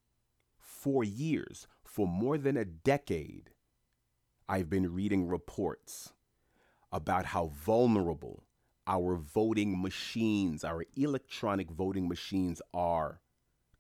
for 0.58 1.04
years, 1.04 1.66
for 1.84 2.06
more 2.06 2.38
than 2.38 2.56
a 2.56 2.64
decade, 2.64 3.50
I've 4.48 4.70
been 4.70 4.94
reading 4.94 5.26
reports 5.26 6.12
about 6.92 7.26
how 7.26 7.46
vulnerable 7.46 8.44
our 8.86 9.16
voting 9.16 9.80
machines, 9.80 10.64
our 10.64 10.84
electronic 10.96 11.70
voting 11.70 12.08
machines 12.08 12.60
are 12.72 13.20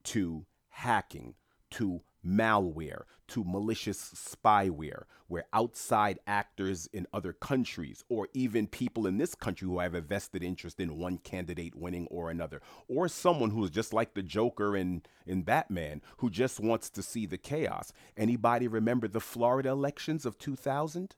to 0.04 0.46
hacking, 0.68 1.34
to 1.74 2.02
malware 2.26 3.04
to 3.28 3.44
malicious 3.44 3.98
spyware, 4.14 5.04
where 5.28 5.46
outside 5.52 6.18
actors 6.26 6.88
in 6.92 7.06
other 7.12 7.32
countries, 7.32 8.04
or 8.08 8.28
even 8.34 8.66
people 8.66 9.06
in 9.06 9.18
this 9.18 9.34
country 9.34 9.66
who 9.66 9.78
have 9.78 9.94
a 9.94 10.00
vested 10.00 10.42
interest 10.42 10.78
in 10.80 10.98
one 10.98 11.18
candidate 11.18 11.74
winning 11.74 12.06
or 12.10 12.30
another, 12.30 12.60
or 12.88 13.08
someone 13.08 13.50
who's 13.50 13.70
just 13.70 13.92
like 13.92 14.14
the 14.14 14.22
Joker 14.22 14.76
in, 14.76 15.02
in 15.26 15.42
Batman, 15.42 16.02
who 16.18 16.30
just 16.30 16.60
wants 16.60 16.90
to 16.90 17.02
see 17.02 17.26
the 17.26 17.38
chaos. 17.38 17.92
Anybody 18.16 18.68
remember 18.68 19.08
the 19.08 19.20
Florida 19.20 19.70
elections 19.70 20.26
of 20.26 20.38
2000? 20.38 21.16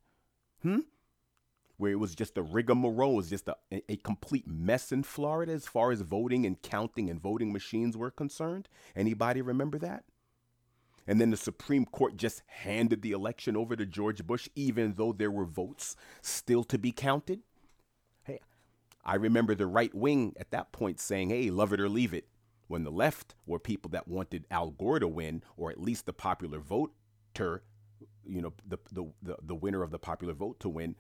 Hmm? 0.63 0.79
Where 1.77 1.93
it 1.93 1.97
was 1.97 2.15
just 2.15 2.39
a 2.39 2.43
rigmarole, 2.43 3.15
it 3.15 3.17
was 3.17 3.31
just 3.31 3.49
a, 3.49 3.57
a 3.71 3.97
complete 3.97 4.47
mess 4.47 4.93
in 4.93 5.03
Florida 5.03 5.53
as 5.53 5.67
far 5.67 5.91
as 5.91 6.01
voting 6.01 6.47
and 6.47 6.63
counting 6.63 7.11
and 7.11 7.21
voting 7.21 7.53
machines 7.53 7.97
were 7.97 8.11
concerned. 8.11 8.69
Anybody 8.95 9.43
remember 9.43 9.79
that? 9.79 10.05
And 11.07 11.21
then 11.21 11.31
the 11.31 11.37
Supreme 11.37 11.85
Court 11.85 12.17
just 12.17 12.43
handed 12.47 13.03
the 13.03 13.13
election 13.13 13.57
over 13.57 13.77
to 13.77 13.87
George 13.87 14.27
Bush, 14.27 14.49
even 14.55 14.95
though 14.95 15.13
there 15.13 15.31
were 15.31 15.45
votes 15.45 15.97
still 16.21 16.65
to 16.65 16.79
be 16.79 16.91
counted. 16.91 17.41
Hey, 18.25 18.41
I 19.05 19.15
remember 19.15 19.55
the 19.55 19.67
right 19.69 19.95
wing 19.95 20.35
at 20.39 20.51
that 20.51 20.73
point 20.73 20.99
saying, 20.99 21.31
hey, 21.31 21.51
love 21.51 21.73
it 21.73 21.81
or 21.81 21.89
leave 21.89 22.13
it. 22.13 22.27
When 22.69 22.83
the 22.83 22.91
left 22.91 23.37
were 23.47 23.61
people 23.61 23.91
that 23.93 24.09
wanted 24.09 24.47
Al 24.51 24.71
Gore 24.71 24.99
to 24.99 25.07
win, 25.07 25.45
or 25.57 25.71
at 25.71 25.81
least 25.81 26.07
the 26.07 26.13
popular 26.13 26.59
voter, 26.59 27.63
you 28.25 28.43
know, 28.43 28.53
the, 28.67 28.79
the, 28.91 29.05
the, 29.23 29.37
the 29.41 29.55
winner 29.55 29.85
of 29.85 29.93
the 29.93 30.01
popular 30.01 30.35
vote 30.35 30.59
to 30.61 30.69
win. 30.69 30.97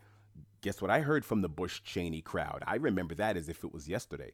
Guess 0.61 0.81
what 0.81 0.90
I 0.90 1.01
heard 1.01 1.25
from 1.25 1.42
the 1.42 1.49
Bush 1.49 1.83
Cheney 1.83 2.23
crowd? 2.23 2.62
I 2.66 2.77
remember 2.77 3.16
that 3.16 3.37
as 3.37 3.49
if 3.49 3.64
it 3.64 3.73
was 3.73 3.88
yesterday. 3.88 4.33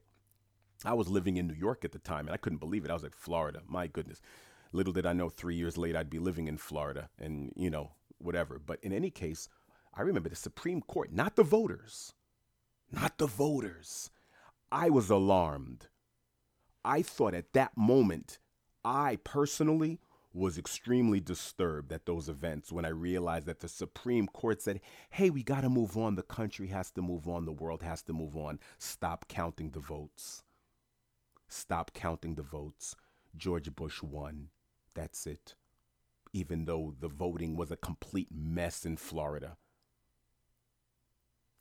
I 0.84 0.94
was 0.94 1.08
living 1.08 1.36
in 1.36 1.46
New 1.46 1.54
York 1.54 1.84
at 1.84 1.92
the 1.92 1.98
time 1.98 2.26
and 2.26 2.34
I 2.34 2.38
couldn't 2.38 2.58
believe 2.58 2.84
it. 2.84 2.90
I 2.90 2.94
was 2.94 3.02
like, 3.02 3.16
Florida, 3.16 3.62
my 3.66 3.86
goodness. 3.86 4.20
Little 4.72 4.92
did 4.92 5.06
I 5.06 5.12
know 5.12 5.28
three 5.28 5.54
years 5.54 5.76
later 5.76 5.98
I'd 5.98 6.10
be 6.10 6.18
living 6.18 6.48
in 6.48 6.56
Florida 6.56 7.10
and, 7.18 7.52
you 7.56 7.70
know, 7.70 7.92
whatever. 8.18 8.58
But 8.58 8.78
in 8.82 8.92
any 8.92 9.10
case, 9.10 9.48
I 9.94 10.02
remember 10.02 10.28
the 10.28 10.36
Supreme 10.36 10.80
Court, 10.80 11.12
not 11.12 11.36
the 11.36 11.42
voters, 11.42 12.14
not 12.90 13.18
the 13.18 13.26
voters. 13.26 14.10
I 14.70 14.88
was 14.88 15.10
alarmed. 15.10 15.88
I 16.84 17.02
thought 17.02 17.34
at 17.34 17.52
that 17.52 17.76
moment, 17.76 18.38
I 18.84 19.18
personally 19.22 20.00
was 20.34 20.56
extremely 20.56 21.20
disturbed 21.20 21.92
at 21.92 22.06
those 22.06 22.28
events 22.28 22.72
when 22.72 22.86
I 22.86 22.88
realized 22.88 23.46
that 23.46 23.60
the 23.60 23.68
Supreme 23.68 24.26
Court 24.26 24.62
said, 24.62 24.80
hey, 25.10 25.28
we 25.28 25.42
got 25.42 25.60
to 25.60 25.68
move 25.68 25.98
on. 25.98 26.14
The 26.14 26.22
country 26.22 26.68
has 26.68 26.90
to 26.92 27.02
move 27.02 27.28
on. 27.28 27.44
The 27.44 27.52
world 27.52 27.82
has 27.82 28.02
to 28.04 28.14
move 28.14 28.34
on. 28.34 28.58
Stop 28.78 29.26
counting 29.28 29.70
the 29.70 29.80
votes. 29.80 30.42
Stop 31.48 31.92
counting 31.92 32.34
the 32.34 32.42
votes. 32.42 32.96
George 33.36 33.74
Bush 33.74 34.02
won. 34.02 34.48
That's 34.94 35.26
it. 35.26 35.54
Even 36.32 36.64
though 36.64 36.94
the 36.98 37.08
voting 37.08 37.56
was 37.56 37.70
a 37.70 37.76
complete 37.76 38.28
mess 38.32 38.84
in 38.86 38.96
Florida. 38.96 39.56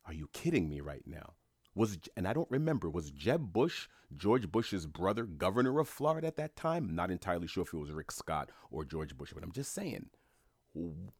Are 0.05 0.13
you 0.13 0.29
kidding 0.33 0.69
me 0.69 0.81
right 0.81 1.05
now? 1.05 1.33
Was 1.73 1.97
and 2.17 2.27
I 2.27 2.33
don't 2.33 2.51
remember 2.51 2.89
was 2.89 3.11
Jeb 3.11 3.53
Bush, 3.53 3.87
George 4.15 4.51
Bush's 4.51 4.85
brother, 4.85 5.23
governor 5.23 5.79
of 5.79 5.87
Florida 5.87 6.27
at 6.27 6.35
that 6.35 6.55
time? 6.55 6.89
I'm 6.89 6.95
not 6.95 7.11
entirely 7.11 7.47
sure 7.47 7.63
if 7.63 7.73
it 7.73 7.77
was 7.77 7.91
Rick 7.91 8.11
Scott 8.11 8.49
or 8.69 8.83
George 8.83 9.15
Bush, 9.17 9.31
but 9.33 9.43
I'm 9.43 9.53
just 9.53 9.73
saying. 9.73 10.09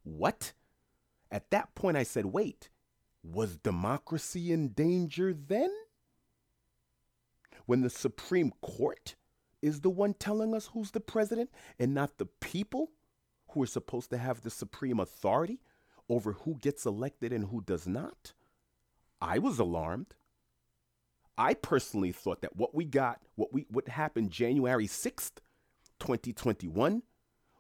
What? 0.04 0.54
At 1.32 1.52
that 1.52 1.74
point 1.76 1.95
I 1.95 2.04
said, 2.04 2.26
"Wait. 2.26 2.69
Was 3.24 3.56
democracy 3.58 4.52
in 4.52 4.69
danger 4.69 5.34
then?" 5.34 5.71
When 7.65 7.82
the 7.82 7.89
Supreme 7.89 8.52
Court 8.62 9.15
is 9.62 9.82
the 9.82 9.89
one 9.89 10.13
telling 10.13 10.54
us 10.54 10.69
who's 10.74 10.91
the 10.91 11.00
president 11.00 11.50
and 11.80 11.93
not 11.93 12.17
the 12.17 12.26
people 12.26 12.91
who 13.50 13.63
are 13.63 13.67
supposed 13.67 14.10
to 14.10 14.17
have 14.17 14.41
the 14.41 14.50
supreme 14.50 15.00
authority 15.00 15.60
over 16.10 16.34
who 16.34 16.58
gets 16.58 16.86
elected 16.86 17.32
and 17.32 17.47
who 17.47 17.62
does 17.62 17.88
not. 17.88 18.34
I 19.21 19.39
was 19.39 19.60
alarmed. 19.60 20.15
I 21.38 21.54
personally 21.54 22.12
thought 22.12 22.41
that 22.41 22.56
what 22.56 22.76
we 22.76 22.86
got, 22.86 23.21
what 23.36 23.54
we 23.54 23.65
what 23.69 23.88
happened 23.88 24.32
January 24.32 24.88
6th, 24.88 25.38
2021 26.00 27.04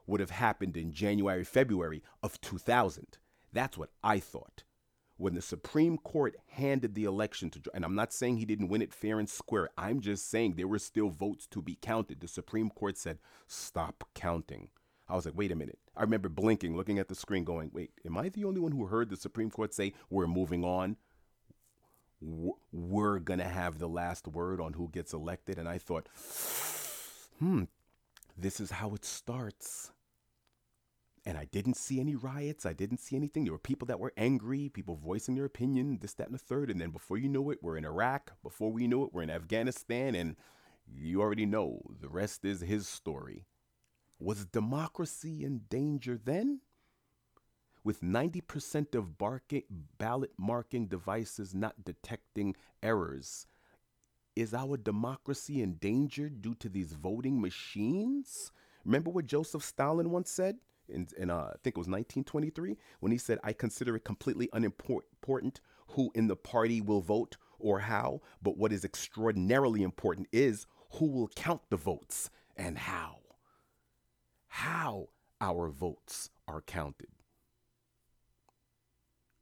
would 0.07 0.19
have 0.19 0.31
happened 0.31 0.75
in 0.75 0.91
January, 0.91 1.43
February 1.43 2.03
of 2.21 2.41
2000. 2.41 3.17
That's 3.53 3.77
what 3.77 3.89
I 4.03 4.19
thought 4.19 4.63
when 5.21 5.35
the 5.35 5.41
Supreme 5.41 5.99
Court 5.99 6.35
handed 6.47 6.95
the 6.95 7.03
election 7.03 7.51
to, 7.51 7.61
and 7.75 7.85
I'm 7.85 7.93
not 7.93 8.11
saying 8.11 8.37
he 8.37 8.45
didn't 8.45 8.69
win 8.69 8.81
it 8.81 8.91
fair 8.91 9.19
and 9.19 9.29
square, 9.29 9.69
I'm 9.77 9.99
just 9.99 10.29
saying 10.31 10.55
there 10.55 10.67
were 10.67 10.79
still 10.79 11.09
votes 11.09 11.45
to 11.51 11.61
be 11.61 11.77
counted. 11.79 12.19
The 12.19 12.27
Supreme 12.27 12.71
Court 12.71 12.97
said, 12.97 13.19
stop 13.45 14.03
counting. 14.15 14.69
I 15.07 15.15
was 15.15 15.25
like, 15.25 15.37
wait 15.37 15.51
a 15.51 15.55
minute. 15.55 15.77
I 15.95 16.01
remember 16.01 16.27
blinking, 16.27 16.75
looking 16.75 16.97
at 16.97 17.07
the 17.07 17.13
screen, 17.13 17.43
going, 17.43 17.69
wait, 17.71 17.91
am 18.03 18.17
I 18.17 18.29
the 18.29 18.45
only 18.45 18.59
one 18.59 18.71
who 18.71 18.87
heard 18.87 19.11
the 19.11 19.15
Supreme 19.15 19.51
Court 19.51 19.75
say, 19.75 19.93
we're 20.09 20.25
moving 20.25 20.63
on? 20.63 20.97
We're 22.71 23.19
going 23.19 23.39
to 23.39 23.45
have 23.45 23.77
the 23.77 23.89
last 23.89 24.27
word 24.27 24.59
on 24.59 24.73
who 24.73 24.89
gets 24.89 25.13
elected? 25.13 25.59
And 25.59 25.69
I 25.69 25.77
thought, 25.77 26.07
hmm, 27.37 27.65
this 28.35 28.59
is 28.59 28.71
how 28.71 28.95
it 28.95 29.05
starts. 29.05 29.91
And 31.25 31.37
I 31.37 31.45
didn't 31.45 31.77
see 31.77 31.99
any 31.99 32.15
riots. 32.15 32.65
I 32.65 32.73
didn't 32.73 32.97
see 32.97 33.15
anything. 33.15 33.43
There 33.43 33.53
were 33.53 33.59
people 33.59 33.85
that 33.87 33.99
were 33.99 34.13
angry, 34.17 34.69
people 34.69 34.95
voicing 34.95 35.35
their 35.35 35.45
opinion, 35.45 35.99
this, 36.01 36.13
that, 36.15 36.27
and 36.27 36.33
the 36.33 36.39
third. 36.39 36.71
And 36.71 36.81
then 36.81 36.89
before 36.89 37.17
you 37.17 37.29
know 37.29 37.51
it, 37.51 37.59
we're 37.61 37.77
in 37.77 37.85
Iraq. 37.85 38.33
Before 38.41 38.71
we 38.71 38.87
know 38.87 39.03
it, 39.03 39.13
we're 39.13 39.21
in 39.21 39.29
Afghanistan. 39.29 40.15
And 40.15 40.35
you 40.91 41.21
already 41.21 41.45
know 41.45 41.81
the 41.99 42.09
rest 42.09 42.43
is 42.43 42.61
his 42.61 42.87
story. 42.87 43.45
Was 44.19 44.45
democracy 44.45 45.43
in 45.43 45.61
danger 45.69 46.19
then? 46.23 46.61
With 47.83 48.01
90% 48.01 48.95
of 48.95 49.17
ballot 49.97 50.31
marking 50.37 50.87
devices 50.87 51.55
not 51.55 51.83
detecting 51.83 52.55
errors, 52.83 53.47
is 54.35 54.53
our 54.53 54.77
democracy 54.77 55.61
in 55.61 55.73
danger 55.73 56.29
due 56.29 56.55
to 56.55 56.69
these 56.69 56.93
voting 56.93 57.41
machines? 57.41 58.51
Remember 58.85 59.09
what 59.09 59.25
Joseph 59.25 59.63
Stalin 59.63 60.11
once 60.11 60.29
said? 60.31 60.57
In, 60.91 61.07
in 61.17 61.29
uh, 61.29 61.51
I 61.53 61.57
think 61.63 61.75
it 61.75 61.77
was 61.77 61.87
1923, 61.87 62.77
when 62.99 63.11
he 63.11 63.17
said, 63.17 63.39
I 63.43 63.53
consider 63.53 63.95
it 63.95 64.03
completely 64.03 64.49
unimportant 64.53 65.61
who 65.87 66.11
in 66.15 66.27
the 66.27 66.35
party 66.35 66.81
will 66.81 67.01
vote 67.01 67.37
or 67.59 67.79
how, 67.79 68.21
but 68.41 68.57
what 68.57 68.71
is 68.71 68.83
extraordinarily 68.83 69.83
important 69.83 70.27
is 70.31 70.65
who 70.93 71.07
will 71.07 71.29
count 71.35 71.61
the 71.69 71.77
votes 71.77 72.29
and 72.55 72.77
how. 72.77 73.17
How 74.47 75.09
our 75.39 75.69
votes 75.69 76.29
are 76.47 76.61
counted 76.61 77.07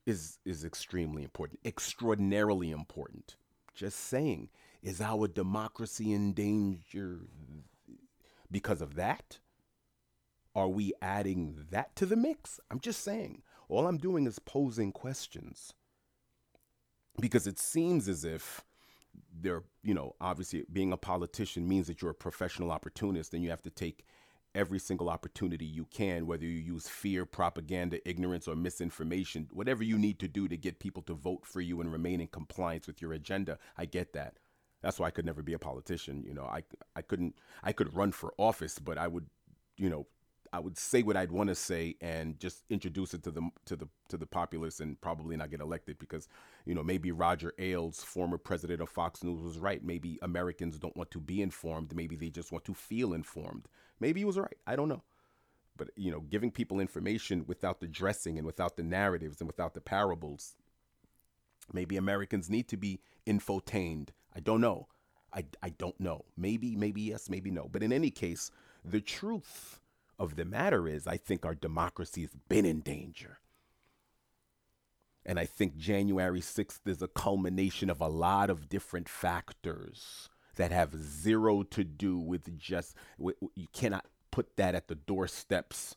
is, 0.06 0.40
is 0.46 0.64
extremely 0.64 1.24
important, 1.24 1.60
extraordinarily 1.66 2.72
important. 2.72 3.36
Just 3.74 4.00
saying, 4.00 4.50
is 4.82 5.02
our 5.02 5.28
democracy 5.28 6.12
in 6.14 6.34
danger 6.34 7.20
because 8.52 8.82
of 8.82 8.96
that? 8.96 9.40
Are 10.56 10.68
we 10.68 10.94
adding 11.02 11.66
that 11.72 11.96
to 11.98 12.06
the 12.06 12.16
mix? 12.16 12.60
I'm 12.72 12.80
just 12.80 13.04
saying. 13.04 13.44
All 13.68 13.88
I'm 13.88 13.98
doing 13.98 14.26
is 14.26 14.40
posing 14.40 14.92
questions. 14.92 15.74
Because 17.20 17.46
it 17.48 17.60
seems 17.60 18.08
as 18.08 18.26
if 18.26 18.62
they're, 19.42 19.64
you 19.84 19.94
know, 19.94 20.16
obviously 20.22 20.66
being 20.72 20.92
a 20.92 20.98
politician 20.98 21.68
means 21.68 21.88
that 21.88 22.02
you're 22.02 22.12
a 22.12 22.16
professional 22.16 22.72
opportunist 22.72 23.34
and 23.34 23.44
you 23.44 23.50
have 23.50 23.62
to 23.64 23.70
take 23.70 24.06
every 24.56 24.80
single 24.80 25.10
opportunity 25.10 25.66
you 25.66 25.86
can, 25.86 26.26
whether 26.26 26.46
you 26.46 26.50
use 26.50 26.88
fear, 26.88 27.26
propaganda, 27.26 28.00
ignorance, 28.10 28.48
or 28.48 28.56
misinformation, 28.56 29.48
whatever 29.52 29.84
you 29.84 29.98
need 29.98 30.20
to 30.20 30.28
do 30.28 30.48
to 30.48 30.58
get 30.58 30.80
people 30.80 31.04
to 31.04 31.14
vote 31.14 31.46
for 31.46 31.62
you 31.62 31.82
and 31.82 31.92
remain 31.92 32.20
in 32.20 32.28
compliance 32.28 32.88
with 32.88 33.02
your 33.02 33.14
agenda. 33.14 33.60
I 33.78 33.86
get 33.86 34.14
that. 34.14 34.38
That's 34.82 35.00
why 35.00 35.08
I 35.08 35.12
could 35.12 35.26
never 35.26 35.44
be 35.44 35.54
a 35.54 35.60
politician. 35.60 36.24
You 36.26 36.34
know, 36.34 36.46
I, 36.46 36.64
I 36.96 37.02
couldn't, 37.02 37.36
I 37.64 37.74
could 37.74 37.94
run 37.96 38.12
for 38.12 38.34
office, 38.38 38.80
but 38.80 38.98
I 38.98 39.08
would, 39.08 39.28
you 39.78 39.90
know, 39.90 40.08
I 40.52 40.60
would 40.60 40.78
say 40.78 41.04
what 41.04 41.18
I'd 41.18 41.32
want 41.32 41.50
to 41.50 41.56
say 41.56 41.96
and 42.02 42.40
just 42.40 42.64
introduce 42.70 43.14
it 43.14 43.24
to 43.24 43.32
the 43.32 43.50
to 43.66 43.76
the 43.76 43.88
to 44.10 44.18
the 44.18 44.26
populace 44.26 44.80
and 44.80 45.00
probably 45.02 45.38
not 45.38 45.52
get 45.52 45.62
elected 45.62 46.00
because 46.00 46.28
you 46.66 46.74
know 46.74 46.84
maybe 46.84 47.12
Roger 47.12 47.54
Ailes, 47.60 48.04
former 48.04 48.38
president 48.38 48.82
of 48.82 48.90
Fox 48.90 49.24
News, 49.24 49.42
was 49.42 49.60
right. 49.60 49.84
Maybe 49.84 50.20
Americans 50.22 50.80
don't 50.80 50.98
want 50.98 51.12
to 51.12 51.20
be 51.20 51.42
informed. 51.42 51.96
Maybe 51.96 52.16
they 52.16 52.30
just 52.30 52.52
want 52.52 52.66
to 52.66 52.74
feel 52.74 53.14
informed. 53.14 53.68
Maybe 54.00 54.22
he 54.22 54.26
was 54.26 54.38
right. 54.38 54.58
I 54.66 54.76
don't 54.76 54.90
know. 54.90 55.04
But 55.78 55.90
you 55.96 56.12
know, 56.12 56.22
giving 56.22 56.52
people 56.52 56.80
information 56.80 57.46
without 57.48 57.80
the 57.80 57.88
dressing 57.88 58.38
and 58.38 58.46
without 58.46 58.76
the 58.76 58.84
narratives 58.84 59.42
and 59.42 59.48
without 59.48 59.74
the 59.74 59.82
parables. 59.82 60.56
Maybe 61.72 61.98
Americans 61.98 62.50
need 62.50 62.68
to 62.70 62.78
be 62.78 63.00
infotained. 63.28 64.10
I 64.36 64.40
don't 64.40 64.62
know. 64.62 64.88
I, 65.34 65.46
I 65.62 65.70
don't 65.70 66.00
know. 66.00 66.26
Maybe, 66.36 66.76
maybe 66.76 67.02
yes, 67.02 67.30
maybe 67.30 67.52
no. 67.52 67.70
But 67.72 67.84
in 67.84 67.94
any 67.94 68.10
case, 68.10 68.52
the 68.84 69.02
truth 69.02 69.80
of 70.20 70.36
the 70.36 70.46
matter 70.46 70.88
is, 70.88 71.08
I 71.08 71.18
think 71.18 71.46
our 71.46 71.56
democracy 71.56 72.22
has 72.22 72.36
been 72.50 72.66
in 72.66 72.82
danger. 72.82 73.40
And 75.26 75.40
I 75.40 75.46
think 75.46 75.78
January 75.78 76.42
6th 76.42 76.80
is 76.86 77.02
a 77.02 77.08
culmination 77.08 77.90
of 77.90 78.02
a 78.02 78.08
lot 78.08 78.50
of 78.50 78.68
different 78.68 79.08
factors 79.08 80.30
that 80.56 80.72
have 80.72 80.96
zero 80.96 81.64
to 81.64 81.84
do 81.84 82.18
with 82.18 82.58
just, 82.58 82.96
you 83.18 83.68
cannot 83.72 84.06
put 84.32 84.58
that 84.58 84.76
at 84.76 84.88
the 84.88 84.96
doorsteps 84.96 85.96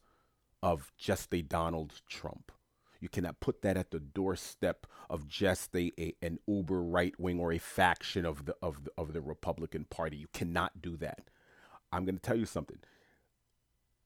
of 0.63 0.93
just 0.97 1.35
a 1.35 1.43
Donald 1.43 2.01
Trump. 2.09 2.53
You 3.01 3.09
cannot 3.09 3.41
put 3.41 3.63
that 3.63 3.77
at 3.77 3.91
the 3.91 3.99
doorstep 3.99 4.87
of 5.11 5.27
just 5.27 5.75
a, 5.75 5.91
a 5.99 6.15
an 6.23 6.39
uber 6.47 6.81
right 6.81 7.19
wing 7.19 7.41
or 7.41 7.53
a 7.53 7.59
faction 7.59 8.25
of 8.25 8.45
the 8.45 8.55
of 8.63 8.85
the 8.85 8.93
of 8.97 9.13
the 9.13 9.21
Republican 9.21 9.87
Party. 9.87 10.19
You 10.19 10.29
cannot 10.33 10.81
do 10.81 10.97
that. 10.99 11.29
I'm 11.93 12.05
going 12.05 12.15
to 12.15 12.23
tell 12.23 12.37
you 12.37 12.47
something 12.47 12.79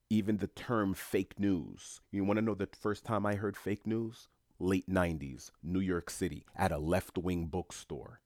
even 0.09 0.37
the 0.37 0.47
term 0.47 0.93
fake 0.93 1.39
news. 1.39 2.01
You 2.11 2.23
want 2.23 2.37
to 2.37 2.45
know 2.45 2.55
the 2.55 2.69
first 2.79 3.03
time 3.03 3.25
I 3.25 3.35
heard 3.35 3.57
fake 3.57 3.85
news? 3.85 4.27
Late 4.59 4.89
90s, 4.89 5.51
New 5.61 5.79
York 5.79 6.09
City, 6.09 6.45
at 6.55 6.71
a 6.71 6.79
left 6.79 7.17
wing 7.17 7.45
bookstore. 7.45 8.21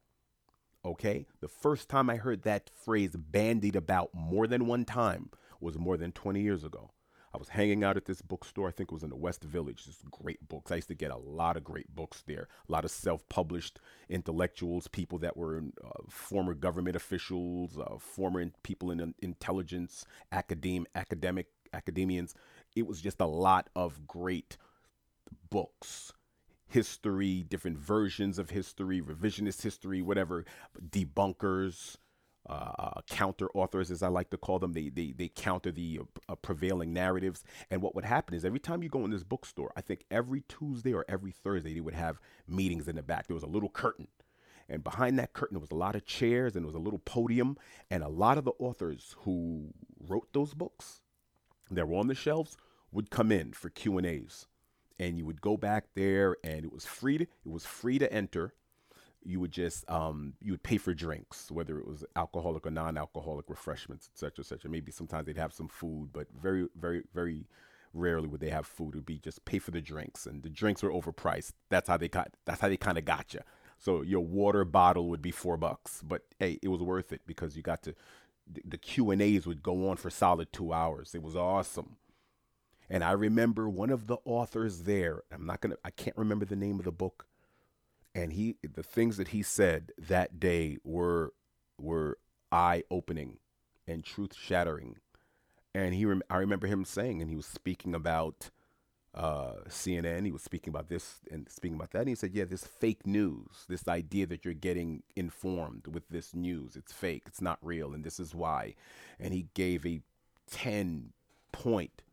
Okay? 0.85 1.27
The 1.41 1.47
first 1.47 1.89
time 1.89 2.09
I 2.09 2.15
heard 2.15 2.43
that 2.43 2.69
phrase 2.69 3.15
bandied 3.15 3.75
about 3.75 4.13
more 4.13 4.47
than 4.47 4.67
one 4.67 4.85
time 4.85 5.29
was 5.59 5.77
more 5.77 5.97
than 5.97 6.11
20 6.11 6.41
years 6.41 6.63
ago. 6.63 6.91
I 7.33 7.37
was 7.37 7.49
hanging 7.49 7.83
out 7.83 7.95
at 7.95 8.05
this 8.05 8.21
bookstore. 8.21 8.67
I 8.67 8.71
think 8.71 8.91
it 8.91 8.93
was 8.93 9.03
in 9.03 9.09
the 9.09 9.15
West 9.15 9.43
Village. 9.43 9.85
Just 9.85 10.09
great 10.11 10.49
books. 10.49 10.71
I 10.71 10.75
used 10.75 10.89
to 10.89 10.95
get 10.95 11.11
a 11.11 11.17
lot 11.17 11.55
of 11.55 11.63
great 11.63 11.93
books 11.95 12.23
there. 12.27 12.49
A 12.67 12.71
lot 12.71 12.83
of 12.83 12.91
self-published 12.91 13.79
intellectuals, 14.09 14.89
people 14.89 15.17
that 15.19 15.37
were 15.37 15.63
uh, 15.83 15.89
former 16.09 16.53
government 16.53 16.97
officials, 16.97 17.77
uh, 17.77 17.97
former 17.99 18.41
in, 18.41 18.51
people 18.63 18.91
in 18.91 19.13
intelligence, 19.19 20.05
academe, 20.33 20.85
academic 20.93 21.47
academians. 21.73 22.35
It 22.75 22.87
was 22.87 23.01
just 23.01 23.19
a 23.19 23.25
lot 23.25 23.69
of 23.75 24.07
great 24.07 24.57
books 25.49 26.13
history, 26.71 27.43
different 27.43 27.77
versions 27.77 28.39
of 28.39 28.49
history, 28.49 29.01
revisionist 29.01 29.61
history, 29.61 30.01
whatever, 30.01 30.45
debunkers, 30.89 31.97
uh, 32.49 32.71
uh, 32.79 33.01
counter 33.07 33.49
authors, 33.53 33.91
as 33.91 34.01
I 34.01 34.07
like 34.07 34.29
to 34.31 34.37
call 34.37 34.57
them. 34.57 34.73
They 34.73 34.89
they 34.89 35.11
they 35.11 35.27
counter 35.27 35.71
the 35.71 35.99
uh, 36.27 36.35
prevailing 36.35 36.93
narratives. 36.93 37.43
And 37.69 37.81
what 37.81 37.93
would 37.93 38.05
happen 38.05 38.33
is 38.35 38.43
every 38.43 38.59
time 38.59 38.81
you 38.81 38.89
go 38.89 39.05
in 39.05 39.11
this 39.11 39.23
bookstore, 39.23 39.71
I 39.75 39.81
think 39.81 40.05
every 40.09 40.41
Tuesday 40.47 40.93
or 40.93 41.05
every 41.07 41.31
Thursday 41.31 41.73
they 41.73 41.81
would 41.81 41.93
have 41.93 42.19
meetings 42.47 42.87
in 42.87 42.95
the 42.95 43.03
back. 43.03 43.27
There 43.27 43.35
was 43.35 43.43
a 43.43 43.47
little 43.47 43.69
curtain. 43.69 44.07
And 44.67 44.83
behind 44.83 45.19
that 45.19 45.33
curtain, 45.33 45.55
there 45.55 45.61
was 45.61 45.71
a 45.71 45.75
lot 45.75 45.95
of 45.95 46.05
chairs 46.05 46.55
and 46.55 46.63
there 46.63 46.67
was 46.67 46.75
a 46.75 46.79
little 46.79 46.99
podium. 46.99 47.57
And 47.89 48.03
a 48.03 48.07
lot 48.07 48.37
of 48.37 48.45
the 48.45 48.53
authors 48.57 49.15
who 49.19 49.73
wrote 49.99 50.29
those 50.33 50.53
books, 50.53 51.00
that 51.75 51.87
were 51.87 51.97
on 51.97 52.07
the 52.07 52.15
shelves 52.15 52.57
would 52.91 53.09
come 53.09 53.31
in 53.31 53.53
for 53.53 53.69
Q 53.69 53.97
and 53.97 54.05
A's, 54.05 54.47
and 54.99 55.17
you 55.17 55.25
would 55.25 55.41
go 55.41 55.57
back 55.57 55.85
there, 55.95 56.37
and 56.43 56.65
it 56.65 56.71
was 56.71 56.85
free 56.85 57.17
to 57.17 57.23
it 57.23 57.29
was 57.45 57.65
free 57.65 57.99
to 57.99 58.11
enter. 58.11 58.53
You 59.23 59.39
would 59.39 59.51
just 59.51 59.89
um, 59.89 60.33
you 60.41 60.51
would 60.51 60.63
pay 60.63 60.77
for 60.77 60.93
drinks, 60.93 61.51
whether 61.51 61.79
it 61.79 61.87
was 61.87 62.03
alcoholic 62.15 62.65
or 62.65 62.71
non-alcoholic 62.71 63.49
refreshments, 63.49 64.09
etc., 64.13 64.41
etc. 64.41 64.69
Maybe 64.69 64.91
sometimes 64.91 65.25
they'd 65.27 65.37
have 65.37 65.53
some 65.53 65.67
food, 65.67 66.09
but 66.11 66.27
very, 66.41 66.67
very, 66.75 67.03
very 67.13 67.45
rarely 67.93 68.27
would 68.27 68.41
they 68.41 68.49
have 68.49 68.65
food. 68.65 68.95
It 68.95 68.97
would 68.97 69.05
be 69.05 69.19
just 69.19 69.45
pay 69.45 69.59
for 69.59 69.71
the 69.71 69.81
drinks, 69.81 70.25
and 70.25 70.41
the 70.43 70.49
drinks 70.49 70.81
were 70.83 70.91
overpriced. 70.91 71.53
That's 71.69 71.87
how 71.87 71.97
they 71.97 72.07
got. 72.07 72.31
That's 72.45 72.61
how 72.61 72.69
they 72.69 72.77
kind 72.77 72.97
of 72.97 73.05
got 73.05 73.33
you. 73.33 73.41
So 73.77 74.01
your 74.03 74.21
water 74.21 74.63
bottle 74.63 75.09
would 75.09 75.21
be 75.23 75.31
four 75.31 75.57
bucks, 75.57 76.03
but 76.03 76.21
hey, 76.39 76.59
it 76.61 76.67
was 76.67 76.81
worth 76.81 77.11
it 77.11 77.21
because 77.25 77.57
you 77.57 77.63
got 77.63 77.81
to 77.83 77.95
the 78.65 78.77
Q 78.77 79.11
and 79.11 79.21
A's 79.21 79.45
would 79.45 79.63
go 79.63 79.89
on 79.89 79.97
for 79.97 80.09
solid 80.09 80.51
two 80.51 80.73
hours. 80.73 81.13
It 81.15 81.23
was 81.23 81.35
awesome. 81.35 81.97
And 82.89 83.03
I 83.03 83.11
remember 83.11 83.69
one 83.69 83.89
of 83.89 84.07
the 84.07 84.17
authors 84.25 84.83
there. 84.83 85.23
I'm 85.31 85.45
not 85.45 85.61
gonna. 85.61 85.77
I 85.83 85.91
can't 85.91 86.17
remember 86.17 86.45
the 86.45 86.55
name 86.55 86.79
of 86.79 86.85
the 86.85 86.91
book. 86.91 87.25
And 88.13 88.33
he, 88.33 88.57
the 88.61 88.83
things 88.83 89.15
that 89.15 89.29
he 89.29 89.41
said 89.41 89.93
that 89.97 90.39
day 90.39 90.77
were 90.83 91.33
were 91.79 92.17
eye 92.51 92.83
opening 92.91 93.37
and 93.87 94.03
truth 94.03 94.35
shattering. 94.35 94.97
And 95.73 95.93
he, 95.93 96.05
I 96.29 96.37
remember 96.37 96.67
him 96.67 96.83
saying, 96.83 97.21
and 97.21 97.29
he 97.29 97.37
was 97.37 97.45
speaking 97.45 97.95
about 97.95 98.49
uh, 99.13 99.55
CNN. 99.67 100.25
He 100.25 100.31
was 100.31 100.41
speaking 100.41 100.71
about 100.71 100.89
this 100.89 101.19
and 101.29 101.49
speaking 101.49 101.75
about 101.75 101.91
that. 101.91 101.99
And 101.99 102.09
he 102.09 102.15
said, 102.15 102.33
Yeah, 102.33 102.45
this 102.45 102.65
fake 102.65 103.05
news, 103.05 103.65
this 103.67 103.87
idea 103.87 104.25
that 104.27 104.45
you're 104.45 104.53
getting 104.53 105.03
informed 105.15 105.87
with 105.87 106.07
this 106.09 106.33
news, 106.33 106.75
it's 106.75 106.93
fake, 106.93 107.23
it's 107.27 107.41
not 107.41 107.59
real, 107.61 107.93
and 107.93 108.03
this 108.03 108.19
is 108.19 108.33
why. 108.33 108.75
And 109.19 109.33
he 109.33 109.47
gave 109.53 109.85
a 109.85 110.01
10 110.49 111.13
point 111.51 112.03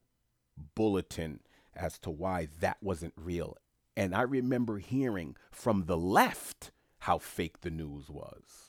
bulletin 0.75 1.41
as 1.75 1.99
to 2.01 2.11
why 2.11 2.49
that 2.61 2.79
wasn't 2.83 3.15
real. 3.17 3.57
And 3.97 4.15
I 4.15 4.23
remember 4.23 4.79
hearing 4.79 5.37
from 5.51 5.87
the 5.87 5.97
left 5.97 6.71
how 7.01 7.19
fake 7.19 7.61
the 7.61 7.71
news 7.71 8.09
was. 8.09 8.68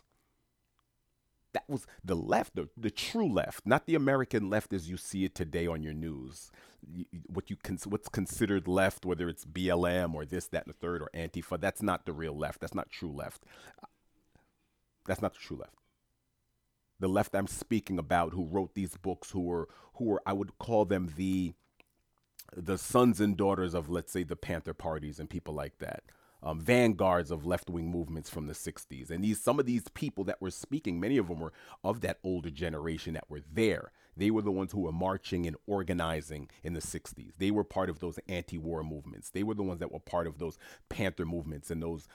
That 1.54 1.64
was 1.68 1.88
the 2.04 2.16
left, 2.16 2.56
the, 2.56 2.70
the 2.78 2.92
true 2.92 3.32
left, 3.32 3.66
not 3.66 3.88
the 3.88 3.96
American 3.96 4.50
left 4.50 4.72
as 4.72 4.90
you 4.90 4.98
see 4.98 5.26
it 5.26 5.34
today 5.34 5.66
on 5.66 5.82
your 5.82 5.94
news 5.94 6.52
what 7.28 7.50
you 7.50 7.58
what's 7.86 8.10
considered 8.10 8.68
left, 8.68 9.06
whether 9.06 9.28
it's 9.28 9.46
BLM 9.46 10.14
or 10.14 10.26
this, 10.26 10.48
that, 10.48 10.66
and 10.66 10.74
the 10.74 10.78
third, 10.78 11.02
or 11.02 11.10
Antifa. 11.14 11.60
That's 11.60 11.82
not 11.82 12.06
the 12.06 12.14
real 12.14 12.38
left. 12.38 12.62
That's 12.62 12.76
not 12.76 12.90
true 12.90 13.12
left. 13.12 13.44
That's 15.06 15.22
not 15.22 15.34
the 15.34 15.40
true 15.40 15.58
left. 15.58 15.76
The 17.00 17.08
left 17.08 17.36
I'm 17.36 17.48
speaking 17.48 17.98
about, 17.98 18.34
who 18.34 18.46
wrote 18.46 18.76
these 18.76 18.98
books, 18.98 19.32
who 19.32 19.42
were 19.42 19.68
who 19.96 20.06
were 20.06 20.22
I 20.26 20.34
would 20.34 20.58
call 20.58 20.86
them 20.86 21.14
the 21.16 21.54
the 22.56 22.78
sons 22.78 23.20
and 23.22 23.38
daughters 23.38 23.76
of, 23.76 23.90
let's 23.90 24.12
say, 24.12 24.24
the 24.24 24.36
Panther 24.36 24.74
parties 24.74 25.20
and 25.20 25.30
people 25.30 25.54
like 25.54 25.78
that. 25.80 26.04
Um, 26.42 26.62
vanguards 26.62 27.32
of 27.32 27.46
left-wing 27.46 27.92
movements 27.92 28.30
from 28.30 28.48
the 28.48 28.54
60s 28.54 29.10
and 29.10 29.22
these 29.22 29.42
some 29.42 29.60
of 29.60 29.66
these 29.66 29.90
people 29.94 30.24
that 30.24 30.42
were 30.42 30.52
speaking 30.52 30.98
many 30.98 31.18
of 31.18 31.28
them 31.28 31.42
were 31.42 31.52
of 31.84 32.00
that 32.00 32.20
older 32.24 32.50
generation 32.50 33.14
that 33.14 33.30
were 33.30 33.42
there. 33.54 33.92
They 34.16 34.32
were 34.32 34.42
the 34.42 34.52
ones 34.52 34.72
who 34.72 34.82
were 34.82 34.92
marching 34.94 35.46
and 35.46 35.58
organizing 35.68 36.50
in 36.64 36.74
the 36.74 36.82
60s 36.82 37.34
they 37.38 37.52
were 37.52 37.64
part 37.66 37.90
of 37.90 38.00
those 38.00 38.20
anti-war 38.30 38.84
movements. 38.84 39.30
They 39.30 39.44
were 39.44 39.54
the 39.54 39.64
ones 39.64 39.80
that 39.80 39.92
were 39.92 40.00
part 40.00 40.28
of 40.28 40.40
those 40.40 40.58
panther 40.88 41.26
movements 41.26 41.70
and 41.72 41.84
those 41.84 42.08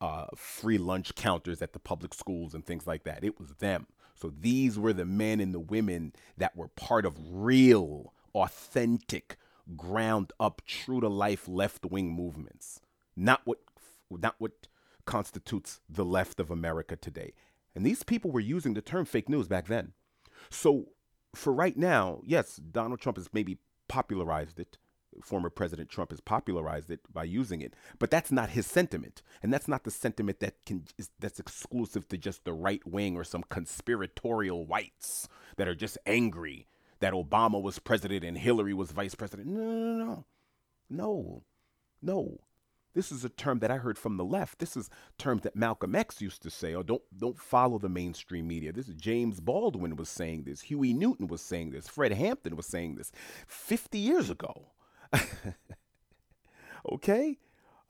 uh, 0.00 0.26
free 0.36 0.78
lunch 0.78 1.14
counters 1.14 1.60
at 1.60 1.72
the 1.72 1.78
public 1.78 2.14
schools 2.14 2.54
and 2.54 2.64
things 2.64 2.86
like 2.86 3.04
that. 3.04 3.24
It 3.24 3.38
was 3.38 3.54
them. 3.54 3.86
So 4.14 4.32
these 4.40 4.78
were 4.78 4.92
the 4.92 5.04
men 5.04 5.40
and 5.40 5.52
the 5.52 5.60
women 5.60 6.12
that 6.36 6.56
were 6.56 6.68
part 6.68 7.04
of 7.04 7.16
real 7.30 8.12
authentic 8.34 9.36
ground 9.76 10.32
up, 10.38 10.62
true 10.66 11.00
to 11.00 11.08
life 11.08 11.48
left 11.48 11.86
wing 11.86 12.10
movements. 12.12 12.80
Not 13.16 13.42
what 13.44 13.58
not 14.20 14.36
what 14.38 14.68
constitutes 15.04 15.80
the 15.88 16.04
left 16.04 16.40
of 16.40 16.50
America 16.50 16.96
today. 16.96 17.32
And 17.74 17.84
these 17.84 18.02
people 18.02 18.30
were 18.30 18.40
using 18.40 18.74
the 18.74 18.82
term 18.82 19.04
fake 19.04 19.28
news 19.28 19.48
back 19.48 19.66
then. 19.66 19.92
So 20.50 20.88
for 21.34 21.52
right 21.52 21.76
now, 21.76 22.20
yes, 22.24 22.56
Donald 22.56 23.00
Trump 23.00 23.16
has 23.16 23.28
maybe 23.32 23.58
popularized 23.88 24.60
it. 24.60 24.78
Former 25.22 25.50
President 25.50 25.90
Trump 25.90 26.10
has 26.10 26.20
popularized 26.20 26.90
it 26.90 27.00
by 27.12 27.24
using 27.24 27.60
it, 27.60 27.74
but 27.98 28.10
that's 28.10 28.32
not 28.32 28.50
his 28.50 28.66
sentiment, 28.66 29.20
and 29.42 29.52
that's 29.52 29.68
not 29.68 29.84
the 29.84 29.90
sentiment 29.90 30.40
that 30.40 30.64
can 30.64 30.84
is, 30.96 31.10
that's 31.20 31.38
exclusive 31.38 32.08
to 32.08 32.16
just 32.16 32.44
the 32.44 32.54
right 32.54 32.80
wing 32.86 33.14
or 33.14 33.22
some 33.22 33.42
conspiratorial 33.42 34.64
whites 34.64 35.28
that 35.58 35.68
are 35.68 35.74
just 35.74 35.98
angry 36.06 36.66
that 37.00 37.12
Obama 37.12 37.60
was 37.60 37.78
president 37.78 38.24
and 38.24 38.38
Hillary 38.38 38.72
was 38.72 38.92
vice 38.92 39.14
president. 39.14 39.48
No, 39.48 39.60
no, 39.60 39.94
no, 39.94 40.24
no, 40.88 41.42
no. 42.00 42.40
This 42.94 43.10
is 43.10 43.24
a 43.24 43.30
term 43.30 43.60
that 43.60 43.70
I 43.70 43.76
heard 43.78 43.98
from 43.98 44.16
the 44.16 44.24
left. 44.24 44.58
This 44.58 44.76
is 44.76 44.90
terms 45.16 45.42
that 45.42 45.56
Malcolm 45.56 45.94
X 45.94 46.20
used 46.20 46.42
to 46.42 46.50
say. 46.50 46.74
Oh, 46.74 46.82
don't 46.82 47.02
don't 47.16 47.38
follow 47.38 47.78
the 47.78 47.88
mainstream 47.88 48.46
media. 48.46 48.72
This 48.72 48.88
is 48.88 48.94
James 48.94 49.40
Baldwin 49.40 49.96
was 49.96 50.08
saying 50.08 50.44
this. 50.44 50.60
Huey 50.60 50.92
Newton 50.92 51.26
was 51.26 51.40
saying 51.40 51.70
this. 51.70 51.88
Fred 51.88 52.12
Hampton 52.12 52.56
was 52.56 52.66
saying 52.66 52.96
this 52.96 53.10
50 53.46 53.98
years 53.98 54.28
ago. 54.28 54.72
okay? 56.92 57.38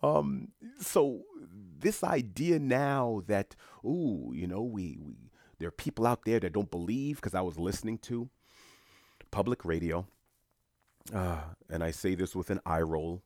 Um, 0.02 0.48
so 0.80 1.22
this 1.78 2.02
idea 2.02 2.58
now 2.58 3.22
that, 3.26 3.54
ooh, 3.84 4.32
you 4.34 4.46
know, 4.46 4.62
we, 4.62 4.98
we 5.00 5.14
there 5.58 5.68
are 5.68 5.72
people 5.72 6.06
out 6.06 6.24
there 6.24 6.40
that 6.40 6.52
don't 6.52 6.70
believe 6.70 7.16
because 7.16 7.34
I 7.34 7.40
was 7.40 7.58
listening 7.58 7.98
to 7.98 8.28
public 9.30 9.64
radio, 9.64 10.06
uh, 11.14 11.40
and 11.70 11.84
I 11.84 11.92
say 11.92 12.16
this 12.16 12.34
with 12.34 12.50
an 12.50 12.60
eye 12.66 12.80
roll. 12.80 13.22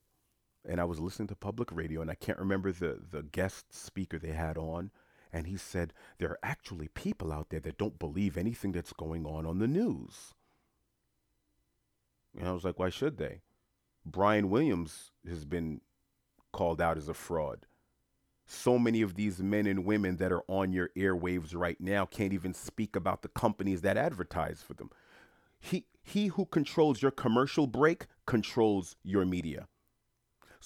And 0.68 0.80
I 0.80 0.84
was 0.84 0.98
listening 0.98 1.28
to 1.28 1.36
public 1.36 1.70
radio, 1.70 2.00
and 2.00 2.10
I 2.10 2.14
can't 2.16 2.38
remember 2.38 2.72
the 2.72 3.00
the 3.10 3.22
guest 3.22 3.72
speaker 3.72 4.18
they 4.18 4.32
had 4.32 4.58
on, 4.58 4.90
and 5.32 5.46
he 5.46 5.56
said 5.56 5.92
there 6.18 6.30
are 6.30 6.38
actually 6.42 6.88
people 6.88 7.32
out 7.32 7.50
there 7.50 7.60
that 7.60 7.78
don't 7.78 7.98
believe 7.98 8.36
anything 8.36 8.72
that's 8.72 8.92
going 8.92 9.26
on 9.26 9.46
on 9.46 9.58
the 9.58 9.68
news. 9.68 10.34
And 12.38 12.48
I 12.48 12.52
was 12.52 12.64
like, 12.64 12.78
why 12.78 12.90
should 12.90 13.16
they? 13.16 13.42
Brian 14.04 14.50
Williams 14.50 15.10
has 15.28 15.44
been 15.44 15.80
called 16.52 16.80
out 16.80 16.96
as 16.96 17.08
a 17.08 17.14
fraud. 17.14 17.66
So 18.46 18.78
many 18.78 19.02
of 19.02 19.14
these 19.14 19.42
men 19.42 19.66
and 19.66 19.84
women 19.84 20.16
that 20.18 20.30
are 20.30 20.44
on 20.46 20.72
your 20.72 20.90
airwaves 20.96 21.54
right 21.54 21.80
now 21.80 22.06
can't 22.06 22.32
even 22.32 22.54
speak 22.54 22.94
about 22.94 23.22
the 23.22 23.28
companies 23.28 23.82
that 23.82 23.96
advertise 23.96 24.62
for 24.62 24.74
them. 24.74 24.90
He 25.58 25.86
he 26.02 26.28
who 26.28 26.46
controls 26.46 27.02
your 27.02 27.10
commercial 27.10 27.66
break 27.66 28.06
controls 28.26 28.94
your 29.02 29.24
media. 29.24 29.66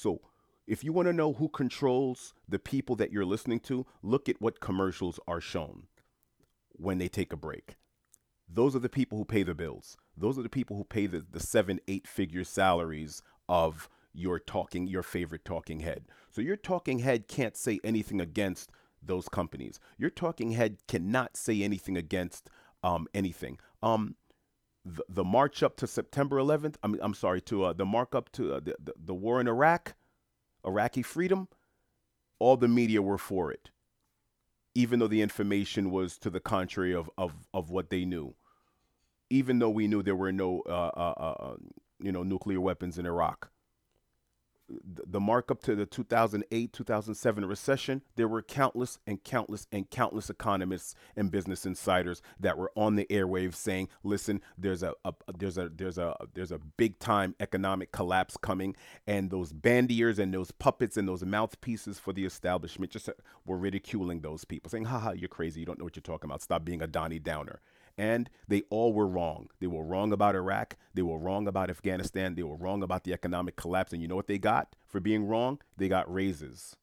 So 0.00 0.22
if 0.66 0.82
you 0.82 0.94
want 0.94 1.08
to 1.08 1.12
know 1.12 1.34
who 1.34 1.48
controls 1.50 2.32
the 2.48 2.58
people 2.58 2.96
that 2.96 3.12
you're 3.12 3.26
listening 3.26 3.60
to, 3.60 3.84
look 4.02 4.30
at 4.30 4.40
what 4.40 4.58
commercials 4.60 5.20
are 5.28 5.42
shown 5.42 5.88
when 6.72 6.96
they 6.96 7.08
take 7.08 7.34
a 7.34 7.36
break. 7.36 7.76
Those 8.48 8.74
are 8.74 8.80
the 8.80 8.88
people 8.88 9.18
who 9.18 9.26
pay 9.26 9.42
the 9.42 9.54
bills. 9.54 9.98
Those 10.16 10.38
are 10.38 10.42
the 10.42 10.48
people 10.48 10.76
who 10.76 10.84
pay 10.84 11.06
the, 11.06 11.24
the 11.30 11.38
seven, 11.38 11.80
eight 11.86 12.06
figure 12.06 12.44
salaries 12.44 13.22
of 13.46 13.90
your 14.14 14.38
talking, 14.38 14.86
your 14.86 15.02
favorite 15.02 15.44
talking 15.44 15.80
head. 15.80 16.06
So 16.30 16.40
your 16.40 16.56
talking 16.56 17.00
head 17.00 17.28
can't 17.28 17.56
say 17.56 17.78
anything 17.84 18.22
against 18.22 18.70
those 19.02 19.28
companies. 19.28 19.80
Your 19.98 20.10
talking 20.10 20.52
head 20.52 20.78
cannot 20.88 21.36
say 21.36 21.62
anything 21.62 21.98
against 21.98 22.48
um, 22.82 23.06
anything. 23.12 23.58
Um, 23.82 24.16
the, 24.84 25.04
the 25.08 25.24
march 25.24 25.62
up 25.62 25.76
to 25.76 25.86
September 25.86 26.36
11th, 26.36 26.76
I'm, 26.82 26.98
I'm 27.02 27.14
sorry, 27.14 27.40
to 27.42 27.64
uh, 27.64 27.72
the 27.72 27.84
mark 27.84 28.14
up 28.14 28.30
to 28.32 28.54
uh, 28.54 28.60
the, 28.60 28.76
the, 28.82 28.94
the 28.96 29.14
war 29.14 29.40
in 29.40 29.48
Iraq, 29.48 29.94
Iraqi 30.64 31.02
freedom, 31.02 31.48
all 32.38 32.56
the 32.56 32.68
media 32.68 33.02
were 33.02 33.18
for 33.18 33.52
it, 33.52 33.70
even 34.74 34.98
though 34.98 35.08
the 35.08 35.22
information 35.22 35.90
was 35.90 36.16
to 36.18 36.30
the 36.30 36.40
contrary 36.40 36.94
of, 36.94 37.10
of, 37.18 37.32
of 37.52 37.70
what 37.70 37.90
they 37.90 38.04
knew. 38.04 38.34
Even 39.28 39.58
though 39.58 39.70
we 39.70 39.86
knew 39.86 40.02
there 40.02 40.16
were 40.16 40.32
no, 40.32 40.62
uh, 40.66 40.90
uh, 40.96 41.14
uh, 41.16 41.44
uh 41.44 41.56
you 42.00 42.10
know, 42.10 42.22
nuclear 42.22 42.60
weapons 42.60 42.98
in 42.98 43.06
Iraq 43.06 43.50
the 44.84 45.20
markup 45.20 45.62
to 45.62 45.74
the 45.74 45.86
2008 45.86 46.72
2007 46.72 47.44
recession, 47.44 48.02
there 48.16 48.28
were 48.28 48.42
countless 48.42 48.98
and 49.06 49.22
countless 49.24 49.66
and 49.72 49.88
countless 49.90 50.30
economists 50.30 50.94
and 51.16 51.30
business 51.30 51.66
insiders 51.66 52.22
that 52.38 52.56
were 52.56 52.70
on 52.76 52.96
the 52.96 53.06
airwaves 53.06 53.54
saying, 53.54 53.88
"Listen, 54.02 54.40
there's 54.56 54.82
a, 54.82 54.94
a 55.04 55.12
there's 55.36 55.58
a 55.58 55.68
there's 55.68 55.98
a 55.98 56.16
there's 56.34 56.52
a 56.52 56.58
big 56.76 56.98
time 56.98 57.34
economic 57.40 57.92
collapse 57.92 58.36
coming," 58.36 58.76
and 59.06 59.30
those 59.30 59.52
bandiers 59.52 60.18
and 60.18 60.32
those 60.32 60.50
puppets 60.50 60.96
and 60.96 61.08
those 61.08 61.24
mouthpieces 61.24 61.98
for 61.98 62.12
the 62.12 62.24
establishment 62.24 62.92
just 62.92 63.08
uh, 63.08 63.12
were 63.46 63.56
ridiculing 63.56 64.20
those 64.20 64.44
people, 64.44 64.70
saying, 64.70 64.84
"Haha, 64.84 65.12
you're 65.12 65.28
crazy. 65.28 65.60
You 65.60 65.66
don't 65.66 65.78
know 65.78 65.84
what 65.84 65.96
you're 65.96 66.02
talking 66.02 66.28
about. 66.28 66.42
Stop 66.42 66.64
being 66.64 66.82
a 66.82 66.86
Donnie 66.86 67.18
Downer." 67.18 67.60
And 68.00 68.30
they 68.48 68.62
all 68.70 68.94
were 68.94 69.06
wrong. 69.06 69.50
They 69.60 69.66
were 69.66 69.84
wrong 69.84 70.10
about 70.10 70.34
Iraq. 70.34 70.74
They 70.94 71.02
were 71.02 71.18
wrong 71.18 71.46
about 71.46 71.68
Afghanistan. 71.68 72.34
They 72.34 72.42
were 72.42 72.56
wrong 72.56 72.82
about 72.82 73.04
the 73.04 73.12
economic 73.12 73.56
collapse. 73.56 73.92
And 73.92 74.00
you 74.00 74.08
know 74.08 74.16
what 74.16 74.26
they 74.26 74.38
got 74.38 74.74
for 74.88 75.00
being 75.00 75.26
wrong? 75.26 75.60
They 75.76 75.86
got 75.86 76.10
raises. 76.10 76.76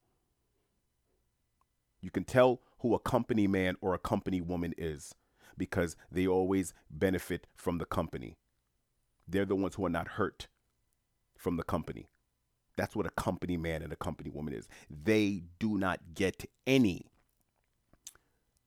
You 2.02 2.12
can 2.12 2.24
tell 2.24 2.62
who 2.82 2.94
a 2.94 3.00
company 3.00 3.48
man 3.48 3.78
or 3.82 3.96
a 3.96 4.00
company 4.00 4.42
woman 4.42 4.76
is 4.78 5.16
because 5.58 5.96
they 6.12 6.28
always 6.28 6.76
benefit 6.92 7.48
from 7.56 7.80
the 7.80 7.86
company. 7.86 8.38
They're 9.28 9.44
the 9.44 9.56
ones 9.56 9.74
who 9.74 9.88
are 9.88 9.90
not 9.90 10.10
hurt 10.10 10.48
from 11.36 11.58
the 11.58 11.64
company. 11.64 12.06
That's 12.76 12.96
what 12.96 13.08
a 13.08 13.10
company 13.10 13.58
man 13.58 13.82
and 13.82 13.92
a 13.92 13.96
company 13.96 14.30
woman 14.30 14.54
is. 14.54 14.68
They 14.88 15.46
do 15.58 15.80
not 15.80 16.14
get 16.14 16.46
any 16.68 17.08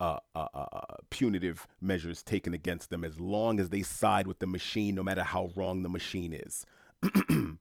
uh, 0.01 0.19
uh, 0.35 0.47
uh, 0.55 0.67
uh, 0.73 0.97
punitive 1.11 1.69
measures 1.81 2.23
taken 2.23 2.55
against 2.55 2.89
them 2.91 3.05
as 3.05 3.21
long 3.21 3.61
as 3.61 3.69
they 3.69 3.83
side 3.83 4.27
with 4.27 4.39
the 4.39 4.47
machine, 4.47 4.95
no 4.95 5.03
matter 5.03 5.23
how 5.23 5.51
wrong 5.55 5.83
the 5.83 5.89
machine 5.89 6.33
is. 6.33 6.65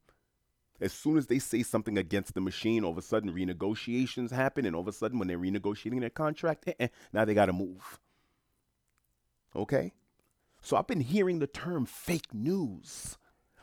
as 0.81 0.93
soon 0.93 1.17
as 1.17 1.27
they 1.27 1.39
say 1.39 1.61
something 1.61 1.97
against 1.97 2.33
the 2.33 2.41
machine, 2.41 2.83
all 2.83 2.91
of 2.91 2.97
a 2.97 3.01
sudden 3.01 3.33
renegotiations 3.33 4.31
happen, 4.31 4.65
and 4.65 4.75
all 4.75 4.81
of 4.81 4.87
a 4.87 4.93
sudden 4.93 5.19
when 5.19 5.27
they're 5.27 5.37
renegotiating 5.37 5.99
their 5.99 6.09
contract, 6.09 6.67
eh, 6.67 6.73
eh, 6.79 6.87
now 7.11 7.25
they 7.25 7.33
got 7.33 7.47
to 7.47 7.53
move. 7.53 7.99
Okay? 9.55 9.91
So 10.61 10.77
I've 10.77 10.87
been 10.87 11.01
hearing 11.01 11.39
the 11.39 11.47
term 11.47 11.85
fake 11.85 12.33
news 12.33 13.17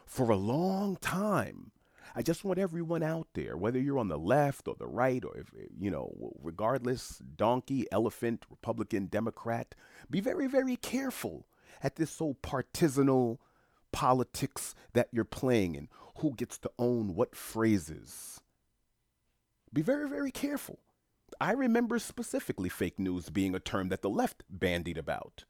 for 0.05 0.31
a 0.31 0.37
long 0.37 0.97
time. 0.97 1.73
I 2.19 2.23
just 2.23 2.45
want 2.45 2.59
everyone 2.59 3.03
out 3.03 3.29
there, 3.35 3.59
whether 3.59 3.79
you're 3.79 3.99
on 3.99 4.09
the 4.09 4.19
left 4.19 4.69
or 4.69 4.75
the 4.75 4.87
right, 4.87 5.23
or 5.23 5.37
if, 5.37 5.53
you 5.79 5.91
know, 5.91 6.33
regardless, 6.43 7.19
donkey, 7.19 7.87
elephant, 7.93 8.47
Republican, 8.49 9.05
Democrat, 9.07 9.75
be 10.11 10.21
very, 10.21 10.47
very 10.47 10.77
careful 10.77 11.47
at 11.83 11.97
this 11.97 12.11
so 12.11 12.33
partisanal 12.41 13.39
politics 13.93 14.75
that 14.95 15.09
you're 15.13 15.25
playing 15.25 15.77
and 15.77 15.89
Who 16.21 16.35
gets 16.35 16.57
to 16.61 16.71
own 16.79 17.15
what 17.15 17.37
phrases? 17.37 18.41
Be 19.71 19.83
very, 19.83 20.09
very 20.09 20.31
careful. 20.31 20.79
I 21.39 21.53
remember 21.53 21.99
specifically 21.99 22.71
fake 22.71 22.99
news 22.99 23.29
being 23.29 23.55
a 23.55 23.61
term 23.61 23.91
that 23.91 24.01
the 24.01 24.09
left 24.09 24.43
bandied 24.49 24.97
about 24.97 25.45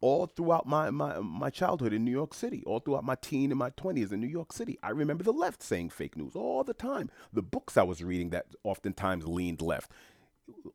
all 0.00 0.26
throughout 0.26 0.66
my, 0.66 0.90
my, 0.90 1.18
my 1.20 1.50
childhood 1.50 1.92
in 1.92 2.04
New 2.04 2.10
York 2.10 2.34
City, 2.34 2.62
all 2.66 2.80
throughout 2.80 3.04
my 3.04 3.16
teen 3.16 3.50
and 3.50 3.58
my 3.58 3.70
20s 3.70 4.12
in 4.12 4.20
New 4.20 4.26
York 4.26 4.52
City. 4.52 4.78
I 4.82 4.90
remember 4.90 5.24
the 5.24 5.32
left 5.32 5.62
saying 5.62 5.90
fake 5.90 6.16
news 6.16 6.36
all 6.36 6.64
the 6.64 6.74
time. 6.74 7.10
The 7.32 7.42
books 7.42 7.76
I 7.76 7.82
was 7.82 8.02
reading 8.02 8.30
that 8.30 8.46
oftentimes 8.64 9.26
leaned 9.26 9.62
left 9.62 9.90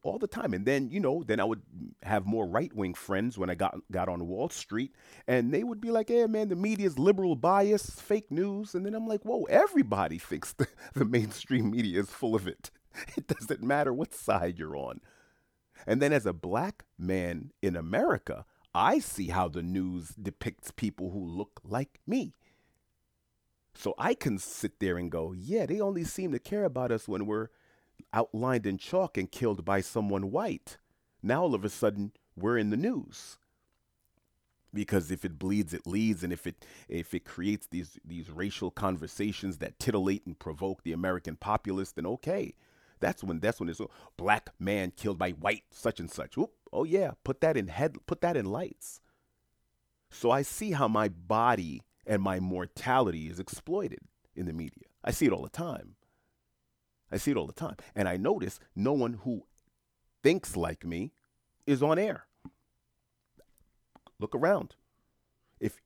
all 0.03 0.17
the 0.17 0.27
time. 0.27 0.53
And 0.53 0.65
then, 0.65 0.89
you 0.89 0.99
know, 0.99 1.23
then 1.23 1.39
I 1.39 1.43
would 1.43 1.61
have 2.03 2.25
more 2.25 2.45
right 2.45 2.73
wing 2.73 2.93
friends 2.93 3.37
when 3.37 3.49
I 3.49 3.55
got 3.55 3.77
got 3.91 4.09
on 4.09 4.27
Wall 4.27 4.49
Street, 4.49 4.93
and 5.27 5.53
they 5.53 5.63
would 5.63 5.79
be 5.79 5.91
like, 5.91 6.09
"Hey, 6.09 6.25
man, 6.27 6.49
the 6.49 6.55
media's 6.55 6.99
liberal 6.99 7.35
bias, 7.35 7.89
fake 7.89 8.31
news." 8.31 8.75
And 8.75 8.85
then 8.85 8.93
I'm 8.93 9.07
like, 9.07 9.23
"Whoa, 9.23 9.43
everybody 9.45 10.17
thinks 10.17 10.53
the, 10.57 10.67
the 10.93 11.05
mainstream 11.05 11.71
media 11.71 11.99
is 12.01 12.09
full 12.09 12.35
of 12.35 12.47
it. 12.47 12.71
It 13.15 13.27
doesn't 13.27 13.63
matter 13.63 13.93
what 13.93 14.13
side 14.13 14.59
you're 14.59 14.75
on." 14.75 14.99
And 15.87 16.01
then 16.01 16.13
as 16.13 16.25
a 16.25 16.33
black 16.33 16.83
man 16.97 17.51
in 17.61 17.75
America, 17.75 18.45
I 18.73 18.99
see 18.99 19.27
how 19.27 19.47
the 19.47 19.63
news 19.63 20.09
depicts 20.09 20.71
people 20.71 21.11
who 21.11 21.25
look 21.25 21.59
like 21.63 21.99
me. 22.07 22.33
So 23.73 23.93
I 23.97 24.13
can 24.13 24.37
sit 24.37 24.79
there 24.79 24.97
and 24.97 25.11
go, 25.11 25.33
yeah, 25.33 25.65
they 25.65 25.79
only 25.79 26.03
seem 26.03 26.31
to 26.31 26.39
care 26.39 26.65
about 26.65 26.91
us 26.91 27.07
when 27.07 27.25
we're 27.25 27.47
outlined 28.13 28.65
in 28.65 28.77
chalk 28.77 29.17
and 29.17 29.31
killed 29.31 29.63
by 29.65 29.81
someone 29.81 30.31
white. 30.31 30.77
Now 31.23 31.43
all 31.43 31.55
of 31.55 31.65
a 31.65 31.69
sudden 31.69 32.11
we're 32.35 32.57
in 32.57 32.69
the 32.69 32.77
news. 32.77 33.37
Because 34.73 35.11
if 35.11 35.25
it 35.25 35.37
bleeds, 35.37 35.73
it 35.73 35.85
leads, 35.85 36.23
and 36.23 36.31
if 36.31 36.47
it 36.47 36.65
if 36.87 37.13
it 37.13 37.25
creates 37.25 37.67
these 37.67 37.99
these 38.05 38.29
racial 38.29 38.71
conversations 38.71 39.57
that 39.57 39.77
titillate 39.79 40.25
and 40.25 40.39
provoke 40.39 40.83
the 40.83 40.93
American 40.93 41.35
populace, 41.35 41.91
then 41.91 42.05
okay, 42.05 42.53
that's 43.01 43.23
when 43.23 43.39
that's 43.39 43.59
when 43.59 43.69
it's 43.69 43.79
a 43.79 43.87
black 44.17 44.49
man 44.59 44.93
killed 44.95 45.17
by 45.17 45.31
white 45.31 45.63
such 45.71 45.99
and 45.99 46.09
such. 46.09 46.37
Oop, 46.37 46.51
oh 46.71 46.83
yeah, 46.83 47.11
put 47.23 47.41
that 47.41 47.57
in 47.57 47.67
head, 47.67 47.95
put 48.05 48.21
that 48.21 48.37
in 48.37 48.45
lights. 48.45 49.01
So 50.09 50.31
I 50.31 50.41
see 50.41 50.71
how 50.71 50.87
my 50.87 51.09
body 51.09 51.81
and 52.05 52.21
my 52.21 52.39
mortality 52.39 53.27
is 53.27 53.39
exploited 53.39 53.99
in 54.35 54.45
the 54.45 54.53
media. 54.53 54.85
I 55.03 55.11
see 55.11 55.25
it 55.25 55.31
all 55.31 55.43
the 55.43 55.49
time. 55.49 55.95
I 57.11 57.17
see 57.17 57.31
it 57.31 57.37
all 57.37 57.47
the 57.47 57.53
time. 57.53 57.75
And 57.95 58.07
I 58.07 58.17
notice 58.17 58.59
no 58.75 58.93
one 58.93 59.13
who 59.23 59.43
thinks 60.23 60.55
like 60.55 60.85
me 60.85 61.11
is 61.65 61.83
on 61.83 61.99
air. 61.99 62.25
Look 64.19 64.35
around. 64.35 64.75
If 65.59 65.79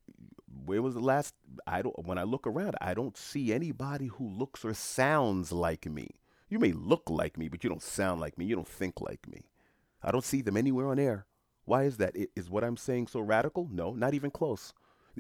where 0.66 0.82
was 0.82 0.96
the 0.96 1.02
last 1.02 1.34
I 1.68 1.82
don't 1.82 2.06
when 2.06 2.18
I 2.18 2.24
look 2.24 2.48
around, 2.48 2.76
I 2.82 2.94
don't 2.94 3.18
see 3.18 3.54
anybody 3.54 4.08
who 4.08 4.28
looks 4.28 4.66
or 4.66 4.74
sounds 4.74 5.52
like 5.52 5.86
me. 5.86 6.10
You 6.50 6.60
may 6.60 6.72
look 6.72 7.10
like 7.10 7.38
me, 7.38 7.48
but 7.48 7.64
you 7.64 7.70
don't 7.70 7.82
sound 7.82 8.22
like 8.22 8.38
me. 8.38 8.46
You 8.46 8.56
don't 8.56 8.68
think 8.68 9.02
like 9.02 9.28
me. 9.28 9.50
I 10.04 10.12
don't 10.12 10.24
see 10.24 10.42
them 10.42 10.58
anywhere 10.58 10.88
on 10.88 11.00
air. 11.00 11.26
Why 11.66 11.84
is 11.84 11.98
that? 11.98 12.16
Is 12.36 12.50
what 12.50 12.64
I'm 12.64 12.78
saying 12.78 13.08
so 13.08 13.20
radical? 13.20 13.68
No, 13.72 13.94
not 13.94 14.14
even 14.14 14.30
close. 14.30 14.74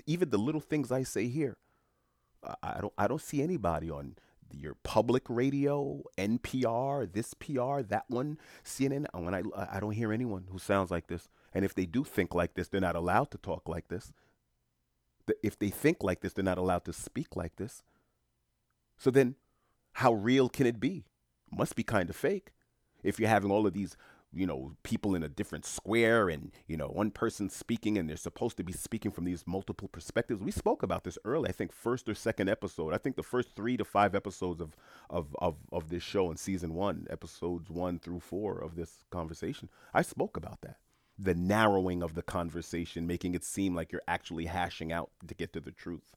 Even 0.05 0.29
the 0.29 0.37
little 0.37 0.61
things 0.61 0.91
I 0.91 1.03
say 1.03 1.27
here, 1.27 1.57
I 2.61 2.79
don't 2.81 2.93
I 2.97 3.07
don't 3.07 3.21
see 3.21 3.41
anybody 3.41 3.89
on 3.89 4.15
your 4.51 4.75
public 4.83 5.23
radio, 5.27 6.03
NPR, 6.17 7.11
this 7.11 7.33
PR, 7.33 7.81
that 7.81 8.05
one, 8.07 8.37
CNN. 8.63 9.05
Uh, 9.13 9.19
when 9.19 9.33
I 9.33 9.41
I 9.55 9.79
don't 9.79 9.93
hear 9.93 10.13
anyone 10.13 10.45
who 10.51 10.59
sounds 10.59 10.91
like 10.91 11.07
this. 11.07 11.27
And 11.53 11.65
if 11.65 11.73
they 11.73 11.85
do 11.85 12.03
think 12.03 12.35
like 12.35 12.53
this, 12.53 12.67
they're 12.67 12.81
not 12.81 12.95
allowed 12.95 13.31
to 13.31 13.37
talk 13.37 13.67
like 13.67 13.87
this. 13.87 14.13
If 15.41 15.57
they 15.57 15.69
think 15.69 16.03
like 16.03 16.21
this, 16.21 16.33
they're 16.33 16.43
not 16.43 16.59
allowed 16.59 16.85
to 16.85 16.93
speak 16.93 17.35
like 17.35 17.55
this. 17.55 17.81
So 18.97 19.09
then, 19.09 19.35
how 19.93 20.13
real 20.13 20.49
can 20.49 20.67
it 20.67 20.79
be? 20.79 21.05
Must 21.55 21.75
be 21.75 21.83
kind 21.83 22.09
of 22.09 22.15
fake. 22.15 22.51
If 23.03 23.19
you're 23.19 23.29
having 23.29 23.51
all 23.51 23.67
of 23.67 23.73
these 23.73 23.95
you 24.35 24.45
know, 24.45 24.75
people 24.83 25.15
in 25.15 25.23
a 25.23 25.29
different 25.29 25.65
square 25.65 26.27
and, 26.27 26.51
you 26.67 26.75
know, 26.75 26.87
one 26.87 27.09
person 27.09 27.49
speaking 27.49 27.97
and 27.97 28.09
they're 28.09 28.17
supposed 28.17 28.57
to 28.57 28.63
be 28.63 28.73
speaking 28.73 29.09
from 29.09 29.23
these 29.23 29.45
multiple 29.47 29.87
perspectives. 29.87 30.41
We 30.41 30.51
spoke 30.51 30.83
about 30.83 31.05
this 31.05 31.17
early, 31.23 31.49
I 31.49 31.53
think 31.53 31.71
first 31.71 32.09
or 32.09 32.13
second 32.13 32.49
episode. 32.49 32.93
I 32.93 32.97
think 32.97 33.15
the 33.15 33.23
first 33.23 33.55
three 33.55 33.77
to 33.77 33.85
five 33.85 34.13
episodes 34.13 34.59
of, 34.59 34.75
of, 35.09 35.35
of, 35.39 35.55
of 35.71 35.89
this 35.89 36.03
show 36.03 36.29
in 36.29 36.37
season 36.37 36.73
one, 36.73 37.07
episodes 37.09 37.69
one 37.69 37.97
through 37.97 38.19
four 38.19 38.59
of 38.59 38.75
this 38.75 39.05
conversation, 39.09 39.69
I 39.93 40.01
spoke 40.01 40.35
about 40.35 40.61
that. 40.61 40.77
The 41.17 41.33
narrowing 41.33 42.03
of 42.03 42.13
the 42.13 42.21
conversation, 42.21 43.07
making 43.07 43.35
it 43.35 43.45
seem 43.45 43.73
like 43.73 43.93
you're 43.93 44.01
actually 44.05 44.47
hashing 44.47 44.91
out 44.91 45.11
to 45.25 45.33
get 45.33 45.53
to 45.53 45.61
the 45.61 45.71
truth 45.71 46.11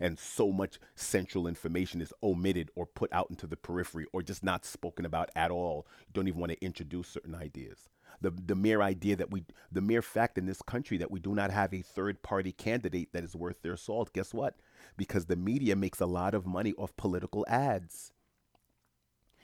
and 0.00 0.18
so 0.18 0.50
much 0.50 0.78
central 0.94 1.46
information 1.46 2.00
is 2.00 2.12
omitted 2.22 2.70
or 2.74 2.86
put 2.86 3.12
out 3.12 3.28
into 3.30 3.46
the 3.46 3.56
periphery 3.56 4.06
or 4.12 4.22
just 4.22 4.42
not 4.42 4.64
spoken 4.64 5.04
about 5.04 5.30
at 5.36 5.50
all. 5.50 5.86
You 6.06 6.12
don't 6.12 6.28
even 6.28 6.40
want 6.40 6.52
to 6.52 6.64
introduce 6.64 7.08
certain 7.08 7.34
ideas. 7.34 7.88
The, 8.20 8.30
the 8.30 8.54
mere 8.54 8.80
idea 8.80 9.16
that 9.16 9.30
we, 9.30 9.44
the 9.70 9.80
mere 9.80 10.02
fact 10.02 10.38
in 10.38 10.46
this 10.46 10.62
country 10.62 10.96
that 10.98 11.10
we 11.10 11.20
do 11.20 11.34
not 11.34 11.50
have 11.50 11.74
a 11.74 11.82
third 11.82 12.22
party 12.22 12.52
candidate 12.52 13.12
that 13.12 13.24
is 13.24 13.36
worth 13.36 13.62
their 13.62 13.76
salt, 13.76 14.12
guess 14.12 14.32
what? 14.32 14.54
Because 14.96 15.26
the 15.26 15.36
media 15.36 15.76
makes 15.76 16.00
a 16.00 16.06
lot 16.06 16.34
of 16.34 16.46
money 16.46 16.72
off 16.78 16.96
political 16.96 17.44
ads. 17.48 18.12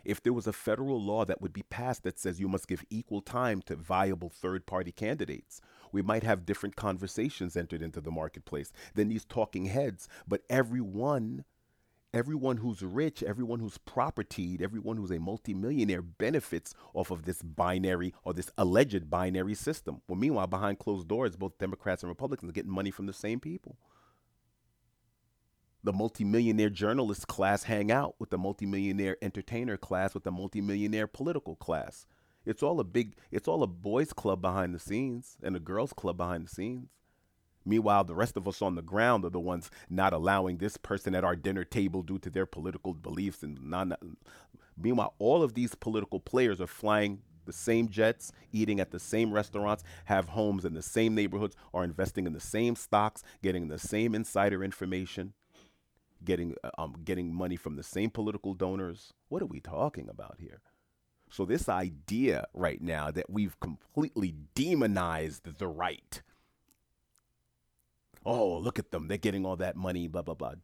If 0.05 0.23
there 0.23 0.33
was 0.33 0.47
a 0.47 0.53
federal 0.53 1.03
law 1.03 1.25
that 1.27 1.43
would 1.43 1.53
be 1.53 1.65
passed 1.65 2.05
that 2.05 2.19
says 2.19 2.41
you 2.41 2.49
must 2.49 2.69
give 2.69 2.85
equal 2.91 3.21
time 3.21 3.61
to 3.63 3.77
viable 3.77 4.31
third 4.31 4.67
party 4.67 4.93
candidates, 4.93 5.61
we 5.93 6.03
might 6.03 6.22
have 6.22 6.47
different 6.47 6.76
conversations 6.76 7.57
entered 7.57 7.82
into 7.82 8.01
the 8.01 8.11
marketplace 8.11 8.72
than 8.95 9.09
these 9.09 9.24
talking 9.24 9.66
heads. 9.66 10.09
But 10.26 10.43
everyone, 10.51 11.45
everyone 12.12 12.59
who's 12.59 12.82
rich, 12.82 13.22
everyone 13.22 13.61
who's 13.61 13.78
propertied, 13.78 14.62
everyone 14.62 14.97
who's 14.97 15.11
a 15.12 15.18
multimillionaire 15.18 16.03
benefits 16.03 16.74
off 16.95 17.11
of 17.11 17.24
this 17.24 17.43
binary 17.43 18.14
or 18.24 18.32
this 18.32 18.51
alleged 18.59 19.11
binary 19.11 19.55
system. 19.55 20.03
Well, 20.09 20.18
meanwhile, 20.18 20.47
behind 20.47 20.78
closed 20.78 21.09
doors, 21.09 21.36
both 21.36 21.59
Democrats 21.59 22.03
and 22.03 22.09
Republicans 22.09 22.51
are 22.51 22.55
getting 22.55 22.72
money 22.72 22.91
from 22.91 23.07
the 23.07 23.12
same 23.12 23.41
people. 23.41 23.76
The 25.82 25.93
multimillionaire 25.95 26.68
journalist 26.68 27.26
class 27.26 27.62
hang 27.62 27.91
out 27.91 28.14
with 28.18 28.28
the 28.28 28.36
multimillionaire 28.36 29.16
entertainer 29.22 29.78
class 29.78 30.12
with 30.12 30.24
the 30.24 30.30
multimillionaire 30.30 31.07
political 31.07 31.57
class. 31.57 32.07
It's 32.45 32.62
all 32.62 32.80
a 32.80 32.84
big, 32.84 33.14
it's 33.30 33.49
all 33.49 33.62
a 33.62 33.66
boys' 33.66 34.12
club 34.12 34.41
behind 34.41 34.74
the 34.74 34.78
scenes 34.78 35.36
and 35.43 35.55
a 35.55 35.61
girls' 35.61 35.93
club 35.93 36.16
behind 36.16 36.47
the 36.47 36.51
scenes. 36.51 36.88
Meanwhile, 37.64 38.05
the 38.05 38.14
rest 38.14 38.36
of 38.36 38.49
us 38.49 38.62
on 38.62 38.74
the 38.74 38.82
ground 38.82 39.24
are 39.24 39.30
the 39.30 39.38
ones 39.38 39.70
not 39.91 40.12
allowing 40.12 40.57
this 40.57 40.76
person 40.76 41.14
at 41.14 41.24
our 41.24 41.36
dinner 41.36 41.64
table 41.64 42.03
due 42.03 42.18
to 42.20 42.30
their 42.30 42.47
political 42.47 42.95
beliefs 42.95 43.43
and 43.43 43.62
non. 43.62 43.95
Meanwhile, 44.76 45.14
all 45.18 45.43
of 45.43 45.55
these 45.55 45.74
political 45.74 46.20
players 46.20 46.61
are 46.61 46.66
flying 46.66 47.20
the 47.45 47.53
same 47.53 47.88
jets, 47.88 48.32
eating 48.53 48.80
at 48.80 48.91
the 48.91 48.99
same 48.99 49.32
restaurants, 49.32 49.82
have 50.07 50.30
homes 50.30 50.64
in 50.64 50.74
the 50.74 50.82
same 50.82 51.14
neighborhoods, 51.14 51.57
are 51.74 51.84
investing 51.84 52.26
in 52.26 52.32
the 52.32 52.41
same 52.41 52.76
stocks, 52.76 53.22
getting 53.43 53.68
the 53.68 53.78
same 53.78 54.14
insider 54.14 54.64
information, 54.64 55.34
getting 56.24 56.55
um, 56.78 56.95
getting 57.05 57.34
money 57.34 57.57
from 57.57 57.76
the 57.76 57.82
same 57.82 58.11
political 58.11 58.55
donors. 58.55 59.12
What 59.28 59.43
are 59.43 59.47
we 59.47 59.61
talking 59.61 60.09
about 60.09 60.36
here? 60.38 60.61
So, 61.31 61.45
this 61.45 61.68
idea 61.68 62.47
right 62.55 62.83
now 62.83 63.11
that 63.12 63.31
we've 63.31 63.59
completely 63.61 64.35
demonized 64.55 65.59
the 65.59 65.68
right. 65.68 66.22
Oh, 68.24 68.59
look 68.59 68.78
at 68.78 68.91
them. 68.91 69.09
They're 69.09 69.16
getting 69.16 69.47
all 69.47 69.57
that 69.57 69.76
money, 69.76 70.07
blah, 70.09 70.22
blah, 70.22 70.35
blah. 70.35 70.55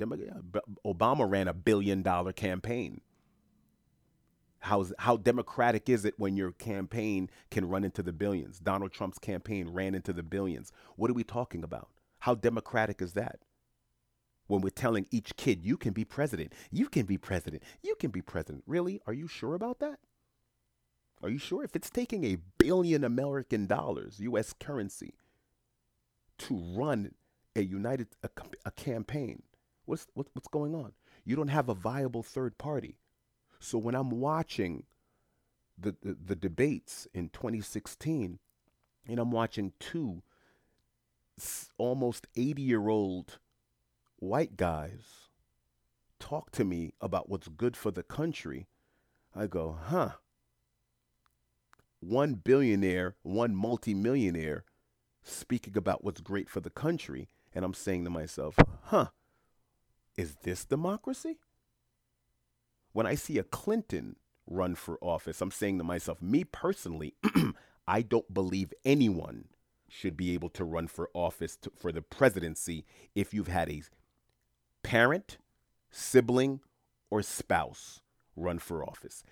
Obama 0.84 1.28
ran 1.30 1.48
a 1.48 1.54
billion 1.54 2.02
dollar 2.02 2.32
campaign. 2.32 3.00
How's, 4.58 4.92
how 4.98 5.16
democratic 5.16 5.88
is 5.88 6.04
it 6.04 6.14
when 6.18 6.36
your 6.36 6.50
campaign 6.52 7.30
can 7.50 7.68
run 7.68 7.84
into 7.84 8.02
the 8.02 8.12
billions? 8.12 8.58
Donald 8.58 8.92
Trump's 8.92 9.18
campaign 9.18 9.68
ran 9.68 9.94
into 9.94 10.12
the 10.12 10.24
billions. 10.24 10.72
What 10.96 11.10
are 11.10 11.14
we 11.14 11.24
talking 11.24 11.62
about? 11.62 11.88
How 12.18 12.34
democratic 12.34 13.00
is 13.00 13.12
that? 13.12 13.38
When 14.48 14.60
we're 14.60 14.70
telling 14.70 15.06
each 15.10 15.36
kid, 15.36 15.64
you 15.64 15.76
can 15.76 15.92
be 15.92 16.04
president, 16.04 16.52
you 16.70 16.88
can 16.88 17.06
be 17.06 17.16
president, 17.16 17.62
you 17.82 17.94
can 17.94 18.10
be 18.10 18.22
president. 18.22 18.64
Really? 18.66 19.00
Are 19.06 19.12
you 19.12 19.28
sure 19.28 19.54
about 19.54 19.78
that? 19.80 19.98
Are 21.22 21.28
you 21.28 21.38
sure? 21.38 21.64
If 21.64 21.74
it's 21.74 21.90
taking 21.90 22.24
a 22.24 22.38
billion 22.58 23.02
American 23.02 23.66
dollars, 23.66 24.20
U.S. 24.20 24.52
currency, 24.52 25.14
to 26.38 26.56
run 26.76 27.12
a 27.54 27.62
united 27.62 28.08
a, 28.22 28.28
a 28.66 28.70
campaign, 28.70 29.42
what's 29.86 30.06
what, 30.14 30.26
what's 30.34 30.48
going 30.48 30.74
on? 30.74 30.92
You 31.24 31.36
don't 31.36 31.48
have 31.48 31.68
a 31.68 31.74
viable 31.74 32.22
third 32.22 32.58
party. 32.58 32.98
So 33.58 33.78
when 33.78 33.94
I'm 33.94 34.10
watching 34.10 34.84
the, 35.78 35.96
the, 36.02 36.16
the 36.26 36.36
debates 36.36 37.08
in 37.14 37.30
2016, 37.30 38.38
and 39.08 39.18
I'm 39.18 39.30
watching 39.30 39.72
two 39.78 40.22
almost 41.78 42.26
80 42.36 42.62
year 42.62 42.88
old 42.88 43.38
white 44.18 44.56
guys 44.56 45.28
talk 46.18 46.50
to 46.52 46.64
me 46.64 46.92
about 47.00 47.28
what's 47.28 47.48
good 47.48 47.76
for 47.76 47.90
the 47.90 48.02
country, 48.02 48.68
I 49.34 49.46
go, 49.46 49.78
huh 49.86 50.12
one 52.00 52.34
billionaire, 52.34 53.16
one 53.22 53.54
multimillionaire 53.54 54.64
speaking 55.22 55.76
about 55.76 56.04
what's 56.04 56.20
great 56.20 56.48
for 56.48 56.60
the 56.60 56.70
country. 56.70 57.28
And 57.54 57.64
I'm 57.64 57.74
saying 57.74 58.04
to 58.04 58.10
myself, 58.10 58.56
huh, 58.84 59.08
is 60.16 60.36
this 60.42 60.64
democracy? 60.64 61.38
When 62.92 63.06
I 63.06 63.14
see 63.14 63.38
a 63.38 63.44
Clinton 63.44 64.16
run 64.46 64.74
for 64.74 64.98
office, 65.02 65.40
I'm 65.40 65.50
saying 65.50 65.78
to 65.78 65.84
myself, 65.84 66.22
me 66.22 66.44
personally, 66.44 67.14
I 67.88 68.02
don't 68.02 68.32
believe 68.32 68.72
anyone 68.84 69.46
should 69.88 70.16
be 70.16 70.34
able 70.34 70.48
to 70.50 70.64
run 70.64 70.88
for 70.88 71.10
office 71.14 71.56
to, 71.56 71.70
for 71.76 71.92
the 71.92 72.02
presidency 72.02 72.84
if 73.14 73.32
you've 73.32 73.48
had 73.48 73.70
a 73.70 73.82
parent, 74.82 75.38
sibling, 75.90 76.60
or 77.10 77.22
spouse 77.22 78.00
run 78.34 78.58
for 78.58 78.84
office. 78.84 79.22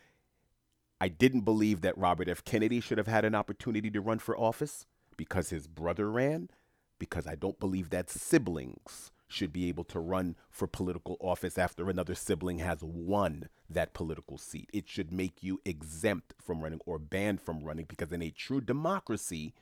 I 1.01 1.09
didn't 1.09 1.43
believe 1.43 1.81
that 1.83 1.99
Robert 1.99 2.29
F. 2.29 2.45
Kennedy 2.45 2.81
should 2.81 2.99
have 2.99 3.07
had 3.07 3.25
an 3.25 3.35
opportunity 3.35 3.91
to 3.91 4.01
run 4.01 4.19
for 4.19 4.39
office 4.39 4.87
because 5.17 5.51
his 5.51 5.67
brother 5.67 6.11
ran, 6.11 6.49
because 6.99 7.27
I 7.27 7.35
don't 7.35 7.61
believe 7.61 7.91
that 7.91 8.11
siblings 8.11 9.11
should 9.27 9.53
be 9.53 9.69
able 9.69 9.85
to 9.85 9.99
run 9.99 10.37
for 10.51 10.67
political 10.67 11.17
office 11.21 11.59
after 11.59 11.91
another 11.91 12.15
sibling 12.15 12.59
has 12.59 12.83
won 12.83 13.49
that 13.69 13.93
political 13.93 14.39
seat. 14.39 14.71
It 14.73 14.89
should 14.89 15.13
make 15.13 15.43
you 15.43 15.61
exempt 15.65 16.35
from 16.41 16.63
running 16.63 16.81
or 16.87 16.99
banned 16.99 17.41
from 17.41 17.65
running 17.65 17.87
because 17.87 18.13
in 18.13 18.23
a 18.23 18.31
true 18.31 18.61
democracy, 18.61 19.53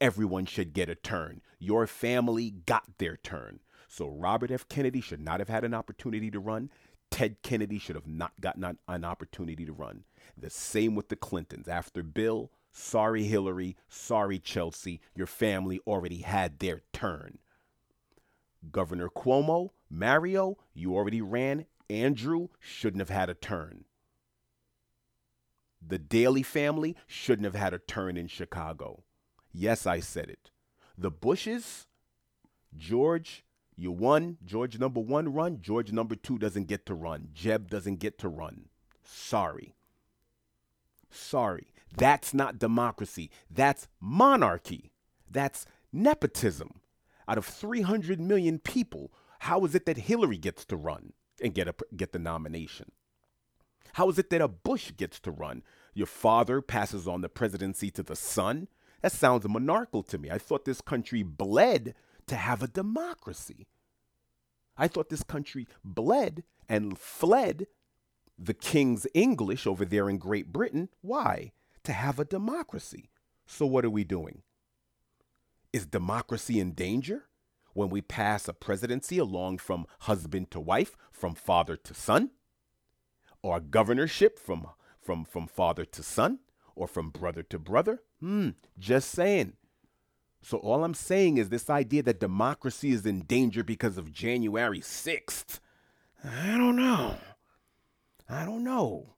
everyone 0.00 0.46
should 0.46 0.72
get 0.72 0.88
a 0.88 0.94
turn. 0.94 1.42
Your 1.58 1.86
family 1.86 2.50
got 2.50 2.98
their 2.98 3.16
turn. 3.18 3.60
So 3.88 4.08
Robert 4.08 4.50
F. 4.50 4.66
Kennedy 4.68 5.00
should 5.00 5.20
not 5.20 5.40
have 5.40 5.48
had 5.48 5.64
an 5.64 5.74
opportunity 5.74 6.30
to 6.30 6.40
run. 6.40 6.70
Ted 7.10 7.36
Kennedy 7.42 7.78
should 7.78 7.94
have 7.94 8.08
not 8.08 8.32
gotten 8.40 8.78
an 8.88 9.04
opportunity 9.04 9.64
to 9.66 9.72
run. 9.72 10.04
The 10.36 10.50
same 10.50 10.94
with 10.94 11.08
the 11.08 11.16
Clintons. 11.16 11.68
After 11.68 12.02
Bill, 12.02 12.50
sorry 12.70 13.24
Hillary, 13.24 13.76
sorry 13.88 14.38
Chelsea, 14.38 15.00
your 15.14 15.26
family 15.26 15.80
already 15.86 16.18
had 16.18 16.58
their 16.58 16.82
turn. 16.92 17.38
Governor 18.70 19.08
Cuomo, 19.08 19.70
Mario, 19.90 20.58
you 20.72 20.94
already 20.94 21.20
ran. 21.20 21.66
Andrew 21.90 22.48
shouldn't 22.58 23.00
have 23.00 23.10
had 23.10 23.28
a 23.28 23.34
turn. 23.34 23.84
The 25.86 25.98
Daley 25.98 26.42
family 26.42 26.96
shouldn't 27.06 27.44
have 27.44 27.54
had 27.54 27.74
a 27.74 27.78
turn 27.78 28.16
in 28.16 28.26
Chicago. 28.26 29.02
Yes, 29.52 29.86
I 29.86 30.00
said 30.00 30.30
it. 30.30 30.50
The 30.96 31.10
Bushes, 31.10 31.86
George, 32.76 33.44
you 33.76 33.92
won. 33.92 34.38
George 34.44 34.78
number 34.78 35.00
one 35.00 35.32
run. 35.32 35.60
George 35.60 35.92
number 35.92 36.14
two 36.14 36.38
doesn't 36.38 36.68
get 36.68 36.86
to 36.86 36.94
run. 36.94 37.28
Jeb 37.34 37.68
doesn't 37.68 37.96
get 37.96 38.18
to 38.18 38.28
run. 38.28 38.68
Sorry. 39.02 39.74
Sorry. 41.14 41.68
That's 41.96 42.34
not 42.34 42.58
democracy. 42.58 43.30
That's 43.50 43.88
monarchy. 44.00 44.90
That's 45.30 45.66
nepotism. 45.92 46.80
Out 47.28 47.38
of 47.38 47.46
300 47.46 48.20
million 48.20 48.58
people, 48.58 49.12
how 49.40 49.64
is 49.64 49.74
it 49.74 49.86
that 49.86 49.96
Hillary 49.96 50.38
gets 50.38 50.64
to 50.66 50.76
run 50.76 51.12
and 51.40 51.54
get, 51.54 51.68
a, 51.68 51.74
get 51.96 52.12
the 52.12 52.18
nomination? 52.18 52.92
How 53.94 54.08
is 54.08 54.18
it 54.18 54.30
that 54.30 54.40
a 54.40 54.48
Bush 54.48 54.92
gets 54.96 55.20
to 55.20 55.30
run? 55.30 55.62
Your 55.94 56.06
father 56.06 56.60
passes 56.60 57.06
on 57.06 57.20
the 57.20 57.28
presidency 57.28 57.90
to 57.92 58.02
the 58.02 58.16
son? 58.16 58.68
That 59.02 59.12
sounds 59.12 59.48
monarchical 59.48 60.02
to 60.04 60.18
me. 60.18 60.30
I 60.30 60.38
thought 60.38 60.64
this 60.64 60.80
country 60.80 61.22
bled 61.22 61.94
to 62.26 62.36
have 62.36 62.62
a 62.62 62.68
democracy. 62.68 63.68
I 64.76 64.88
thought 64.88 65.10
this 65.10 65.22
country 65.22 65.68
bled 65.84 66.42
and 66.68 66.98
fled 66.98 67.66
the 68.38 68.54
King's 68.54 69.06
English 69.14 69.66
over 69.66 69.84
there 69.84 70.08
in 70.08 70.18
Great 70.18 70.52
Britain. 70.52 70.88
Why? 71.00 71.52
To 71.84 71.92
have 71.92 72.18
a 72.18 72.24
democracy. 72.24 73.10
So, 73.46 73.66
what 73.66 73.84
are 73.84 73.90
we 73.90 74.04
doing? 74.04 74.42
Is 75.72 75.86
democracy 75.86 76.60
in 76.60 76.72
danger 76.72 77.24
when 77.74 77.90
we 77.90 78.00
pass 78.00 78.48
a 78.48 78.52
presidency 78.52 79.18
along 79.18 79.58
from 79.58 79.86
husband 80.00 80.50
to 80.52 80.60
wife, 80.60 80.96
from 81.12 81.34
father 81.34 81.76
to 81.76 81.94
son? 81.94 82.30
Or 83.42 83.58
a 83.58 83.60
governorship 83.60 84.38
from, 84.38 84.68
from, 85.00 85.24
from 85.24 85.46
father 85.46 85.84
to 85.84 86.02
son? 86.02 86.38
Or 86.76 86.88
from 86.88 87.10
brother 87.10 87.42
to 87.44 87.58
brother? 87.58 88.02
Hmm, 88.20 88.50
just 88.78 89.10
saying. 89.10 89.54
So 90.42 90.58
all 90.58 90.84
I'm 90.84 90.94
saying 90.94 91.38
is 91.38 91.48
this 91.48 91.70
idea 91.70 92.02
that 92.02 92.20
democracy 92.20 92.90
is 92.90 93.06
in 93.06 93.22
danger 93.22 93.64
because 93.64 93.96
of 93.96 94.12
January 94.12 94.80
6th. 94.80 95.60
I 96.24 96.56
don't 96.56 96.76
know. 96.76 97.16
I 98.28 98.44
don't 98.44 98.64
know. 98.64 99.14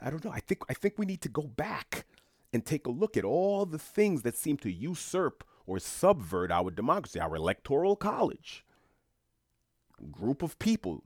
I 0.00 0.10
don't 0.10 0.24
know. 0.24 0.30
I 0.30 0.40
think 0.40 0.62
I 0.68 0.74
think 0.74 0.94
we 0.98 1.06
need 1.06 1.22
to 1.22 1.28
go 1.28 1.42
back 1.42 2.06
and 2.52 2.64
take 2.64 2.86
a 2.86 2.90
look 2.90 3.16
at 3.16 3.24
all 3.24 3.66
the 3.66 3.78
things 3.78 4.22
that 4.22 4.36
seem 4.36 4.56
to 4.58 4.70
usurp 4.70 5.44
or 5.66 5.78
subvert 5.78 6.50
our 6.50 6.70
democracy, 6.70 7.18
our 7.18 7.34
electoral 7.34 7.96
college. 7.96 8.64
Group 10.12 10.42
of 10.42 10.58
people 10.58 11.02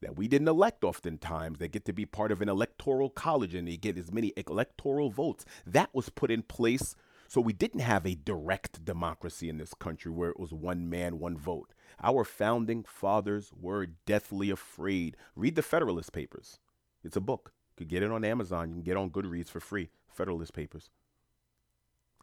that 0.00 0.16
we 0.16 0.28
didn't 0.28 0.48
elect 0.48 0.84
oftentimes 0.84 1.58
they 1.58 1.68
get 1.68 1.84
to 1.86 1.92
be 1.92 2.04
part 2.04 2.30
of 2.30 2.42
an 2.42 2.48
electoral 2.48 3.08
college 3.08 3.54
and 3.54 3.66
they 3.66 3.76
get 3.76 3.96
as 3.96 4.12
many 4.12 4.32
electoral 4.36 5.10
votes. 5.10 5.44
That 5.66 5.90
was 5.94 6.10
put 6.10 6.30
in 6.30 6.42
place 6.42 6.94
so 7.28 7.40
we 7.40 7.52
didn't 7.52 7.80
have 7.80 8.06
a 8.06 8.14
direct 8.14 8.84
democracy 8.84 9.48
in 9.48 9.58
this 9.58 9.74
country 9.74 10.12
where 10.12 10.30
it 10.30 10.38
was 10.38 10.52
one 10.52 10.88
man, 10.88 11.18
one 11.18 11.36
vote. 11.36 11.74
Our 12.02 12.24
founding 12.24 12.84
fathers 12.84 13.50
were 13.58 13.86
deathly 13.86 14.50
afraid. 14.50 15.16
Read 15.34 15.56
the 15.56 15.62
Federalist 15.62 16.12
Papers. 16.12 16.60
It's 17.06 17.16
a 17.16 17.20
book. 17.20 17.52
You 17.78 17.86
can 17.86 17.88
get 17.88 18.02
it 18.02 18.10
on 18.10 18.24
Amazon. 18.24 18.68
You 18.68 18.74
can 18.74 18.82
get 18.82 18.96
on 18.96 19.10
Goodreads 19.10 19.48
for 19.48 19.60
free. 19.60 19.90
Federalist 20.12 20.52
Papers. 20.52 20.90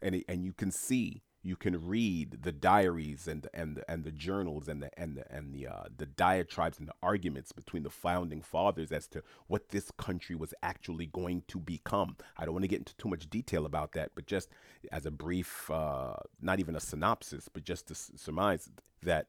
And, 0.02 0.16
it, 0.16 0.24
and 0.28 0.44
you 0.44 0.52
can 0.52 0.70
see 0.70 1.22
you 1.44 1.56
can 1.56 1.86
read 1.86 2.42
the 2.42 2.52
diaries 2.52 3.28
and 3.28 3.46
and 3.52 3.84
and 3.86 4.02
the 4.02 4.10
journals 4.10 4.66
and 4.66 4.82
the 4.82 4.90
and 4.98 5.16
the 5.16 5.30
and 5.30 5.54
the 5.54 5.66
uh, 5.66 5.84
the 5.94 6.06
diatribes 6.06 6.78
and 6.78 6.88
the 6.88 6.94
arguments 7.02 7.52
between 7.52 7.82
the 7.82 7.90
founding 7.90 8.40
fathers 8.40 8.90
as 8.90 9.06
to 9.08 9.22
what 9.46 9.68
this 9.68 9.90
country 9.98 10.34
was 10.34 10.54
actually 10.62 11.06
going 11.06 11.42
to 11.48 11.58
become. 11.60 12.16
I 12.38 12.46
don't 12.46 12.54
want 12.54 12.64
to 12.64 12.68
get 12.68 12.78
into 12.78 12.96
too 12.96 13.08
much 13.08 13.28
detail 13.28 13.66
about 13.66 13.92
that, 13.92 14.12
but 14.14 14.26
just 14.26 14.48
as 14.90 15.04
a 15.04 15.10
brief, 15.10 15.70
uh, 15.70 16.14
not 16.40 16.60
even 16.60 16.74
a 16.74 16.80
synopsis, 16.80 17.48
but 17.48 17.62
just 17.62 17.88
to 17.88 17.94
surmise 17.94 18.70
that 19.02 19.26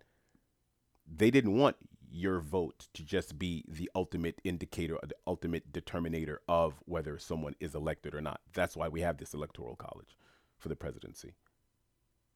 they 1.06 1.30
didn't 1.30 1.58
want 1.58 1.76
your 2.16 2.40
vote 2.40 2.88
to 2.94 3.04
just 3.04 3.38
be 3.38 3.66
the 3.68 3.90
ultimate 3.94 4.40
indicator, 4.44 4.98
the 5.04 5.16
ultimate 5.28 5.72
determinator 5.74 6.38
of 6.48 6.76
whether 6.86 7.20
someone 7.20 7.56
is 7.60 7.76
elected 7.76 8.16
or 8.16 8.22
not. 8.22 8.40
That's 8.54 8.78
why 8.78 8.88
we 8.88 9.02
have 9.02 9.18
this 9.18 9.34
electoral 9.34 9.76
college 9.76 10.18
for 10.58 10.70
the 10.70 10.76
presidency. 10.76 11.34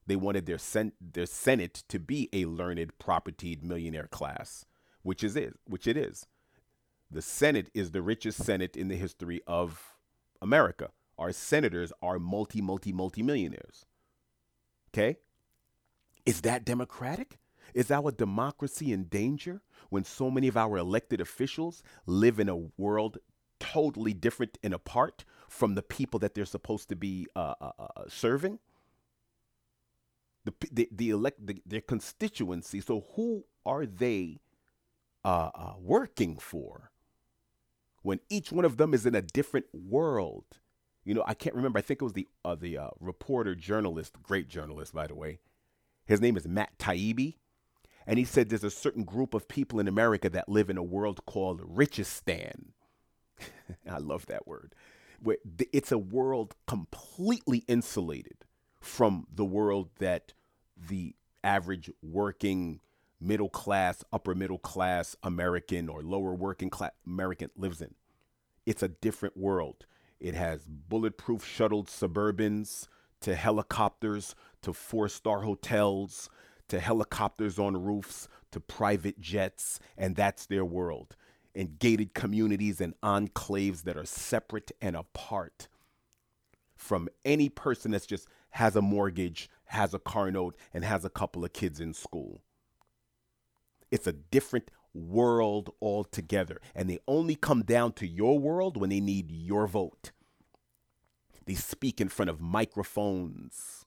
They 0.05 0.17
wanted 0.17 0.45
their 0.45 0.57
sen- 0.57 0.93
their 0.99 1.25
Senate 1.25 1.84
to 1.88 1.99
be 1.99 2.30
a 2.34 2.45
learned, 2.45 2.97
propertied 2.99 3.63
millionaire 3.63 4.07
class, 4.07 4.65
which 5.01 5.23
is 5.23 5.36
it, 5.36 5.53
which 5.65 5.88
it 5.88 5.95
is. 5.95 6.25
The 7.09 7.21
Senate 7.21 7.69
is 7.73 7.91
the 7.91 8.01
richest 8.01 8.43
Senate 8.43 8.75
in 8.75 8.89
the 8.89 8.95
history 8.95 9.41
of 9.47 9.93
America. 10.41 10.89
Our 11.17 11.32
senators 11.32 11.93
are 12.01 12.19
multi, 12.19 12.61
multi, 12.61 12.91
multi 12.91 13.23
millionaires. 13.23 13.86
Okay? 14.93 15.17
Is 16.25 16.41
that 16.41 16.65
democratic? 16.65 17.39
Is 17.74 17.91
our 17.91 18.11
democracy 18.11 18.91
in 18.91 19.05
danger 19.05 19.61
when 19.89 20.03
so 20.03 20.30
many 20.30 20.47
of 20.47 20.57
our 20.57 20.78
elected 20.78 21.22
officials 21.22 21.84
live 22.05 22.39
in 22.39 22.49
a 22.49 22.55
world 22.78 23.17
totally 23.59 24.13
different 24.13 24.57
and 24.63 24.74
apart 24.74 25.26
from 25.49 25.76
the 25.76 25.82
people 25.82 26.20
that 26.20 26.34
they're 26.34 26.45
supposed 26.45 26.89
to 26.89 26.95
be 26.95 27.28
uh, 27.36 27.55
uh, 27.59 27.72
uh 27.80 28.03
serving? 28.07 28.59
the 30.45 30.53
the, 30.72 30.89
the 30.91 31.09
elect 31.09 31.45
the, 31.45 31.61
their 31.65 31.82
constituency. 31.82 32.82
So 32.82 33.05
who 33.15 33.45
are 33.65 33.86
they 33.86 34.39
uh, 35.24 35.51
uh, 35.53 35.74
working 35.80 36.38
for? 36.38 36.91
When 38.01 38.20
each 38.30 38.51
one 38.51 38.65
of 38.65 38.78
them 38.78 38.93
is 38.93 39.05
in 39.05 39.15
a 39.15 39.22
different 39.22 39.65
world. 39.74 40.45
You 41.03 41.13
know, 41.13 41.24
I 41.26 41.34
can't 41.34 41.55
remember. 41.55 41.80
I 41.80 41.82
think 41.82 42.01
it 42.01 42.05
was 42.05 42.13
the 42.13 42.28
uh, 42.45 42.55
the 42.55 42.78
uh, 42.78 42.89
reporter 42.99 43.55
journalist, 43.55 44.22
great 44.22 44.47
journalist 44.47 44.93
by 44.93 45.07
the 45.07 45.15
way. 45.15 45.39
His 46.05 46.22
name 46.22 46.38
is 46.38 46.47
Matt 46.47 46.78
Taibbi, 46.80 47.36
and 48.10 48.18
he 48.18 48.26
said 48.26 48.49
there's 48.49 48.64
a 48.64 48.72
certain 48.72 49.03
group 49.03 49.36
of 49.36 49.47
people 49.47 49.80
in 49.80 49.88
America 49.88 50.32
that 50.32 50.49
live 50.49 50.72
in 50.72 50.80
a 50.80 50.84
world 50.84 51.24
called 51.28 51.62
Richistan. 51.62 52.70
I 53.89 53.99
love 53.99 54.26
that 54.26 54.47
word. 54.47 54.74
It's 55.72 55.91
a 55.91 55.99
world 55.99 56.55
completely 56.66 57.60
insulated 57.68 58.45
from 58.80 59.28
the 59.32 59.45
world 59.45 59.89
that 59.99 60.34
the 60.76 61.14
average 61.43 61.91
working 62.01 62.80
middle 63.22 63.47
class, 63.47 64.03
upper 64.12 64.34
middle 64.34 64.57
class 64.57 65.16
American 65.22 65.88
or 65.88 66.01
lower 66.01 66.34
working 66.34 66.72
class 66.72 66.93
American 67.05 67.51
lives 67.55 67.80
in. 67.80 67.93
It's 68.66 68.82
a 68.82 68.88
different 68.88 69.38
world. 69.38 69.86
It 70.20 70.34
has 70.34 70.66
bulletproof 70.66 71.45
shuttled 71.45 71.89
suburbans 71.89 72.88
to 73.22 73.36
helicopters 73.36 74.34
to 74.64 74.74
four 74.74 75.10
star 75.10 75.41
hotels 75.41 76.28
to 76.70 76.80
helicopters 76.80 77.59
on 77.59 77.84
roofs 77.84 78.28
to 78.51 78.59
private 78.59 79.20
jets, 79.20 79.80
and 79.97 80.15
that's 80.15 80.45
their 80.45 80.65
world. 80.65 81.15
And 81.53 81.78
gated 81.80 82.13
communities 82.13 82.80
and 82.80 82.93
enclaves 83.01 83.84
that 83.84 83.97
are 83.97 84.05
separate 84.05 84.72
and 84.82 84.95
apart 84.95 85.67
from 86.76 87.09
any 87.26 87.49
person 87.49 87.91
that's 87.91 88.05
just 88.05 88.28
has 88.51 88.76
a 88.76 88.82
mortgage, 88.82 89.49
has 89.65 89.93
a 89.93 89.99
car 89.99 90.32
note, 90.32 90.55
and 90.74 90.86
has 90.86 91.03
a 91.03 91.09
couple 91.09 91.43
of 91.43 91.53
kids 91.53 91.80
in 91.80 91.93
school. 91.93 92.41
It's 93.91 94.07
a 94.07 94.13
different 94.13 94.72
world 94.93 95.74
altogether. 95.82 96.61
And 96.76 96.89
they 96.89 96.99
only 97.07 97.36
come 97.36 97.63
down 97.63 97.93
to 97.93 98.07
your 98.07 98.39
world 98.39 98.78
when 98.78 98.89
they 98.89 98.99
need 98.99 99.32
your 99.32 99.67
vote. 99.67 100.11
They 101.45 101.55
speak 101.55 101.99
in 101.99 102.09
front 102.09 102.30
of 102.30 102.39
microphones. 102.39 103.86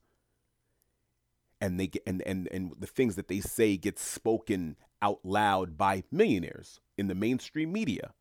And 1.62 1.78
they 1.78 1.86
get 1.86 2.02
and, 2.06 2.20
and, 2.26 2.48
and 2.50 2.72
the 2.78 2.88
things 2.88 3.14
that 3.16 3.28
they 3.28 3.40
say 3.40 3.76
get 3.76 3.98
spoken 3.98 4.76
out 5.00 5.20
loud 5.24 5.78
by 5.78 6.02
millionaires 6.10 6.80
in 6.98 7.06
the 7.06 7.14
mainstream 7.14 7.72
media. 7.72 8.12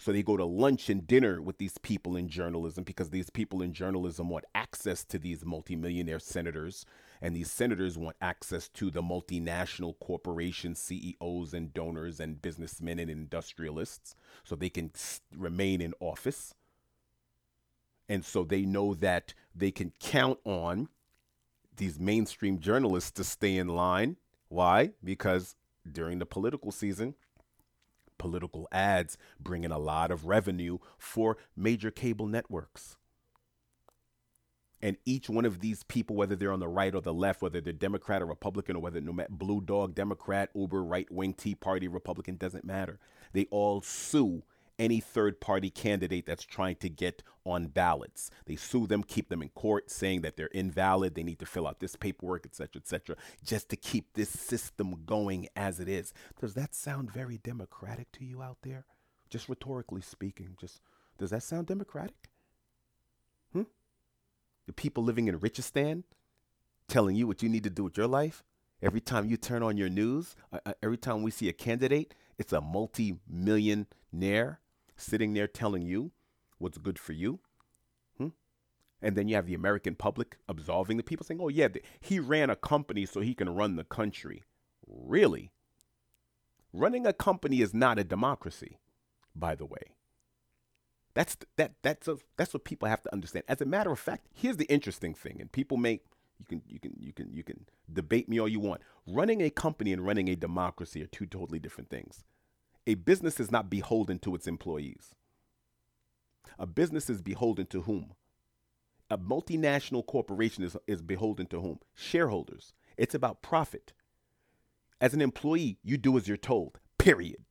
So 0.00 0.12
they 0.12 0.22
go 0.22 0.38
to 0.38 0.46
lunch 0.46 0.88
and 0.88 1.06
dinner 1.06 1.42
with 1.42 1.58
these 1.58 1.76
people 1.76 2.16
in 2.16 2.30
journalism 2.30 2.84
because 2.84 3.10
these 3.10 3.28
people 3.28 3.60
in 3.60 3.74
journalism 3.74 4.30
want 4.30 4.46
access 4.54 5.04
to 5.04 5.18
these 5.18 5.44
multimillionaire 5.44 6.20
senators. 6.20 6.86
And 7.20 7.36
these 7.36 7.50
senators 7.50 7.98
want 7.98 8.16
access 8.18 8.70
to 8.70 8.90
the 8.90 9.02
multinational 9.02 9.98
corporation 9.98 10.74
CEOs 10.74 11.52
and 11.52 11.74
donors 11.74 12.18
and 12.18 12.40
businessmen 12.40 12.98
and 12.98 13.10
industrialists 13.10 14.14
so 14.42 14.56
they 14.56 14.70
can 14.70 14.90
remain 15.36 15.82
in 15.82 15.92
office. 16.00 16.54
And 18.08 18.24
so 18.24 18.42
they 18.42 18.62
know 18.62 18.94
that 18.94 19.34
they 19.54 19.70
can 19.70 19.92
count 20.00 20.38
on 20.44 20.88
these 21.80 21.98
mainstream 21.98 22.60
journalists 22.60 23.10
to 23.12 23.24
stay 23.24 23.56
in 23.56 23.66
line. 23.66 24.16
Why? 24.48 24.92
Because 25.02 25.56
during 25.90 26.20
the 26.20 26.26
political 26.26 26.70
season, 26.70 27.14
political 28.18 28.68
ads 28.70 29.16
bring 29.40 29.64
in 29.64 29.72
a 29.72 29.78
lot 29.78 30.10
of 30.10 30.26
revenue 30.26 30.78
for 30.98 31.38
major 31.56 31.90
cable 31.90 32.26
networks. 32.26 32.96
And 34.82 34.96
each 35.04 35.28
one 35.28 35.44
of 35.44 35.60
these 35.60 35.82
people, 35.82 36.16
whether 36.16 36.36
they're 36.36 36.52
on 36.52 36.60
the 36.60 36.68
right 36.68 36.94
or 36.94 37.00
the 37.00 37.12
left, 37.12 37.42
whether 37.42 37.60
they're 37.60 37.72
Democrat 37.72 38.22
or 38.22 38.26
Republican, 38.26 38.76
or 38.76 38.80
whether 38.80 39.00
matter 39.00 39.26
blue 39.30 39.60
dog, 39.60 39.94
Democrat, 39.94 40.50
Uber, 40.54 40.82
right 40.82 41.10
wing, 41.10 41.34
Tea 41.34 41.54
Party, 41.54 41.88
Republican, 41.88 42.36
doesn't 42.36 42.64
matter. 42.64 42.98
They 43.32 43.46
all 43.50 43.80
sue 43.82 44.42
any 44.80 44.98
third 44.98 45.40
party 45.40 45.68
candidate 45.68 46.24
that's 46.24 46.44
trying 46.44 46.76
to 46.76 46.88
get 46.88 47.22
on 47.44 47.66
ballots. 47.66 48.30
They 48.46 48.56
sue 48.56 48.86
them, 48.86 49.02
keep 49.02 49.28
them 49.28 49.42
in 49.42 49.50
court, 49.50 49.90
saying 49.90 50.22
that 50.22 50.36
they're 50.36 50.46
invalid, 50.46 51.14
they 51.14 51.22
need 51.22 51.38
to 51.40 51.46
fill 51.46 51.68
out 51.68 51.80
this 51.80 51.96
paperwork, 51.96 52.46
etc., 52.46 52.80
etc., 52.80 53.16
just 53.44 53.68
to 53.68 53.76
keep 53.76 54.14
this 54.14 54.30
system 54.30 55.02
going 55.04 55.48
as 55.54 55.80
it 55.80 55.88
is. 55.88 56.14
Does 56.40 56.54
that 56.54 56.74
sound 56.74 57.12
very 57.12 57.36
democratic 57.36 58.10
to 58.12 58.24
you 58.24 58.42
out 58.42 58.56
there? 58.62 58.86
Just 59.28 59.50
rhetorically 59.50 60.00
speaking, 60.00 60.56
just 60.58 60.80
does 61.18 61.30
that 61.30 61.42
sound 61.42 61.66
democratic? 61.66 62.30
Hmm? 63.52 63.64
The 64.66 64.72
people 64.72 65.04
living 65.04 65.28
in 65.28 65.38
Richistan 65.38 66.04
telling 66.88 67.16
you 67.16 67.26
what 67.26 67.42
you 67.42 67.50
need 67.50 67.64
to 67.64 67.70
do 67.70 67.84
with 67.84 67.98
your 67.98 68.08
life? 68.08 68.42
Every 68.82 69.02
time 69.02 69.26
you 69.26 69.36
turn 69.36 69.62
on 69.62 69.76
your 69.76 69.90
news, 69.90 70.34
uh, 70.54 70.58
uh 70.64 70.72
every 70.82 70.96
time 70.96 71.22
we 71.22 71.30
see 71.30 71.50
a 71.50 71.52
candidate, 71.52 72.14
it's 72.38 72.54
a 72.54 72.62
multi 72.62 73.18
millionaire 73.28 74.60
sitting 75.00 75.34
there 75.34 75.46
telling 75.46 75.82
you 75.82 76.12
what's 76.58 76.78
good 76.78 76.98
for 76.98 77.12
you. 77.12 77.40
Hmm? 78.18 78.28
And 79.02 79.16
then 79.16 79.28
you 79.28 79.34
have 79.34 79.46
the 79.46 79.54
American 79.54 79.94
public 79.94 80.36
absolving 80.48 80.96
the 80.96 81.02
people 81.02 81.24
saying, 81.24 81.40
oh, 81.42 81.48
yeah, 81.48 81.68
he 82.00 82.20
ran 82.20 82.50
a 82.50 82.56
company 82.56 83.06
so 83.06 83.20
he 83.20 83.34
can 83.34 83.54
run 83.54 83.76
the 83.76 83.84
country. 83.84 84.44
Really? 84.86 85.50
Running 86.72 87.06
a 87.06 87.12
company 87.12 87.60
is 87.60 87.74
not 87.74 87.98
a 87.98 88.04
democracy, 88.04 88.78
by 89.34 89.54
the 89.54 89.66
way. 89.66 89.94
That's 91.14 91.36
that 91.56 91.72
that's 91.82 92.06
a, 92.06 92.18
that's 92.36 92.54
what 92.54 92.64
people 92.64 92.88
have 92.88 93.02
to 93.02 93.12
understand. 93.12 93.44
As 93.48 93.60
a 93.60 93.66
matter 93.66 93.90
of 93.90 93.98
fact, 93.98 94.28
here's 94.32 94.58
the 94.58 94.66
interesting 94.66 95.12
thing, 95.12 95.38
and 95.40 95.50
people 95.50 95.76
make 95.76 96.04
you 96.38 96.46
can 96.46 96.62
you 96.68 96.78
can 96.78 96.94
you 96.98 97.12
can 97.12 97.32
you 97.32 97.42
can 97.42 97.66
debate 97.92 98.28
me 98.28 98.38
all 98.38 98.48
you 98.48 98.60
want. 98.60 98.82
Running 99.06 99.42
a 99.42 99.50
company 99.50 99.92
and 99.92 100.06
running 100.06 100.28
a 100.28 100.36
democracy 100.36 101.02
are 101.02 101.08
two 101.08 101.26
totally 101.26 101.58
different 101.58 101.90
things. 101.90 102.24
A 102.86 102.94
business 102.94 103.38
is 103.38 103.50
not 103.50 103.70
beholden 103.70 104.18
to 104.20 104.34
its 104.34 104.46
employees. 104.46 105.14
A 106.58 106.66
business 106.66 107.08
is 107.10 107.20
beholden 107.22 107.66
to 107.66 107.82
whom? 107.82 108.14
A 109.10 109.18
multinational 109.18 110.06
corporation 110.06 110.62
is, 110.62 110.76
is 110.86 111.02
beholden 111.02 111.46
to 111.46 111.60
whom? 111.60 111.80
Shareholders. 111.94 112.72
It's 112.96 113.14
about 113.14 113.42
profit. 113.42 113.92
As 115.00 115.14
an 115.14 115.20
employee, 115.20 115.78
you 115.82 115.96
do 115.96 116.16
as 116.16 116.28
you're 116.28 116.36
told, 116.36 116.78
period. 116.98 117.44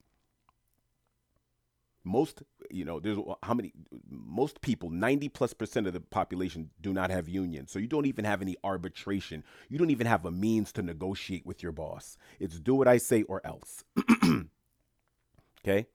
Most, 2.04 2.44
you 2.72 2.86
know, 2.86 3.00
there's 3.00 3.18
how 3.44 3.54
many, 3.54 3.74
most 4.10 4.62
people, 4.62 4.90
90 4.90 5.30
plus 5.30 5.54
percent 5.54 5.86
of 5.86 5.94
the 5.94 6.00
population 6.00 6.70
do 6.80 6.94
not 6.94 7.12
have 7.12 7.28
unions. 7.28 7.72
So 7.72 7.80
you 7.80 7.88
don't 7.88 8.06
even 8.06 8.26
have 8.26 8.42
any 8.42 8.56
arbitration. 8.64 9.44
You 9.68 9.78
don't 9.78 9.90
even 9.90 10.08
have 10.08 10.26
a 10.26 10.32
means 10.32 10.72
to 10.74 10.82
negotiate 10.82 11.46
with 11.46 11.62
your 11.62 11.72
boss. 11.72 12.18
It's 12.40 12.60
do 12.60 12.76
what 12.76 12.88
I 12.88 12.98
say 12.98 13.24
or 13.24 13.46
else. 13.46 13.84
Okay? 15.70 15.88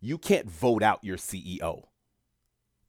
You 0.00 0.18
can't 0.18 0.50
vote 0.50 0.82
out 0.82 1.02
your 1.02 1.16
CEO 1.16 1.84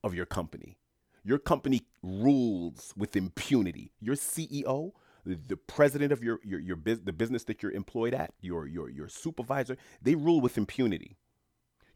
of 0.04 0.14
your 0.14 0.26
company. 0.26 0.78
Your 1.24 1.40
company 1.40 1.82
rules 2.04 2.94
with 2.98 3.16
impunity. 3.16 3.92
Your 4.00 4.16
CEO, 4.16 4.92
the, 5.26 5.58
president 5.58 6.12
of 6.12 6.24
your 6.24 6.40
your, 6.44 6.60
your 6.60 6.76
biz, 6.76 7.02
the 7.02 7.14
business 7.14 7.44
that 7.46 7.64
you're 7.64 7.72
employed 7.72 8.14
at, 8.14 8.34
your 8.42 8.68
your 8.68 8.90
your 8.90 9.08
supervisor, 9.08 9.78
they 10.02 10.16
rule 10.16 10.42
with 10.42 10.58
impunity. 10.58 11.18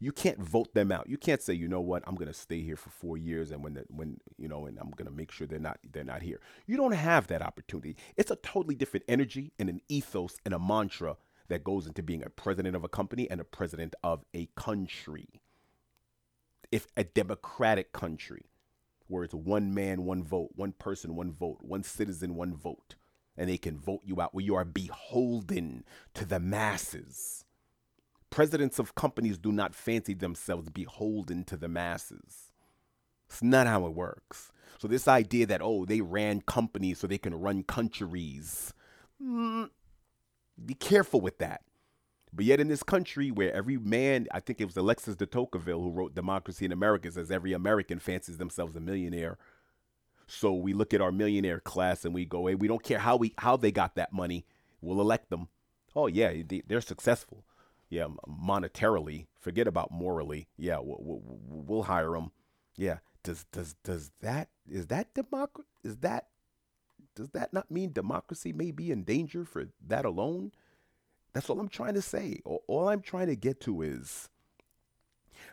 You 0.02 0.12
can't 0.12 0.38
vote 0.38 0.72
them 0.72 0.90
out. 0.90 1.10
You 1.10 1.18
can't 1.18 1.42
say, 1.42 1.52
you 1.52 1.68
know 1.68 1.82
what, 1.82 2.02
I'm 2.06 2.14
gonna 2.14 2.32
stay 2.32 2.62
here 2.62 2.76
for 2.76 2.88
four 2.90 3.18
years, 3.18 3.50
and 3.50 3.62
when 3.62 3.74
the, 3.74 3.84
when 3.88 4.16
you 4.38 4.48
know, 4.48 4.66
and 4.66 4.78
I'm 4.78 4.90
gonna 4.96 5.10
make 5.10 5.30
sure 5.30 5.46
they're 5.46 5.60
not 5.60 5.78
they're 5.92 6.02
not 6.02 6.22
here. 6.22 6.40
You 6.66 6.76
don't 6.76 6.92
have 6.92 7.26
that 7.28 7.42
opportunity. 7.42 7.96
It's 8.16 8.30
a 8.30 8.36
totally 8.36 8.74
different 8.74 9.04
energy 9.06 9.52
and 9.58 9.68
an 9.68 9.80
ethos 9.88 10.38
and 10.44 10.54
a 10.54 10.58
mantra 10.58 11.16
that 11.50 11.64
goes 11.64 11.86
into 11.86 12.02
being 12.02 12.24
a 12.24 12.30
president 12.30 12.74
of 12.74 12.84
a 12.84 12.88
company 12.88 13.30
and 13.30 13.40
a 13.40 13.44
president 13.44 13.94
of 14.02 14.24
a 14.34 14.48
country. 14.56 15.28
If 16.72 16.86
a 16.96 17.04
democratic 17.04 17.92
country, 17.92 18.46
where 19.08 19.24
it's 19.24 19.34
one 19.34 19.74
man, 19.74 20.04
one 20.04 20.22
vote, 20.22 20.50
one 20.54 20.72
person, 20.72 21.16
one 21.16 21.32
vote, 21.32 21.58
one 21.60 21.82
citizen, 21.82 22.36
one 22.36 22.54
vote, 22.54 22.94
and 23.36 23.50
they 23.50 23.58
can 23.58 23.78
vote 23.78 24.02
you 24.04 24.20
out, 24.20 24.34
where 24.34 24.44
you 24.44 24.54
are 24.54 24.64
beholden 24.64 25.84
to 26.14 26.24
the 26.24 26.40
masses. 26.40 27.44
Presidents 28.30 28.78
of 28.78 28.94
companies 28.94 29.36
do 29.36 29.50
not 29.50 29.74
fancy 29.74 30.14
themselves 30.14 30.70
beholden 30.70 31.42
to 31.44 31.56
the 31.56 31.68
masses. 31.68 32.52
It's 33.28 33.42
not 33.42 33.66
how 33.66 33.86
it 33.86 33.94
works. 33.94 34.52
So, 34.78 34.88
this 34.88 35.08
idea 35.08 35.46
that, 35.46 35.60
oh, 35.62 35.84
they 35.84 36.00
ran 36.00 36.40
companies 36.42 36.98
so 36.98 37.06
they 37.06 37.18
can 37.18 37.34
run 37.34 37.64
countries, 37.64 38.72
mm, 39.22 39.68
be 40.64 40.74
careful 40.74 41.20
with 41.20 41.38
that. 41.38 41.62
But 42.32 42.44
yet, 42.44 42.60
in 42.60 42.68
this 42.68 42.82
country 42.82 43.30
where 43.30 43.52
every 43.52 43.76
man, 43.76 44.28
I 44.32 44.40
think 44.40 44.60
it 44.60 44.64
was 44.64 44.76
Alexis 44.76 45.16
de 45.16 45.26
Tocqueville 45.26 45.80
who 45.80 45.90
wrote 45.90 46.14
Democracy 46.14 46.64
in 46.64 46.72
America, 46.72 47.10
says 47.10 47.30
every 47.30 47.52
American 47.52 47.98
fancies 47.98 48.38
themselves 48.38 48.76
a 48.76 48.80
millionaire. 48.80 49.36
So 50.28 50.52
we 50.52 50.72
look 50.72 50.94
at 50.94 51.00
our 51.00 51.10
millionaire 51.10 51.58
class 51.58 52.04
and 52.04 52.14
we 52.14 52.24
go, 52.24 52.46
hey, 52.46 52.54
we 52.54 52.68
don't 52.68 52.84
care 52.84 53.00
how 53.00 53.16
we 53.16 53.34
how 53.38 53.56
they 53.56 53.72
got 53.72 53.96
that 53.96 54.12
money, 54.12 54.46
we'll 54.80 55.00
elect 55.00 55.28
them. 55.28 55.48
Oh 55.96 56.06
yeah, 56.06 56.32
they, 56.46 56.62
they're 56.66 56.80
successful. 56.80 57.44
Yeah, 57.88 58.06
monetarily. 58.28 59.26
Forget 59.40 59.66
about 59.66 59.90
morally. 59.90 60.46
Yeah, 60.56 60.78
we'll, 60.78 60.98
we'll, 61.00 61.22
we'll 61.24 61.82
hire 61.82 62.12
them. 62.12 62.30
Yeah. 62.76 62.98
Does 63.22 63.44
does 63.52 63.74
does 63.84 64.12
that 64.20 64.48
is 64.70 64.86
that 64.86 65.12
democracy? 65.14 65.68
Is 65.82 65.96
that 65.98 66.28
does 67.14 67.30
that 67.30 67.52
not 67.52 67.70
mean 67.70 67.92
democracy 67.92 68.52
may 68.52 68.70
be 68.70 68.90
in 68.90 69.04
danger 69.04 69.44
for 69.44 69.66
that 69.86 70.04
alone? 70.04 70.52
That's 71.32 71.48
all 71.48 71.60
I'm 71.60 71.68
trying 71.68 71.94
to 71.94 72.02
say. 72.02 72.40
All 72.44 72.88
I'm 72.88 73.02
trying 73.02 73.28
to 73.28 73.36
get 73.36 73.60
to 73.62 73.82
is 73.82 74.28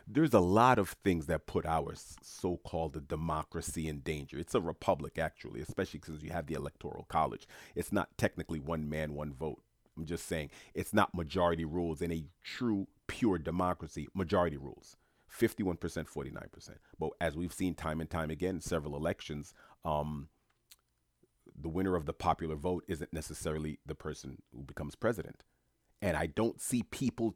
there's 0.06 0.34
a 0.34 0.40
lot 0.40 0.78
of 0.78 0.90
things 1.04 1.26
that 1.26 1.46
put 1.46 1.66
our 1.66 1.94
so 2.22 2.56
called 2.58 3.08
democracy 3.08 3.88
in 3.88 4.00
danger. 4.00 4.38
It's 4.38 4.54
a 4.54 4.60
republic, 4.60 5.18
actually, 5.18 5.60
especially 5.60 6.00
because 6.00 6.22
you 6.22 6.30
have 6.30 6.46
the 6.46 6.54
electoral 6.54 7.06
college. 7.08 7.46
It's 7.74 7.92
not 7.92 8.16
technically 8.16 8.60
one 8.60 8.88
man, 8.88 9.14
one 9.14 9.32
vote. 9.32 9.62
I'm 9.96 10.06
just 10.06 10.26
saying 10.26 10.50
it's 10.74 10.94
not 10.94 11.14
majority 11.14 11.64
rules 11.64 12.00
in 12.00 12.12
a 12.12 12.24
true, 12.42 12.86
pure 13.06 13.38
democracy, 13.38 14.08
majority 14.14 14.56
rules. 14.56 14.96
51%, 15.36 15.78
49%. 15.78 16.70
But 16.98 17.10
as 17.20 17.36
we've 17.36 17.52
seen 17.52 17.74
time 17.74 18.00
and 18.00 18.08
time 18.08 18.30
again 18.30 18.56
in 18.56 18.60
several 18.60 18.96
elections, 18.96 19.52
um, 19.84 20.28
the 21.60 21.68
winner 21.68 21.96
of 21.96 22.06
the 22.06 22.12
popular 22.12 22.54
vote 22.54 22.84
isn't 22.88 23.12
necessarily 23.12 23.78
the 23.86 23.94
person 23.94 24.42
who 24.54 24.62
becomes 24.62 24.94
president. 24.94 25.42
And 26.00 26.16
I 26.16 26.26
don't 26.26 26.60
see 26.60 26.82
people 26.84 27.34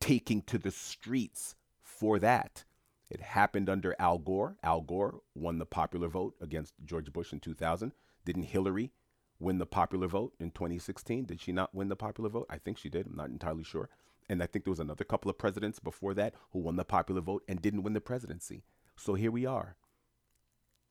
taking 0.00 0.42
to 0.42 0.58
the 0.58 0.70
streets 0.70 1.54
for 1.82 2.18
that. 2.18 2.64
It 3.10 3.20
happened 3.20 3.68
under 3.68 3.94
Al 3.98 4.18
Gore. 4.18 4.56
Al 4.62 4.80
Gore 4.80 5.20
won 5.34 5.58
the 5.58 5.66
popular 5.66 6.08
vote 6.08 6.34
against 6.40 6.74
George 6.84 7.12
Bush 7.12 7.32
in 7.32 7.40
2000. 7.40 7.92
Didn't 8.24 8.44
Hillary 8.44 8.92
win 9.38 9.58
the 9.58 9.66
popular 9.66 10.06
vote 10.06 10.32
in 10.40 10.50
2016? 10.50 11.26
Did 11.26 11.40
she 11.40 11.52
not 11.52 11.74
win 11.74 11.88
the 11.88 11.96
popular 11.96 12.30
vote? 12.30 12.46
I 12.48 12.58
think 12.58 12.78
she 12.78 12.88
did. 12.88 13.06
I'm 13.06 13.16
not 13.16 13.28
entirely 13.28 13.64
sure. 13.64 13.90
And 14.28 14.42
I 14.42 14.46
think 14.46 14.64
there 14.64 14.72
was 14.72 14.80
another 14.80 15.04
couple 15.04 15.30
of 15.30 15.36
presidents 15.36 15.78
before 15.78 16.14
that 16.14 16.34
who 16.52 16.60
won 16.60 16.76
the 16.76 16.84
popular 16.84 17.20
vote 17.20 17.44
and 17.46 17.60
didn't 17.60 17.82
win 17.82 17.92
the 17.92 18.00
presidency. 18.00 18.64
So 18.96 19.14
here 19.14 19.30
we 19.30 19.44
are. 19.44 19.76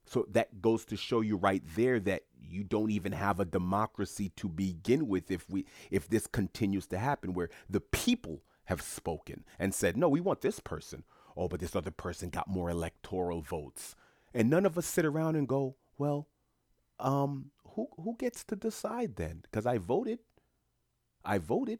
So 0.06 0.28
that 0.32 0.62
goes 0.62 0.86
to 0.86 0.97
show 0.97 1.22
you 1.22 1.38
right 1.38 1.64
there 1.76 1.99
that 2.01 2.24
you 2.41 2.64
don't 2.64 2.91
even 2.91 3.14
have 3.14 3.39
a 3.39 3.45
democracy 3.45 4.30
to 4.38 4.47
begin 4.47 5.08
with 5.08 5.32
if 5.32 5.49
we 5.49 5.66
if 5.91 6.10
this 6.10 6.28
continues 6.28 6.86
to 6.88 6.97
happen 6.97 7.34
where 7.34 7.49
the 7.70 7.80
people 7.80 8.43
have 8.66 8.82
spoken 8.82 9.43
and 9.60 9.74
said, 9.74 9.97
"No, 9.97 10.10
we 10.10 10.22
want 10.22 10.41
this 10.41 10.60
person." 10.60 11.04
Oh, 11.36 11.47
but 11.47 11.60
this 11.60 11.76
other 11.76 11.91
person 11.91 12.30
got 12.30 12.47
more 12.47 12.70
electoral 12.70 13.41
votes. 13.41 13.95
And 14.34 14.49
none 14.49 14.66
of 14.66 14.78
us 14.78 14.86
sit 14.86 15.06
around 15.06 15.36
and 15.36 15.47
go, 15.47 15.78
"Well, 15.97 16.28
um 16.99 17.51
who 17.76 17.88
who 17.97 18.16
gets 18.18 18.43
to 18.45 18.56
decide 18.56 19.16
then? 19.16 19.41
Because 19.43 19.66
I 19.66 19.78
voted. 19.78 20.20
I 21.26 21.38
voted. 21.38 21.80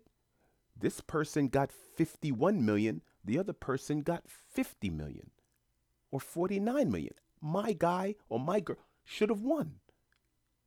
This 0.76 1.02
person 1.02 1.50
got 1.50 1.72
51 1.72 2.66
million, 2.66 3.02
the 3.24 3.38
other 3.38 3.54
person 3.54 4.02
got 4.02 4.24
50 4.28 4.90
million 4.90 5.30
or 6.12 6.20
49 6.20 6.92
million 6.92 7.14
my 7.44 7.74
guy 7.74 8.16
or 8.30 8.40
my 8.40 8.60
girl 8.60 8.78
should 9.04 9.30
have 9.30 9.42
won 9.42 9.76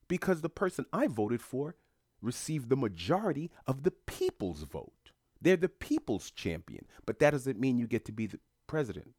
because 0.09 0.43
the 0.43 0.49
person 0.49 0.85
I 0.93 1.07
voted 1.07 1.41
for 1.41 1.77
received 2.21 2.69
the 2.69 2.77
majority 2.77 3.51
of 3.67 3.83
the 3.83 3.91
people's 3.91 4.63
vote. 4.63 4.93
They're 5.41 5.57
the 5.57 5.69
people's 5.69 6.31
champion, 6.31 6.87
but 7.05 7.19
that 7.19 7.31
doesn't 7.31 7.59
mean 7.59 7.79
you 7.79 7.87
get 7.87 8.05
to 8.07 8.13
be 8.13 8.27
the 8.27 8.41
president. 8.67 9.15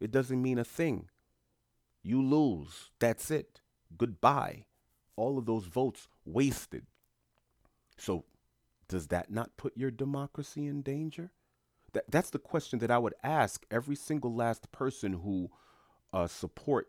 It 0.00 0.10
doesn't 0.10 0.42
mean 0.42 0.58
a 0.58 0.64
thing. 0.64 1.08
You 2.02 2.22
lose. 2.22 2.90
That's 2.98 3.30
it. 3.30 3.60
Goodbye. 3.96 4.66
All 5.16 5.38
of 5.38 5.46
those 5.46 5.64
votes 5.64 6.08
wasted. 6.24 6.86
So 7.96 8.24
does 8.88 9.06
that 9.08 9.30
not 9.30 9.56
put 9.56 9.76
your 9.76 9.90
democracy 9.90 10.66
in 10.66 10.82
danger? 10.82 11.32
That, 11.92 12.04
that's 12.10 12.30
the 12.30 12.38
question 12.38 12.80
that 12.80 12.90
I 12.90 12.98
would 12.98 13.14
ask 13.22 13.64
every 13.70 13.96
single 13.96 14.34
last 14.34 14.72
person 14.72 15.12
who 15.12 15.50
uh, 16.14 16.28
support 16.28 16.88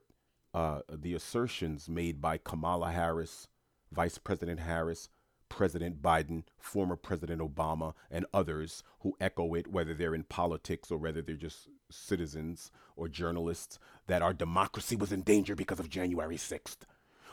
uh, 0.54 0.82
the 0.90 1.16
assertions 1.16 1.90
made 1.90 2.22
by 2.22 2.38
Kamala 2.38 2.92
Harris, 2.92 3.48
Vice 3.92 4.20
President 4.20 4.60
Harris, 4.62 5.10
President 5.50 6.02
Biden, 6.02 6.44
former 6.58 6.96
President 6.96 7.42
Obama, 7.42 7.94
and 8.12 8.26
others 8.34 8.84
who 9.02 9.16
echo 9.20 9.54
it, 9.56 9.68
whether 9.68 9.94
they're 9.94 10.16
in 10.16 10.24
politics 10.24 10.92
or 10.92 10.98
whether 10.98 11.22
they're 11.22 11.36
just 11.36 11.68
citizens 11.90 12.72
or 12.96 13.08
journalists, 13.08 13.80
that 14.08 14.22
our 14.22 14.34
democracy 14.34 14.96
was 14.96 15.12
in 15.12 15.22
danger 15.22 15.56
because 15.56 15.80
of 15.80 15.90
January 15.90 16.38
6th. 16.38 16.78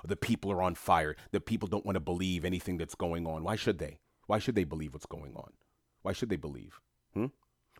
The 0.05 0.17
people 0.17 0.51
are 0.51 0.63
on 0.63 0.75
fire. 0.75 1.15
The 1.31 1.41
people 1.41 1.69
don't 1.69 1.87
want 1.87 1.95
to 1.97 2.01
believe 2.01 2.45
anything 2.45 2.77
that's 2.77 2.95
going 2.95 3.27
on. 3.27 3.45
Why 3.45 3.57
should 3.57 3.79
they? 3.79 3.99
Why 4.27 4.39
should 4.39 4.55
they 4.55 4.65
believe 4.65 4.95
what's 4.95 5.07
going 5.07 5.35
on? 5.37 5.53
Why 6.03 6.13
should 6.13 6.29
they 6.29 6.37
believe? 6.37 6.81
Hmm? 7.15 7.27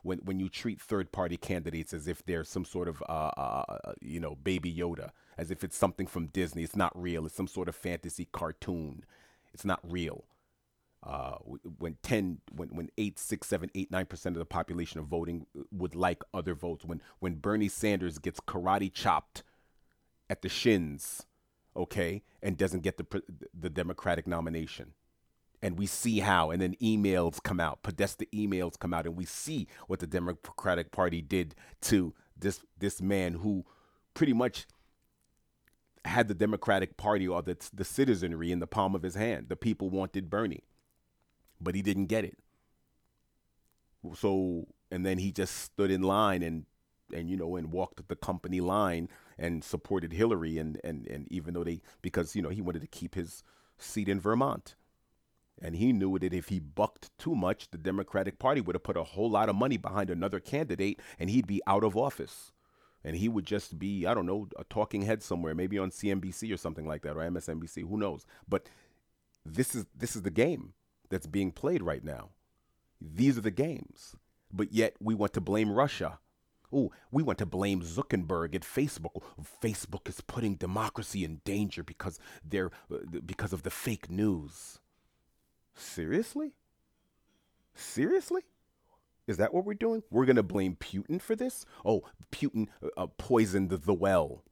When, 0.03 0.19
when 0.19 0.41
you 0.41 0.49
treat 0.49 0.81
third 0.81 1.13
party 1.13 1.37
candidates 1.37 1.93
as 1.95 2.09
if 2.09 2.25
they're 2.25 2.45
some 2.45 2.65
sort 2.65 2.89
of, 2.89 3.03
uh, 3.09 3.31
uh, 3.37 3.93
you 4.01 4.21
know, 4.21 4.35
baby 4.35 4.73
Yoda, 4.73 5.11
as 5.39 5.51
if 5.51 5.63
it's 5.63 5.77
something 5.77 6.07
from 6.07 6.27
Disney, 6.27 6.63
it's 6.63 6.77
not 6.77 6.93
real, 7.01 7.25
it's 7.27 7.37
some 7.37 7.47
sort 7.47 7.69
of 7.69 7.77
fantasy 7.77 8.29
cartoon. 8.33 9.05
It's 9.55 9.65
not 9.65 9.81
real. 9.83 10.25
Uh, 11.05 11.37
when 11.79 11.97
10, 12.03 12.39
when, 12.55 12.69
when 12.69 12.89
8, 12.97 13.19
6, 13.19 13.47
7, 13.47 13.71
8, 13.75 13.91
9% 13.91 14.27
of 14.27 14.35
the 14.35 14.45
population 14.45 15.01
of 15.01 15.07
voting 15.07 15.47
uh, 15.59 15.63
would 15.73 15.97
like 15.97 16.23
other 16.33 16.55
votes, 16.55 16.85
when, 16.85 17.03
when 17.19 17.35
Bernie 17.35 17.69
Sanders 17.69 18.19
gets 18.19 18.39
karate 18.41 18.93
chopped 18.93 19.43
at 20.31 20.43
the 20.43 20.49
shins, 20.49 21.27
okay, 21.77 22.23
and 22.41 22.57
doesn't 22.57 22.83
get 22.83 22.99
the, 22.99 23.23
the 23.59 23.71
Democratic 23.71 24.29
nomination. 24.29 24.93
And 25.63 25.79
we 25.79 25.87
see 25.87 26.19
how, 26.19 26.51
and 26.51 26.61
then 26.61 26.75
emails 26.83 27.41
come 27.41 27.61
out, 27.61 27.83
Podesta 27.85 28.27
emails 28.35 28.77
come 28.77 28.93
out, 28.93 29.07
and 29.07 29.17
we 29.17 29.25
see 29.25 29.69
what 29.87 30.01
the 30.01 30.09
Democratic 30.09 30.91
Party 30.91 31.23
did 31.23 31.55
to 31.83 32.15
this 32.37 32.65
this 32.79 33.01
man 33.01 33.35
who 33.35 33.65
pretty 34.13 34.33
much 34.33 34.67
had 36.05 36.27
the 36.27 36.35
Democratic 36.35 36.97
Party 36.97 37.29
or 37.29 37.43
the, 37.43 37.57
the 37.73 37.85
citizenry 37.85 38.51
in 38.51 38.59
the 38.59 38.67
palm 38.67 38.97
of 38.97 39.03
his 39.03 39.15
hand. 39.15 39.49
The 39.49 39.57
people 39.57 39.89
wanted 39.89 40.29
Bernie, 40.29 40.65
but 41.61 41.77
he 41.77 41.83
didn't 41.83 42.07
get 42.07 42.25
it. 42.25 42.37
So, 44.17 44.67
and 44.91 45.07
then 45.07 45.19
he 45.19 45.31
just 45.31 45.57
stood 45.57 45.93
in 45.93 46.03
line 46.03 46.43
and, 46.43 46.67
and 47.15 47.31
you 47.31 47.37
know, 47.37 47.55
and 47.55 47.71
walked 47.71 48.09
the 48.09 48.17
company 48.17 48.61
line 48.61 49.09
and 49.39 49.63
supported 49.63 50.13
Hillary. 50.13 50.59
And, 50.59 50.81
and, 50.83 51.07
and 51.07 51.31
even 51.31 51.55
though 51.55 51.63
they, 51.63 51.83
because, 52.03 52.35
you 52.35 52.43
know, 52.43 52.49
he 52.49 52.61
wanted 52.61 52.83
to 52.83 52.89
keep 52.89 53.15
his 53.15 53.45
seat 53.79 54.09
in 54.09 54.19
Vermont. 54.19 54.75
And 55.65 55.77
he 55.77 55.93
knew 55.93 56.19
that 56.19 56.35
if 56.35 56.49
he 56.49 56.59
bucked 56.59 57.17
too 57.19 57.37
much, 57.37 57.71
the 57.71 57.79
Democratic 57.79 58.39
Party 58.39 58.61
would 58.61 58.75
have 58.75 58.83
put 58.83 58.97
a 58.97 59.05
whole 59.05 59.31
lot 59.31 59.49
of 59.49 59.55
money 59.55 59.77
behind 59.77 60.11
another 60.11 60.41
candidate 60.41 61.01
and 61.19 61.31
he'd 61.31 61.47
be 61.47 61.63
out 61.67 61.85
of 61.85 61.97
office 61.97 62.53
and 63.05 63.17
he 63.17 63.29
would 63.29 63.47
just 63.47 63.79
be 63.79 64.07
I 64.07 64.15
don't 64.15 64.27
know 64.27 64.49
a 64.59 64.65
talking 64.65 65.03
head 65.03 65.23
somewhere, 65.23 65.55
maybe 65.55 65.79
on 65.79 65.91
CNBC 65.91 66.53
or 66.53 66.57
something 66.57 66.87
like 66.87 67.03
that 67.03 67.17
or 67.17 67.21
MSNBC, 67.21 67.89
who 67.89 67.97
knows. 67.97 68.27
But 68.49 68.69
this 69.45 69.75
is 69.75 69.87
this 69.97 70.17
is 70.17 70.23
the 70.23 70.31
game 70.31 70.75
that's 71.09 71.27
being 71.27 71.53
played 71.53 71.83
right 71.83 72.05
now. 72.05 72.31
These 73.01 73.39
are 73.39 73.43
the 73.43 73.51
games. 73.51 74.17
But 74.53 74.73
yet 74.73 74.95
we 75.01 75.15
want 75.15 75.33
to 75.35 75.41
blame 75.41 75.73
Russia. 75.73 76.19
Oh, 76.75 76.91
we 77.11 77.23
want 77.23 77.39
to 77.39 77.47
blame 77.47 77.83
Zuckerberg 77.83 78.55
at 78.55 78.63
Facebook. 78.63 79.23
Facebook 79.63 80.09
is 80.09 80.21
putting 80.23 80.55
democracy 80.55 81.23
in 81.25 81.41
danger 81.45 81.83
because 81.83 82.19
they're 82.45 82.71
uh, 82.91 82.99
because 83.25 83.53
of 83.53 83.63
the 83.63 83.71
fake 83.71 84.11
news. 84.11 84.79
Seriously? 85.75 86.53
Seriously? 87.75 88.43
Is 89.27 89.37
that 89.37 89.55
what 89.55 89.65
we're 89.65 89.75
doing? 89.75 90.03
We're 90.11 90.27
going 90.27 90.37
to 90.37 90.43
blame 90.43 90.77
Putin 90.77 91.21
for 91.21 91.37
this? 91.37 91.65
Oh, 91.85 92.03
Putin 92.33 92.69
uh, 92.97 93.07
poisoned 93.19 93.71
the 93.71 93.95
well. 93.95 94.43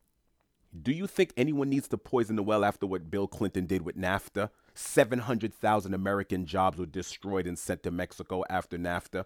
Do 0.81 0.93
you 0.93 1.09
think 1.09 1.33
anyone 1.37 1.68
needs 1.68 1.89
to 1.89 1.99
poison 1.99 2.37
the 2.37 2.45
well 2.45 2.64
after 2.64 2.87
what 2.87 3.11
Bill 3.11 3.27
Clinton 3.27 3.66
did 3.66 3.83
with 3.83 3.97
NAFTA? 3.97 4.51
700,000 4.75 5.93
American 5.93 6.47
jobs 6.47 6.79
were 6.79 6.87
destroyed 6.87 7.49
and 7.49 7.59
sent 7.59 7.83
to 7.83 7.91
Mexico 7.91 8.45
after 8.49 8.79
NAFTA. 8.79 9.25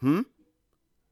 Hmm? 0.00 0.20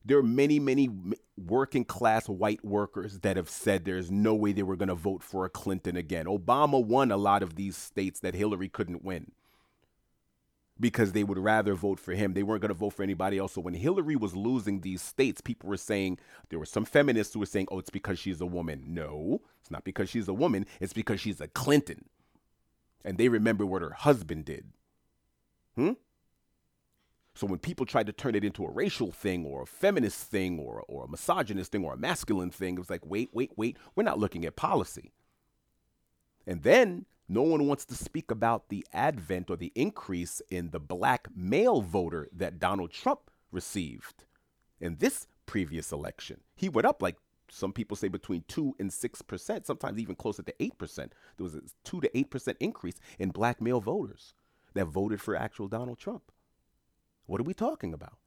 There 0.04 0.18
are 0.18 0.22
many, 0.22 0.60
many 0.60 0.88
working 1.36 1.84
class 1.84 2.28
white 2.28 2.64
workers 2.64 3.18
that 3.18 3.36
have 3.36 3.50
said 3.50 3.84
there's 3.84 4.10
no 4.10 4.34
way 4.34 4.52
they 4.52 4.62
were 4.62 4.76
going 4.76 4.88
to 4.88 4.94
vote 4.94 5.22
for 5.22 5.44
a 5.44 5.50
Clinton 5.50 5.96
again. 5.96 6.26
Obama 6.26 6.82
won 6.82 7.10
a 7.10 7.16
lot 7.16 7.42
of 7.42 7.56
these 7.56 7.76
states 7.76 8.20
that 8.20 8.34
Hillary 8.34 8.68
couldn't 8.68 9.04
win 9.04 9.32
because 10.80 11.12
they 11.12 11.22
would 11.22 11.38
rather 11.38 11.74
vote 11.74 12.00
for 12.00 12.12
him. 12.12 12.32
They 12.32 12.42
weren't 12.42 12.62
going 12.62 12.70
to 12.70 12.74
vote 12.74 12.94
for 12.94 13.02
anybody 13.02 13.38
else. 13.38 13.52
So 13.52 13.60
when 13.60 13.74
Hillary 13.74 14.16
was 14.16 14.34
losing 14.34 14.80
these 14.80 15.02
states, 15.02 15.40
people 15.40 15.68
were 15.68 15.76
saying, 15.76 16.18
there 16.48 16.58
were 16.58 16.66
some 16.66 16.84
feminists 16.84 17.34
who 17.34 17.40
were 17.40 17.46
saying, 17.46 17.68
oh, 17.70 17.78
it's 17.78 17.90
because 17.90 18.18
she's 18.18 18.40
a 18.40 18.46
woman. 18.46 18.84
No, 18.88 19.42
it's 19.60 19.70
not 19.70 19.84
because 19.84 20.08
she's 20.08 20.28
a 20.28 20.34
woman. 20.34 20.66
It's 20.80 20.94
because 20.94 21.20
she's 21.20 21.40
a 21.40 21.48
Clinton. 21.48 22.06
And 23.04 23.18
they 23.18 23.28
remember 23.28 23.66
what 23.66 23.82
her 23.82 23.92
husband 23.92 24.46
did. 24.46 24.66
Hmm? 25.76 25.92
So 27.34 27.46
when 27.46 27.58
people 27.58 27.86
tried 27.86 28.06
to 28.06 28.12
turn 28.12 28.34
it 28.34 28.44
into 28.44 28.64
a 28.64 28.70
racial 28.70 29.12
thing 29.12 29.46
or 29.46 29.62
a 29.62 29.66
feminist 29.66 30.30
thing 30.30 30.58
or, 30.58 30.82
or 30.88 31.04
a 31.04 31.08
misogynist 31.08 31.72
thing 31.72 31.84
or 31.84 31.94
a 31.94 31.98
masculine 31.98 32.50
thing, 32.50 32.74
it 32.74 32.80
was 32.80 32.90
like, 32.90 33.06
wait, 33.06 33.30
wait, 33.32 33.52
wait, 33.56 33.76
we're 33.94 34.02
not 34.02 34.18
looking 34.18 34.44
at 34.44 34.56
policy. 34.56 35.12
And 36.46 36.62
then 36.62 37.06
no 37.30 37.42
one 37.42 37.68
wants 37.68 37.84
to 37.84 37.94
speak 37.94 38.32
about 38.32 38.70
the 38.70 38.84
advent 38.92 39.50
or 39.50 39.56
the 39.56 39.70
increase 39.76 40.42
in 40.50 40.70
the 40.70 40.80
black 40.80 41.28
male 41.34 41.80
voter 41.80 42.28
that 42.32 42.58
Donald 42.58 42.90
Trump 42.90 43.30
received 43.52 44.24
in 44.80 44.96
this 44.96 45.28
previous 45.46 45.92
election. 45.92 46.40
He 46.56 46.68
went 46.68 46.88
up 46.88 47.00
like 47.00 47.16
some 47.48 47.72
people 47.72 47.96
say 47.96 48.08
between 48.08 48.42
2 48.48 48.74
and 48.80 48.90
6%, 48.90 49.64
sometimes 49.64 49.98
even 50.00 50.16
closer 50.16 50.42
to 50.42 50.52
8%. 50.58 50.96
There 50.96 51.10
was 51.38 51.54
a 51.54 51.62
2 51.84 52.00
to 52.00 52.08
8% 52.08 52.56
increase 52.58 52.96
in 53.16 53.30
black 53.30 53.60
male 53.60 53.80
voters 53.80 54.34
that 54.74 54.86
voted 54.86 55.20
for 55.20 55.36
actual 55.36 55.68
Donald 55.68 55.98
Trump. 55.98 56.32
What 57.26 57.40
are 57.40 57.44
we 57.44 57.54
talking 57.54 57.94
about? 57.94 58.18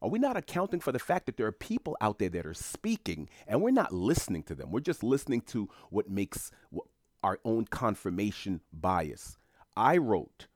Are 0.00 0.10
we 0.10 0.20
not 0.20 0.36
accounting 0.36 0.78
for 0.78 0.92
the 0.92 1.00
fact 1.00 1.26
that 1.26 1.36
there 1.38 1.46
are 1.46 1.52
people 1.52 1.96
out 2.00 2.20
there 2.20 2.28
that 2.28 2.46
are 2.46 2.54
speaking 2.54 3.28
and 3.48 3.62
we're 3.62 3.70
not 3.70 3.92
listening 3.92 4.44
to 4.44 4.54
them? 4.54 4.70
We're 4.70 4.78
just 4.78 5.02
listening 5.02 5.40
to 5.42 5.68
what 5.90 6.08
makes 6.08 6.52
what 6.70 6.86
our 7.22 7.38
own 7.44 7.66
confirmation 7.66 8.60
bias. 8.72 9.36
I 9.76 9.96
wrote 9.96 10.46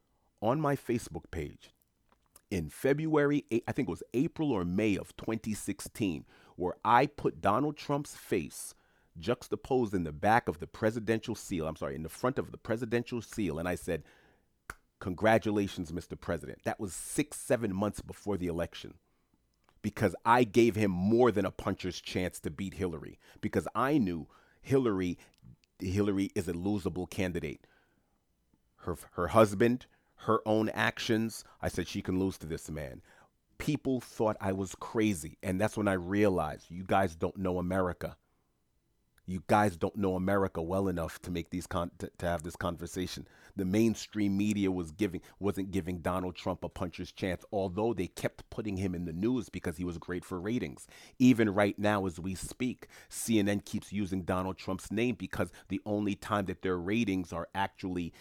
on 0.40 0.60
my 0.60 0.76
Facebook 0.76 1.30
page 1.30 1.72
in 2.50 2.68
February, 2.68 3.46
I 3.66 3.72
think 3.72 3.88
it 3.88 3.90
was 3.90 4.02
April 4.12 4.52
or 4.52 4.64
May 4.64 4.96
of 4.96 5.16
2016, 5.16 6.26
where 6.56 6.74
I 6.84 7.06
put 7.06 7.40
Donald 7.40 7.78
Trump's 7.78 8.14
face 8.14 8.74
juxtaposed 9.18 9.94
in 9.94 10.04
the 10.04 10.12
back 10.12 10.48
of 10.48 10.58
the 10.58 10.66
presidential 10.66 11.34
seal. 11.34 11.66
I'm 11.66 11.76
sorry, 11.76 11.94
in 11.94 12.02
the 12.02 12.10
front 12.10 12.38
of 12.38 12.50
the 12.52 12.58
presidential 12.58 13.22
seal. 13.22 13.58
And 13.58 13.66
I 13.66 13.74
said, 13.74 14.02
Congratulations, 15.00 15.90
Mr. 15.90 16.18
President. 16.18 16.60
That 16.64 16.78
was 16.78 16.92
six, 16.94 17.36
seven 17.36 17.74
months 17.74 18.00
before 18.00 18.36
the 18.36 18.46
election 18.46 18.94
because 19.80 20.14
I 20.24 20.44
gave 20.44 20.76
him 20.76 20.92
more 20.92 21.32
than 21.32 21.44
a 21.44 21.50
puncher's 21.50 22.00
chance 22.00 22.38
to 22.40 22.50
beat 22.50 22.74
Hillary 22.74 23.18
because 23.40 23.66
I 23.74 23.98
knew 23.98 24.28
Hillary 24.60 25.18
Hillary 25.90 26.30
is 26.34 26.48
a 26.48 26.52
losable 26.52 27.08
candidate. 27.08 27.66
Her 28.76 28.96
her 29.12 29.28
husband, 29.28 29.86
her 30.16 30.40
own 30.46 30.68
actions, 30.70 31.44
I 31.60 31.68
said 31.68 31.88
she 31.88 32.02
can 32.02 32.18
lose 32.18 32.38
to 32.38 32.46
this 32.46 32.70
man. 32.70 33.02
People 33.58 34.00
thought 34.00 34.36
I 34.40 34.52
was 34.52 34.74
crazy, 34.74 35.38
and 35.42 35.60
that's 35.60 35.76
when 35.76 35.88
I 35.88 35.92
realized 35.92 36.70
you 36.70 36.84
guys 36.84 37.14
don't 37.14 37.36
know 37.36 37.58
America. 37.58 38.16
You 39.24 39.42
guys 39.46 39.76
don't 39.76 39.96
know 39.96 40.16
America 40.16 40.60
well 40.60 40.88
enough 40.88 41.22
to 41.22 41.30
make 41.30 41.50
these 41.50 41.66
con- 41.66 41.92
to, 41.98 42.10
to 42.18 42.26
have 42.26 42.42
this 42.42 42.56
conversation. 42.56 43.28
The 43.54 43.64
mainstream 43.64 44.36
media 44.36 44.72
was 44.72 44.90
giving 44.90 45.20
wasn't 45.38 45.70
giving 45.70 45.98
Donald 45.98 46.34
Trump 46.34 46.64
a 46.64 46.68
puncher's 46.68 47.12
chance, 47.12 47.44
although 47.52 47.94
they 47.94 48.08
kept 48.08 48.48
putting 48.50 48.78
him 48.78 48.94
in 48.94 49.04
the 49.04 49.12
news 49.12 49.48
because 49.48 49.76
he 49.76 49.84
was 49.84 49.98
great 49.98 50.24
for 50.24 50.40
ratings. 50.40 50.86
Even 51.18 51.50
right 51.50 51.78
now, 51.78 52.06
as 52.06 52.18
we 52.18 52.34
speak, 52.34 52.88
CNN 53.10 53.64
keeps 53.64 53.92
using 53.92 54.22
Donald 54.22 54.58
Trump's 54.58 54.90
name 54.90 55.14
because 55.14 55.52
the 55.68 55.80
only 55.86 56.16
time 56.16 56.46
that 56.46 56.62
their 56.62 56.76
ratings 56.76 57.32
are 57.32 57.48
actually 57.54 58.12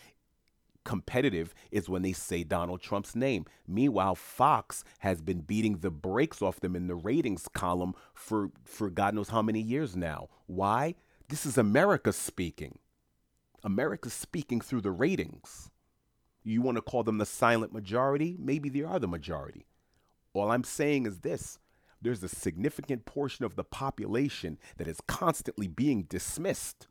competitive 0.84 1.54
is 1.72 1.90
when 1.90 2.02
they 2.02 2.14
say 2.14 2.44
Donald 2.44 2.82
Trump's 2.82 3.16
name. 3.16 3.46
Meanwhile, 3.68 4.16
Fox 4.16 4.84
has 5.00 5.22
been 5.22 5.42
beating 5.42 5.78
the 5.78 5.92
brakes 5.92 6.42
off 6.42 6.60
them 6.60 6.76
in 6.76 6.88
the 6.88 6.96
ratings 6.96 7.48
column 7.54 7.94
for 8.14 8.52
for 8.64 8.90
God 8.90 9.14
knows 9.14 9.30
how 9.30 9.42
many 9.42 9.62
years 9.62 9.96
now. 9.96 10.30
Why? 10.48 10.96
This 11.30 11.46
is 11.46 11.58
America 11.58 12.12
speaking. 12.12 12.80
America's 13.64 14.14
speaking 14.14 14.60
through 14.60 14.82
the 14.82 14.92
ratings. 14.92 15.70
You 16.44 16.62
want 16.62 16.78
to 16.78 16.82
call 16.82 17.04
them 17.04 17.20
the 17.20 17.26
silent 17.26 17.72
majority? 17.72 18.36
Maybe 18.40 18.70
they 18.70 18.82
are 18.82 19.00
the 19.00 19.08
majority. 19.08 19.68
All 20.34 20.52
I'm 20.52 20.64
saying 20.64 21.06
is 21.06 21.20
this 21.20 21.60
there's 22.02 22.24
a 22.24 22.30
significant 22.30 23.06
portion 23.06 23.46
of 23.46 23.56
the 23.56 23.64
population 23.64 24.58
that 24.78 24.88
is 24.88 25.00
constantly 25.08 25.68
being 25.68 26.04
dismissed 26.04 26.88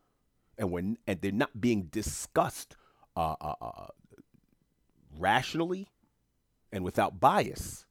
and 0.57 0.70
when 0.70 0.99
and 1.07 1.20
they're 1.20 1.32
not 1.32 1.61
being 1.61 1.84
discussed 1.84 2.76
uh, 3.16 3.34
uh, 3.40 3.54
uh, 3.61 3.86
rationally, 5.18 5.88
and 6.72 6.84
without 6.84 7.20
bias, 7.20 7.86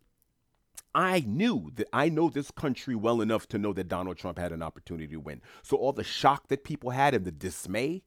I 0.95 1.20
knew 1.22 1.72
that 1.76 1.88
I 1.93 2.09
know 2.09 2.30
this 2.30 2.51
country 2.51 2.95
well 2.95 3.22
enough 3.22 3.47
to 3.49 3.57
know 3.57 3.74
that 3.74 3.88
Donald 3.88 4.17
Trump 4.17 4.39
had 4.39 4.51
an 4.51 4.63
opportunity 4.63 5.13
to 5.13 5.20
win. 5.20 5.41
So 5.61 5.78
all 5.78 5.93
the 5.93 6.03
shock 6.03 6.47
that 6.47 6.63
people 6.63 6.89
had 6.89 7.13
and 7.13 7.26
the 7.26 7.32
dismay 7.32 8.03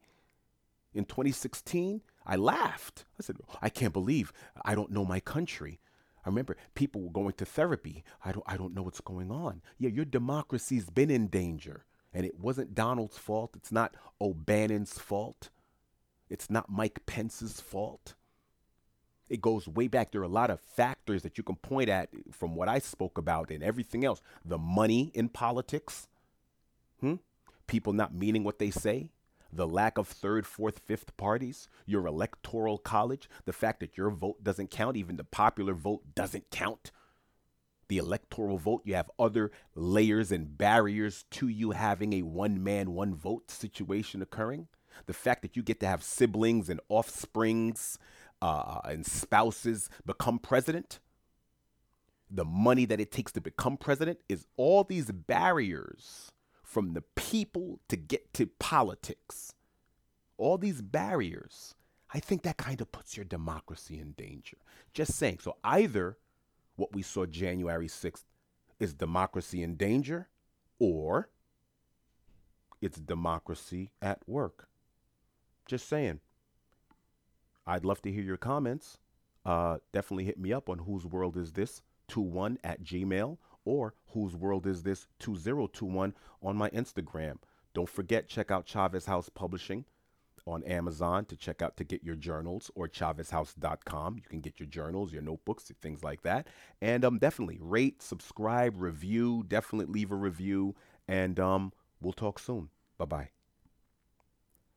in 0.92 1.04
2016, 1.04 2.02
I 2.26 2.36
laughed. 2.36 3.04
I 3.18 3.22
said, 3.22 3.36
I 3.60 3.68
can't 3.68 3.92
believe 3.92 4.32
I 4.64 4.74
don't 4.74 4.90
know 4.90 5.04
my 5.04 5.20
country. 5.20 5.78
I 6.24 6.28
remember 6.28 6.56
people 6.74 7.02
were 7.02 7.10
going 7.10 7.34
to 7.34 7.44
therapy. 7.44 8.04
I 8.24 8.32
don't 8.32 8.44
I 8.46 8.56
don't 8.56 8.74
know 8.74 8.82
what's 8.82 9.00
going 9.00 9.30
on. 9.30 9.60
Yeah, 9.78 9.90
your 9.90 10.04
democracy's 10.04 10.88
been 10.88 11.10
in 11.10 11.26
danger. 11.28 11.84
And 12.14 12.26
it 12.26 12.38
wasn't 12.38 12.74
Donald's 12.74 13.16
fault. 13.16 13.54
It's 13.56 13.72
not 13.72 13.94
O'Bannon's 14.20 14.98
fault. 14.98 15.50
It's 16.32 16.48
not 16.48 16.70
Mike 16.70 17.04
Pence's 17.04 17.60
fault. 17.60 18.14
It 19.28 19.42
goes 19.42 19.68
way 19.68 19.86
back. 19.86 20.10
There 20.10 20.22
are 20.22 20.24
a 20.24 20.28
lot 20.28 20.48
of 20.48 20.60
factors 20.60 21.22
that 21.22 21.36
you 21.36 21.44
can 21.44 21.56
point 21.56 21.90
at 21.90 22.08
from 22.32 22.54
what 22.54 22.70
I 22.70 22.78
spoke 22.78 23.18
about 23.18 23.50
and 23.50 23.62
everything 23.62 24.02
else. 24.02 24.22
The 24.42 24.56
money 24.56 25.12
in 25.12 25.28
politics, 25.28 26.08
hmm? 27.00 27.16
people 27.66 27.92
not 27.92 28.14
meaning 28.14 28.44
what 28.44 28.58
they 28.58 28.70
say, 28.70 29.10
the 29.52 29.68
lack 29.68 29.98
of 29.98 30.08
third, 30.08 30.46
fourth, 30.46 30.78
fifth 30.78 31.14
parties, 31.18 31.68
your 31.84 32.06
electoral 32.06 32.78
college, 32.78 33.28
the 33.44 33.52
fact 33.52 33.80
that 33.80 33.98
your 33.98 34.08
vote 34.08 34.42
doesn't 34.42 34.70
count, 34.70 34.96
even 34.96 35.16
the 35.16 35.24
popular 35.24 35.74
vote 35.74 36.14
doesn't 36.14 36.50
count. 36.50 36.92
The 37.88 37.98
electoral 37.98 38.56
vote, 38.56 38.80
you 38.86 38.94
have 38.94 39.10
other 39.18 39.50
layers 39.74 40.32
and 40.32 40.56
barriers 40.56 41.26
to 41.32 41.48
you 41.48 41.72
having 41.72 42.14
a 42.14 42.22
one 42.22 42.64
man, 42.64 42.92
one 42.92 43.14
vote 43.14 43.50
situation 43.50 44.22
occurring. 44.22 44.68
The 45.06 45.12
fact 45.12 45.42
that 45.42 45.56
you 45.56 45.62
get 45.62 45.80
to 45.80 45.86
have 45.86 46.02
siblings 46.02 46.68
and 46.68 46.80
offsprings 46.88 47.98
uh, 48.40 48.80
and 48.84 49.06
spouses 49.06 49.88
become 50.04 50.38
president, 50.38 51.00
the 52.30 52.44
money 52.44 52.84
that 52.86 53.00
it 53.00 53.12
takes 53.12 53.32
to 53.32 53.40
become 53.40 53.76
president 53.76 54.20
is 54.28 54.46
all 54.56 54.84
these 54.84 55.10
barriers 55.10 56.32
from 56.62 56.94
the 56.94 57.02
people 57.14 57.80
to 57.88 57.96
get 57.96 58.32
to 58.34 58.46
politics. 58.46 59.54
All 60.38 60.56
these 60.56 60.80
barriers. 60.80 61.74
I 62.14 62.20
think 62.20 62.42
that 62.42 62.56
kind 62.56 62.80
of 62.80 62.90
puts 62.90 63.16
your 63.16 63.24
democracy 63.24 63.98
in 63.98 64.12
danger. 64.12 64.56
Just 64.92 65.14
saying. 65.14 65.38
So 65.40 65.56
either 65.62 66.16
what 66.76 66.94
we 66.94 67.02
saw 67.02 67.26
January 67.26 67.88
6th 67.88 68.24
is 68.80 68.94
democracy 68.94 69.62
in 69.62 69.76
danger 69.76 70.28
or 70.78 71.28
it's 72.80 72.98
democracy 72.98 73.90
at 74.00 74.20
work. 74.26 74.68
Just 75.66 75.88
saying. 75.88 76.20
I'd 77.66 77.84
love 77.84 78.02
to 78.02 78.12
hear 78.12 78.22
your 78.22 78.36
comments. 78.36 78.98
Uh, 79.44 79.78
definitely 79.92 80.24
hit 80.24 80.38
me 80.38 80.52
up 80.52 80.68
on 80.68 80.78
whose 80.78 81.06
world 81.06 81.36
is 81.36 81.52
this 81.52 81.82
21 82.08 82.58
at 82.64 82.82
gmail 82.82 83.38
or 83.64 83.94
whose 84.08 84.36
world 84.36 84.66
is 84.66 84.82
this 84.82 85.06
2021 85.20 86.14
on 86.42 86.56
my 86.56 86.70
Instagram. 86.70 87.36
Don't 87.74 87.88
forget, 87.88 88.28
check 88.28 88.50
out 88.50 88.66
Chaves 88.66 89.06
House 89.06 89.28
Publishing 89.28 89.84
on 90.46 90.62
Amazon 90.64 91.24
to 91.26 91.36
check 91.36 91.62
out 91.62 91.76
to 91.76 91.84
get 91.84 92.02
your 92.02 92.16
journals 92.16 92.70
or 92.74 92.88
chaveshouse.com. 92.88 94.16
You 94.16 94.22
can 94.28 94.40
get 94.40 94.58
your 94.58 94.66
journals, 94.66 95.12
your 95.12 95.22
notebooks, 95.22 95.70
things 95.80 96.02
like 96.02 96.22
that. 96.22 96.48
And 96.80 97.04
um, 97.04 97.18
definitely 97.18 97.58
rate, 97.60 98.02
subscribe, 98.02 98.74
review. 98.80 99.44
Definitely 99.46 99.92
leave 99.92 100.10
a 100.10 100.16
review. 100.16 100.74
And 101.06 101.38
um, 101.38 101.72
we'll 102.00 102.12
talk 102.12 102.38
soon. 102.38 102.68
Bye 102.98 103.04
bye. 103.04 103.41